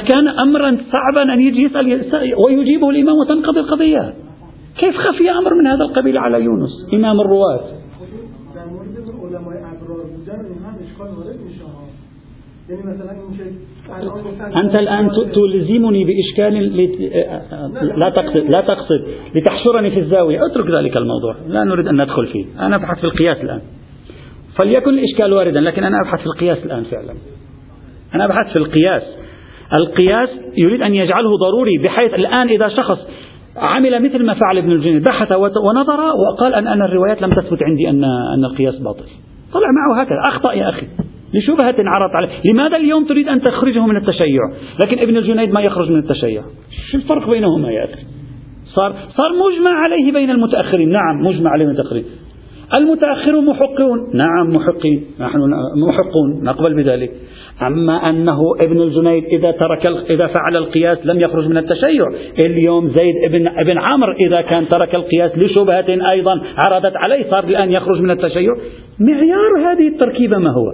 أكان 0.00 0.28
أمرا 0.28 0.76
صعبا 0.92 1.34
أن 1.34 1.40
يجي 1.40 1.62
يسأل 1.62 2.34
ويجيبه 2.46 2.90
الإمام 2.90 3.16
وتنقضي 3.16 3.60
القضية. 3.60 4.14
كيف 4.78 4.96
خفي 4.96 5.30
أمر 5.30 5.54
من 5.54 5.66
هذا 5.66 5.84
القبيل 5.84 6.18
على 6.18 6.44
يونس 6.44 6.70
إمام 6.94 7.20
الرواة؟ 7.20 7.60
أنت 14.56 14.78
الآن 14.78 15.10
تلزمني 15.34 16.04
بإشكال 16.04 16.76
لا 17.98 18.10
تقصد 18.10 18.36
لا 18.56 18.60
تقصد 18.60 19.06
لتحشرني 19.34 19.90
في 19.90 19.98
الزاوية. 20.00 20.46
اترك 20.46 20.70
ذلك 20.70 20.96
الموضوع 20.96 21.34
لا 21.48 21.64
نريد 21.64 21.86
أن 21.86 22.02
ندخل 22.02 22.26
فيه. 22.26 22.46
أنا 22.60 22.76
أبحث 22.76 22.98
في 22.98 23.04
القياس 23.04 23.40
الآن. 23.40 23.60
فليكن 24.60 24.90
الإشكال 24.90 25.32
واردا 25.32 25.60
لكن 25.60 25.84
أنا 25.84 25.96
أبحث 26.00 26.20
في 26.20 26.26
القياس 26.26 26.58
الآن 26.64 26.84
فعلا. 26.84 27.14
أنا 28.14 28.24
أبحث 28.24 28.52
في 28.52 28.56
القياس. 28.56 29.02
القياس 29.74 30.28
يريد 30.56 30.82
أن 30.82 30.94
يجعله 30.94 31.30
ضروري 31.36 31.78
بحيث 31.84 32.14
الآن 32.14 32.48
إذا 32.48 32.68
شخص 32.68 32.98
عمل 33.56 34.04
مثل 34.04 34.24
ما 34.24 34.34
فعل 34.34 34.58
ابن 34.58 34.72
الجنيد 34.72 35.04
بحث 35.04 35.32
ونظر 35.32 36.00
وقال 36.00 36.54
أن 36.54 36.66
أنا 36.66 36.84
الروايات 36.84 37.22
لم 37.22 37.30
تثبت 37.30 37.62
عندي 37.62 37.90
أن 37.90 38.04
أن 38.04 38.44
القياس 38.44 38.78
باطل. 38.78 39.04
طلع 39.52 39.68
معه 39.70 40.02
هكذا. 40.02 40.18
أخطأ 40.28 40.52
يا 40.52 40.68
أخي. 40.68 40.86
لشبهة 41.34 41.74
عرضت 41.78 42.14
عليه. 42.14 42.28
لماذا 42.52 42.76
اليوم 42.76 43.04
تريد 43.04 43.28
أن 43.28 43.42
تخرجه 43.42 43.86
من 43.86 43.96
التشيع؟ 43.96 44.40
لكن 44.84 44.98
ابن 44.98 45.16
الجنيد 45.16 45.52
ما 45.52 45.60
يخرج 45.60 45.90
من 45.90 45.98
التشيع. 45.98 46.42
شو 46.90 46.98
الفرق 46.98 47.30
بينهما 47.30 47.70
يا 47.70 47.84
أخي؟ 47.84 48.02
صار 48.74 48.94
صار 49.16 49.30
مجمع 49.32 49.70
عليه 49.70 50.12
بين 50.12 50.30
المتأخرين. 50.30 50.88
نعم 50.88 51.26
مجمع 51.26 51.50
عليه 51.50 51.64
المتأخرين. 51.64 52.04
المتأخرون 52.78 53.46
محقون. 53.46 53.98
نعم 54.14 54.48
محقين. 54.48 55.04
نحن 55.20 55.38
محقون. 55.88 56.42
نقبل 56.42 56.74
بذلك. 56.74 57.10
أما 57.62 58.10
أنه 58.10 58.40
ابن 58.60 58.82
الجنيد 58.82 59.24
إذا 59.24 59.50
ترك 59.50 59.86
إذا 59.86 60.26
فعل 60.26 60.56
القياس 60.56 61.06
لم 61.06 61.20
يخرج 61.20 61.48
من 61.48 61.56
التشيع. 61.56 62.06
اليوم 62.44 62.88
زيد 62.88 63.14
ابن 63.24 63.48
ابن 63.48 63.78
عمرو 63.78 64.12
إذا 64.12 64.40
كان 64.40 64.68
ترك 64.68 64.94
القياس 64.94 65.38
لشبهة 65.38 66.12
أيضا 66.12 66.40
عرضت 66.66 66.96
عليه 66.96 67.30
صار 67.30 67.44
الآن 67.44 67.72
يخرج 67.72 68.00
من 68.00 68.10
التشيع. 68.10 68.54
معيار 68.98 69.72
هذه 69.72 69.88
التركيبة 69.88 70.38
ما 70.38 70.50
هو؟ 70.50 70.72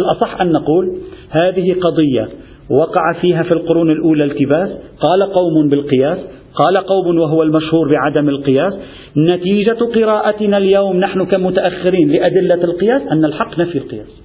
الأصح 0.00 0.40
أن 0.40 0.52
نقول 0.52 0.98
هذه 1.30 1.76
قضية 1.80 2.28
وقع 2.70 3.12
فيها 3.20 3.42
في 3.42 3.52
القرون 3.52 3.90
الأولى 3.90 4.24
التباس 4.24 4.70
قال 5.00 5.32
قوم 5.32 5.68
بالقياس 5.68 6.18
قال 6.54 6.76
قوم 6.76 7.18
وهو 7.18 7.42
المشهور 7.42 7.90
بعدم 7.90 8.28
القياس. 8.28 8.74
نتيجة 9.16 9.78
قراءتنا 9.94 10.58
اليوم 10.58 10.96
نحن 10.96 11.24
كمتأخرين 11.24 12.08
لأدلة 12.08 12.64
القياس 12.64 13.02
أن 13.12 13.24
الحق 13.24 13.58
نفي 13.58 13.78
القياس. 13.78 14.22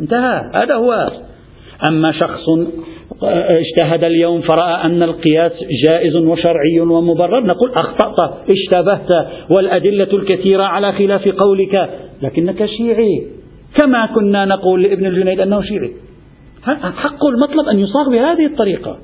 انتهى 0.00 0.50
هذا 0.60 0.74
هو. 0.74 1.10
أما 1.90 2.12
شخص 2.12 2.44
اجتهد 3.22 4.04
اليوم 4.04 4.40
فرأى 4.40 4.84
أن 4.84 5.02
القياس 5.02 5.52
جائز 5.86 6.16
وشرعي 6.16 6.80
ومبرر 6.80 7.46
نقول 7.46 7.70
أخطأت 7.70 8.34
اشتبهت 8.50 9.08
والأدلة 9.50 10.08
الكثيرة 10.12 10.62
على 10.62 10.92
خلاف 10.92 11.28
قولك 11.28 11.90
لكنك 12.22 12.66
شيعي. 12.66 13.26
كما 13.80 14.06
كنا 14.06 14.44
نقول 14.44 14.82
لابن 14.82 15.06
الجنيد 15.06 15.40
أنه 15.40 15.62
شيعي. 15.62 15.92
حق 16.96 17.26
المطلب 17.26 17.68
أن 17.68 17.78
يصاغ 17.78 18.10
بهذه 18.10 18.46
الطريقة؟ 18.46 18.98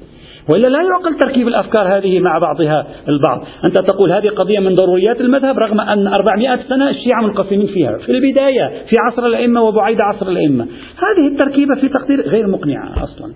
وإلا 0.49 0.69
لا 0.69 0.83
يعقل 0.83 1.19
تركيب 1.19 1.49
الأفكار 1.49 1.97
هذه 1.97 2.21
مع 2.21 2.39
بعضها 2.39 2.87
البعض. 3.09 3.45
أنت 3.67 3.81
تقول 3.81 4.13
هذه 4.13 4.29
قضية 4.29 4.59
من 4.59 4.75
ضروريات 4.75 5.21
المذهب 5.21 5.59
رغم 5.59 5.81
أن 5.81 6.07
400 6.07 6.59
سنة 6.69 6.91
الشيعة 6.91 7.23
منقسمين 7.23 7.67
فيها 7.67 7.99
في 7.99 8.13
البداية 8.13 8.69
في 8.69 8.97
عصر 8.99 9.27
الأئمة 9.27 9.63
وبعيد 9.63 9.99
عصر 10.03 10.29
الأئمة. 10.29 10.65
هذه 10.97 11.33
التركيبة 11.33 11.75
في 11.75 11.89
تقدير 11.89 12.21
غير 12.21 12.47
مقنعة 12.47 13.05
أصلا. 13.05 13.33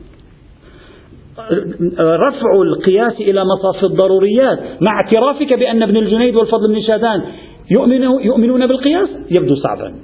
رفع 2.01 2.63
القياس 2.63 3.21
إلى 3.21 3.45
مصاف 3.45 3.85
الضروريات 3.85 4.59
مع 4.81 5.01
اعترافك 5.01 5.53
بأن 5.53 5.83
ابن 5.83 5.97
الجنيد 5.97 6.37
والفضل 6.37 6.75
بن 6.75 6.83
شاذان 6.83 7.23
يؤمنون 8.25 8.67
بالقياس 8.67 9.09
يبدو 9.31 9.55
صعبا. 9.55 9.95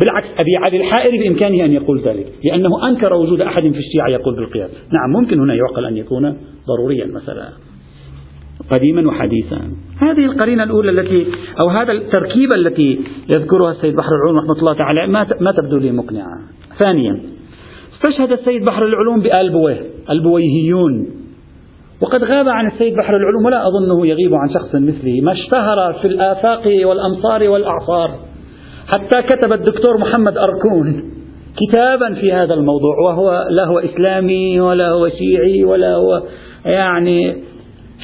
بالعكس 0.00 0.28
أبي 0.40 0.56
علي 0.56 0.76
الحائري 0.76 1.18
بإمكانه 1.18 1.64
أن 1.64 1.72
يقول 1.72 2.00
ذلك 2.00 2.26
لأنه 2.44 2.88
أنكر 2.88 3.14
وجود 3.14 3.40
أحد 3.40 3.62
في 3.62 3.78
الشيعة 3.78 4.08
يقول 4.08 4.36
بالقياس. 4.36 4.70
نعم 4.70 5.22
ممكن 5.22 5.40
هنا 5.40 5.54
يعقل 5.54 5.84
أن 5.84 5.96
يكون 5.96 6.36
ضروريا 6.68 7.06
مثلا. 7.06 7.48
قديما 8.70 9.08
وحديثا. 9.08 9.60
هذه 10.00 10.24
القرينة 10.24 10.62
الأولى 10.62 10.90
التي 10.90 11.26
أو 11.62 11.68
هذا 11.68 11.92
التركيبة 11.92 12.56
التي 12.56 13.00
يذكرها 13.36 13.70
السيد 13.70 13.96
بحر 13.96 14.08
العلوم 14.08 14.38
رحمة 14.38 14.58
الله 14.58 14.74
تعالى 14.74 15.06
ما 15.06 15.26
ما 15.40 15.52
تبدو 15.52 15.76
لي 15.76 15.92
مقنعة. 15.92 16.38
ثانيا 16.78 17.20
استشهد 17.94 18.32
السيد 18.32 18.64
بحر 18.64 18.84
العلوم 18.86 19.20
بآل 19.20 19.50
بويه 19.52 19.80
البويهيون. 20.10 21.06
وقد 22.00 22.24
غاب 22.24 22.48
عن 22.48 22.66
السيد 22.66 22.94
بحر 22.94 23.16
العلوم 23.16 23.44
ولا 23.44 23.68
أظنه 23.68 24.06
يغيب 24.06 24.34
عن 24.34 24.48
شخص 24.54 24.74
مثله 24.74 25.20
ما 25.20 25.32
اشتهر 25.32 25.92
في 25.92 26.08
الآفاق 26.08 26.66
والأمصار 26.66 27.48
والأعصار. 27.48 28.10
حتى 28.86 29.22
كتب 29.22 29.52
الدكتور 29.52 29.98
محمد 29.98 30.38
أركون 30.38 31.12
كتابا 31.56 32.14
في 32.14 32.32
هذا 32.32 32.54
الموضوع 32.54 32.98
وهو 32.98 33.46
لا 33.50 33.64
هو 33.64 33.78
إسلامي 33.78 34.60
ولا 34.60 34.88
هو 34.88 35.08
شيعي 35.08 35.64
ولا 35.64 35.94
هو 35.94 36.22
يعني 36.64 37.36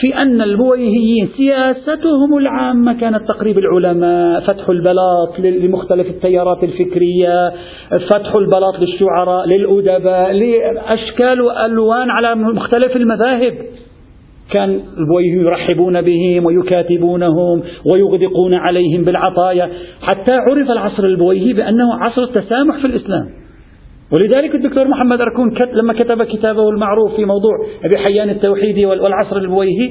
في 0.00 0.16
أن 0.16 0.42
البويهيين 0.42 1.28
سياستهم 1.36 2.38
العامة 2.38 3.00
كانت 3.00 3.28
تقريب 3.28 3.58
العلماء 3.58 4.40
فتح 4.40 4.68
البلاط 4.68 5.38
لمختلف 5.38 6.06
التيارات 6.06 6.64
الفكرية 6.64 7.52
فتح 7.90 8.34
البلاط 8.34 8.78
للشعراء 8.78 9.48
للأدباء 9.48 10.32
لأشكال 10.32 11.40
وألوان 11.40 12.10
على 12.10 12.34
مختلف 12.34 12.96
المذاهب. 12.96 13.54
كان 14.50 14.80
يرحبون 15.34 16.00
بهم 16.02 16.44
ويكاتبونهم 16.44 17.62
ويغدقون 17.92 18.54
عليهم 18.54 19.04
بالعطايا. 19.04 19.70
حتى 20.02 20.32
عرف 20.32 20.70
العصر 20.70 21.04
البويهي 21.04 21.52
بأنه 21.52 21.94
عصر 21.94 22.22
التسامح 22.22 22.78
في 22.78 22.86
الإسلام. 22.86 23.26
ولذلك 24.12 24.54
الدكتور 24.54 24.88
محمد 24.88 25.20
أركون 25.20 25.54
لما 25.74 25.92
كتب 25.92 26.22
كتابه 26.22 26.68
المعروف 26.68 27.16
في 27.16 27.24
موضوع 27.24 27.52
أبي 27.84 27.98
حيان 27.98 28.30
التوحيدي 28.30 28.86
والعصر 28.86 29.36
البويهي 29.36 29.90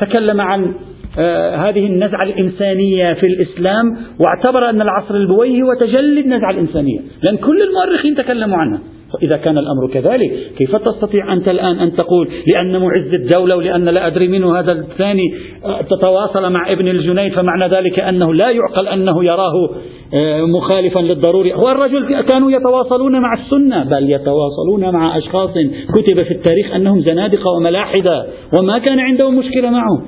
تكلم 0.00 0.40
عن 0.40 0.74
آه 1.18 1.56
هذه 1.56 1.86
النزعة 1.86 2.22
الإنسانية 2.22 3.12
في 3.12 3.26
الإسلام 3.26 3.96
واعتبر 4.20 4.70
أن 4.70 4.82
العصر 4.82 5.14
البويهي 5.14 5.62
هو 5.62 5.74
تجلي 5.80 6.20
النزعة 6.20 6.50
الإنسانية. 6.50 6.98
لأن 7.22 7.36
كل 7.36 7.62
المؤرخين 7.62 8.14
تكلموا 8.14 8.56
عنها. 8.56 8.80
إذا 9.22 9.36
كان 9.36 9.58
الأمر 9.58 9.88
كذلك 9.92 10.32
كيف 10.58 10.76
تستطيع 10.76 11.32
أنت 11.32 11.48
الآن 11.48 11.78
أن 11.78 11.92
تقول 11.92 12.28
لأن 12.52 12.82
معز 12.82 13.14
الدولة 13.14 13.56
ولأن 13.56 13.84
لا 13.84 14.06
أدري 14.06 14.28
منه 14.28 14.58
هذا 14.58 14.72
الثاني 14.72 15.34
آه، 15.64 15.82
تتواصل 15.82 16.52
مع 16.52 16.72
ابن 16.72 16.88
الجنيد 16.88 17.32
فمعنى 17.32 17.68
ذلك 17.68 18.00
أنه 18.00 18.34
لا 18.34 18.50
يعقل 18.50 18.88
أنه 18.88 19.24
يراه 19.24 19.70
آه، 20.14 20.42
مخالفا 20.42 20.98
للضروري. 20.98 21.54
هو 21.54 21.70
الرجل 21.70 22.20
كانوا 22.20 22.50
يتواصلون 22.50 23.20
مع 23.20 23.34
السنة 23.34 23.84
بل 23.84 24.10
يتواصلون 24.10 24.92
مع 24.92 25.18
أشخاص 25.18 25.50
كتب 25.94 26.22
في 26.22 26.30
التاريخ 26.30 26.74
أنهم 26.74 27.00
زنادقة 27.00 27.50
وملاحدة 27.56 28.26
وما 28.58 28.78
كان 28.78 29.00
عندهم 29.00 29.38
مشكلة 29.38 29.70
معهم. 29.70 30.02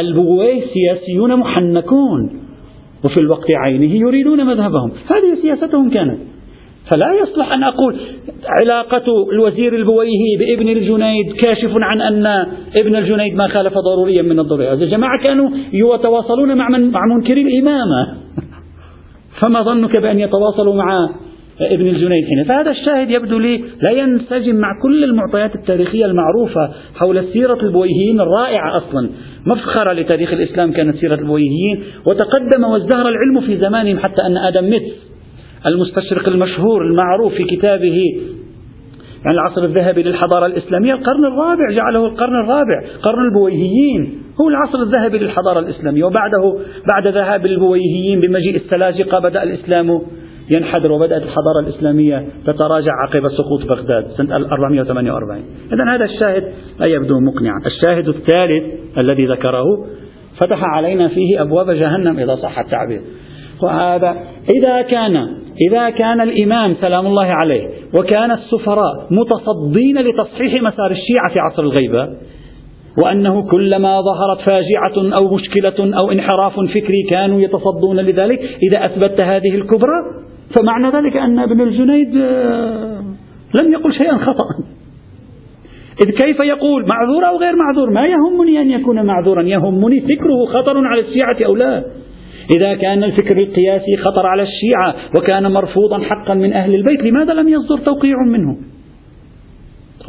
البويه 0.00 0.62
سياسيون 0.74 1.36
محنكون 1.36 2.40
وفي 3.04 3.20
الوقت 3.20 3.46
عينه 3.54 3.94
يريدون 3.94 4.46
مذهبهم. 4.46 4.90
هذه 4.90 5.42
سياستهم 5.42 5.90
كانت. 5.90 6.35
فلا 6.90 7.12
يصلح 7.22 7.52
أن 7.52 7.62
أقول 7.62 7.96
علاقة 8.60 9.04
الوزير 9.32 9.76
البويهي 9.76 10.36
بابن 10.38 10.68
الجنيد 10.68 11.32
كاشف 11.32 11.70
عن 11.80 12.00
أن 12.00 12.26
ابن 12.80 12.96
الجنيد 12.96 13.34
ما 13.34 13.48
خالف 13.48 13.72
ضروريا 13.78 14.22
من 14.22 14.38
الضروريات 14.38 14.82
الجماعة 14.82 15.22
كانوا 15.24 15.50
يتواصلون 15.72 16.56
مع, 16.56 16.68
من 16.68 16.90
مع 16.90 17.00
منكري 17.16 17.42
الإمامة. 17.42 18.16
فما 19.40 19.62
ظنك 19.62 19.96
بأن 19.96 20.20
يتواصلوا 20.20 20.74
مع 20.74 21.08
ابن 21.60 21.86
الجنيد 21.86 22.24
حين؟ 22.24 22.44
فهذا 22.44 22.70
الشاهد 22.70 23.10
يبدو 23.10 23.38
لي 23.38 23.64
لا 23.82 23.90
ينسجم 23.90 24.56
مع 24.56 24.68
كل 24.82 25.04
المعطيات 25.04 25.54
التاريخية 25.54 26.04
المعروفة 26.04 26.70
حول 26.94 27.24
سيرة 27.32 27.58
البويهيين 27.62 28.20
الرائعة 28.20 28.76
أصلا. 28.76 29.10
مفخرة 29.46 29.92
لتاريخ 29.92 30.32
الإسلام 30.32 30.72
كانت 30.72 30.96
سيرة 30.96 31.14
البويهيين 31.14 31.84
وتقدم 32.06 32.64
وازدهر 32.64 33.08
العلم 33.08 33.40
في 33.46 33.56
زمانهم 33.56 33.98
حتى 33.98 34.22
أن 34.26 34.36
آدم 34.36 34.64
ميتس 34.70 35.15
المستشرق 35.66 36.28
المشهور 36.28 36.84
المعروف 36.84 37.34
في 37.34 37.44
كتابه 37.44 38.00
يعني 39.24 39.38
العصر 39.38 39.64
الذهبي 39.64 40.02
للحضارة 40.02 40.46
الإسلامية 40.46 40.94
القرن 40.94 41.24
الرابع 41.24 41.70
جعله 41.70 42.06
القرن 42.06 42.40
الرابع 42.44 42.82
قرن 43.02 43.24
البويهيين 43.24 44.22
هو 44.40 44.48
العصر 44.48 44.78
الذهبي 44.78 45.18
للحضارة 45.18 45.58
الإسلامية 45.58 46.04
وبعده 46.04 46.58
بعد 46.92 47.06
ذهاب 47.06 47.46
البويهيين 47.46 48.20
بمجيء 48.20 48.56
السلاجقة 48.56 49.18
بدأ 49.18 49.42
الإسلام 49.42 50.00
ينحدر 50.56 50.92
وبدأت 50.92 51.22
الحضارة 51.22 51.60
الإسلامية 51.60 52.26
تتراجع 52.46 52.90
عقب 53.06 53.28
سقوط 53.28 53.66
بغداد 53.68 54.06
سنة 54.16 54.36
448 54.36 55.44
إذا 55.72 55.94
هذا 55.94 56.04
الشاهد 56.04 56.52
لا 56.78 56.86
يبدو 56.86 57.20
مقنعا. 57.20 57.60
الشاهد 57.66 58.08
الثالث 58.08 58.64
الذي 58.98 59.26
ذكره 59.26 59.64
فتح 60.38 60.64
علينا 60.64 61.08
فيه 61.08 61.42
أبواب 61.42 61.70
جهنم 61.70 62.18
إذا 62.18 62.36
صح 62.36 62.58
التعبير. 62.58 63.00
وهذا 63.62 64.16
إذا 64.58 64.82
كان 64.82 65.28
إذا 65.70 65.90
كان 65.90 66.20
الإمام 66.20 66.74
سلام 66.80 67.06
الله 67.06 67.24
عليه 67.24 67.68
وكان 67.98 68.30
السفراء 68.30 69.06
متصدين 69.10 69.98
لتصحيح 69.98 70.62
مسار 70.62 70.90
الشيعة 70.90 71.32
في 71.32 71.38
عصر 71.38 71.62
الغيبة 71.62 72.08
وأنه 73.04 73.42
كلما 73.50 74.00
ظهرت 74.00 74.40
فاجعة 74.40 75.16
أو 75.16 75.34
مشكلة 75.34 75.98
أو 75.98 76.10
انحراف 76.12 76.60
فكري 76.60 77.02
كانوا 77.10 77.40
يتصدون 77.40 77.96
لذلك 77.96 78.40
إذا 78.70 78.86
أثبتت 78.86 79.20
هذه 79.20 79.54
الكبرى 79.54 80.26
فمعنى 80.56 80.90
ذلك 80.90 81.16
أن 81.16 81.38
ابن 81.38 81.60
الجنيد 81.60 82.16
آه، 82.16 83.02
لم 83.54 83.72
يقل 83.72 83.92
شيئا 83.92 84.16
خطأ 84.16 84.44
إذ 86.04 86.10
كيف 86.10 86.40
يقول 86.40 86.86
معذور 86.92 87.28
أو 87.28 87.36
غير 87.38 87.56
معذور؟ 87.56 87.90
ما 87.90 88.06
يهمني 88.06 88.60
أن 88.60 88.70
يكون 88.70 89.06
معذورا 89.06 89.42
يهمني 89.42 90.00
فكره 90.00 90.44
خطر 90.46 90.86
على 90.86 91.00
الشيعة 91.00 91.36
أو 91.46 91.56
لا. 91.56 91.84
إذا 92.56 92.74
كان 92.74 93.04
الفكر 93.04 93.38
القياسي 93.38 93.96
خطر 93.96 94.26
على 94.26 94.42
الشيعة 94.42 94.94
وكان 95.18 95.52
مرفوضا 95.52 95.98
حقا 95.98 96.34
من 96.34 96.52
أهل 96.52 96.74
البيت 96.74 97.02
لماذا 97.02 97.34
لم 97.34 97.48
يصدر 97.48 97.78
توقيع 97.78 98.16
منه؟ 98.26 98.56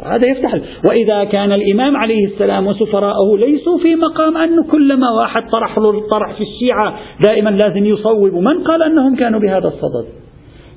هذا 0.04 0.28
يفتح 0.28 0.54
وإذا 0.88 1.24
كان 1.24 1.52
الإمام 1.52 1.96
عليه 1.96 2.26
السلام 2.26 2.66
وسفراءه 2.66 3.36
ليسوا 3.36 3.78
في 3.78 3.96
مقام 3.96 4.36
أنه 4.36 4.64
كلما 4.70 5.10
واحد 5.10 5.42
طرح 5.52 5.78
له 5.78 5.90
الطرح 5.90 6.34
في 6.34 6.40
الشيعة 6.40 6.98
دائما 7.26 7.50
لازم 7.50 7.84
يصوب. 7.84 8.34
من 8.34 8.64
قال 8.64 8.82
أنهم 8.82 9.16
كانوا 9.16 9.40
بهذا 9.40 9.68
الصدد؟ 9.68 10.06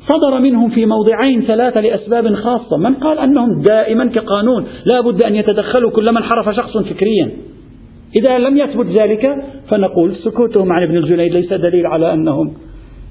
صدر 0.08 0.40
منهم 0.40 0.70
في 0.70 0.86
موضعين 0.86 1.42
ثلاثة 1.42 1.82
لأسباب 1.82 2.36
خاصة. 2.36 2.78
من 2.78 2.94
قال 2.94 3.20
أنهم 3.20 3.62
دائما 3.62 4.06
كقانون 4.06 4.68
لا 4.86 5.02
بد 5.02 5.24
أن 5.24 5.36
يتدخلوا 5.36 5.92
كلما 5.92 6.20
انحرف 6.20 6.56
شخص 6.56 6.78
فكريا. 6.78 7.32
إذا 8.20 8.38
لم 8.38 8.58
يثبت 8.58 8.86
ذلك 8.86 9.36
فنقول 9.70 10.16
سكوتهم 10.16 10.72
عن 10.72 10.84
ابن 10.84 10.98
الجنيد 10.98 11.34
ليس 11.34 11.54
دليل 11.54 11.86
على 11.86 12.14
أنهم 12.14 12.54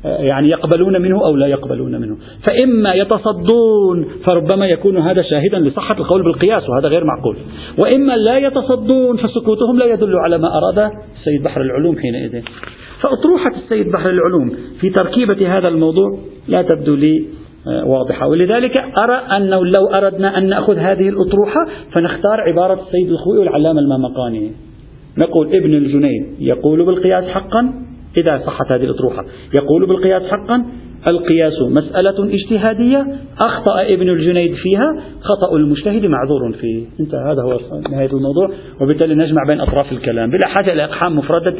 آه، 0.04 0.22
يعني 0.22 0.48
يقبلون 0.48 1.02
منه 1.02 1.26
أو 1.26 1.36
لا 1.36 1.46
يقبلون 1.46 2.00
منه. 2.00 2.16
فإما 2.48 2.94
يتصدون 2.94 4.06
فربما 4.28 4.66
يكون 4.66 4.96
هذا 4.96 5.22
شاهدا 5.22 5.58
لصحة 5.58 5.98
القول 5.98 6.22
بالقياس 6.22 6.62
وهذا 6.68 6.88
غير 6.88 7.04
معقول. 7.04 7.36
وإما 7.84 8.16
لا 8.16 8.38
يتصدون 8.38 9.16
فسكوتهم 9.16 9.78
لا 9.78 9.84
يدل 9.84 10.16
على 10.16 10.38
ما 10.38 10.48
أراد 10.58 10.90
السيد 11.18 11.42
بحر 11.42 11.60
العلوم 11.60 11.98
حينئذ. 11.98 12.42
فأطروحة 13.00 13.50
السيد 13.64 13.92
بحر 13.92 14.10
العلوم 14.10 14.52
في 14.80 14.90
تركيبة 14.90 15.58
هذا 15.58 15.68
الموضوع 15.68 16.18
لا 16.48 16.62
تبدو 16.62 16.94
لي 16.94 17.26
آه، 17.66 17.84
واضحة. 17.86 18.28
ولذلك 18.28 18.80
أرى 18.98 19.14
أنه 19.14 19.64
لو 19.64 19.86
أردنا 19.94 20.38
أن 20.38 20.48
نأخذ 20.48 20.76
هذه 20.76 21.08
الأطروحة 21.08 21.66
فنختار 21.92 22.40
عبارة 22.40 22.74
السيد 22.74 23.10
الخوئي 23.10 23.38
والعلامة 23.38 23.80
المامقاني. 23.80 24.69
نقول 25.18 25.46
ابن 25.54 25.74
الجنيد 25.74 26.26
يقول 26.38 26.86
بالقياس 26.86 27.24
حقا 27.24 27.72
إذا 28.16 28.42
صحت 28.46 28.72
هذه 28.72 28.84
الأطروحة. 28.84 29.24
يقول 29.54 29.86
بالقياس 29.86 30.22
حقا 30.22 30.64
القياس 31.10 31.62
مسألة 31.62 32.34
اجتهادية 32.34 33.06
أخطأ 33.44 33.82
ابن 33.82 34.08
الجنيد 34.08 34.54
فيها 34.54 35.02
خطأ 35.20 35.56
المجتهد 35.56 36.06
معذور 36.06 36.52
فيه. 36.52 36.84
انتهى 37.00 37.32
هذا 37.32 37.42
هو 37.42 37.60
نهاية 37.90 38.10
الموضوع 38.12 38.50
وبالتالي 38.80 39.14
نجمع 39.14 39.42
بين 39.50 39.60
أطراف 39.60 39.92
الكلام. 39.92 40.30
بلا 40.30 40.48
حاجة 40.48 40.72
إلى 40.72 40.84
إقحام 40.84 41.16
مفردة 41.16 41.56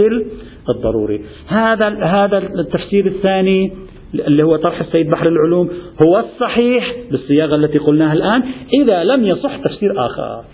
الضروري. 0.69 1.21
هذا 1.49 1.89
هذا 2.05 2.39
التفسير 2.39 3.07
الثاني 3.07 3.73
اللي 4.15 4.45
هو 4.45 4.57
طرح 4.57 4.81
السيد 4.81 5.11
بحر 5.11 5.29
العلوم 5.29 5.71
هو 6.07 6.19
الصحيح 6.19 6.95
بالصياغة 7.11 7.57
التي 7.57 7.79
قلناها 7.79 8.13
الآن 8.13 8.43
إذا 8.83 9.05
لم 9.05 9.27
يصح 9.27 9.57
تفسير 9.57 9.91
آخر. 10.07 10.45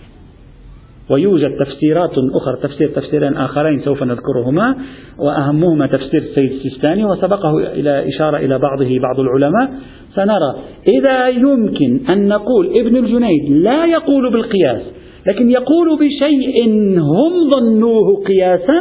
ويوجد 1.09 1.57
تفسيرات 1.59 2.11
أخرى 2.35 2.57
تفسير 2.63 2.89
تفسيرين 2.89 3.37
آخرين 3.37 3.79
سوف 3.79 4.03
نذكرهما 4.03 4.75
وأهمهما 5.19 5.87
تفسير 5.87 6.21
السيد 6.21 6.51
السيستاني 6.51 7.05
وسبقه 7.05 7.57
إلى 7.57 8.09
إشارة 8.09 8.37
إلى 8.37 8.59
بعضه 8.59 8.99
بعض 8.99 9.19
العلماء. 9.19 9.71
سنرى 10.15 10.55
إذا 10.87 11.27
يمكن 11.27 11.99
أن 12.09 12.27
نقول 12.27 12.73
ابن 12.79 12.95
الجنيد 12.95 13.49
لا 13.49 13.85
يقول 13.85 14.31
بالقياس 14.31 14.81
لكن 15.27 15.51
يقول 15.51 15.99
بشيء 15.99 16.69
هم 16.99 17.49
ظنوه 17.55 18.23
قياسا 18.27 18.79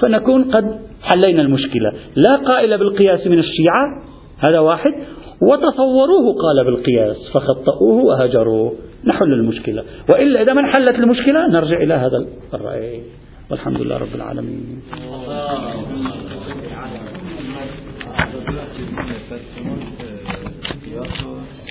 فنكون 0.00 0.44
قد 0.44 0.78
حلينا 1.02 1.42
المشكلة. 1.42 1.92
لا 2.16 2.36
قائل 2.36 2.78
بالقياس 2.78 3.26
من 3.26 3.38
الشيعة 3.38 4.02
هذا 4.38 4.58
واحد 4.58 4.92
وتصوروه 5.42 6.34
قال 6.42 6.64
بالقياس 6.64 7.16
فخطأوه 7.34 8.04
وهجروه. 8.04 8.72
نحل 9.06 9.32
المشكلة. 9.32 9.84
وإلا 10.08 10.42
إذا 10.42 10.52
ما 10.52 10.60
انحلت 10.60 10.94
المشكلة 10.98 11.46
نرجع 11.46 11.76
إلى 11.76 11.94
هذا 11.94 12.26
الرأي. 12.54 13.02
والحمد 13.50 13.80
لله 13.80 13.96
رب 13.96 14.14
العالمين. 14.14 14.82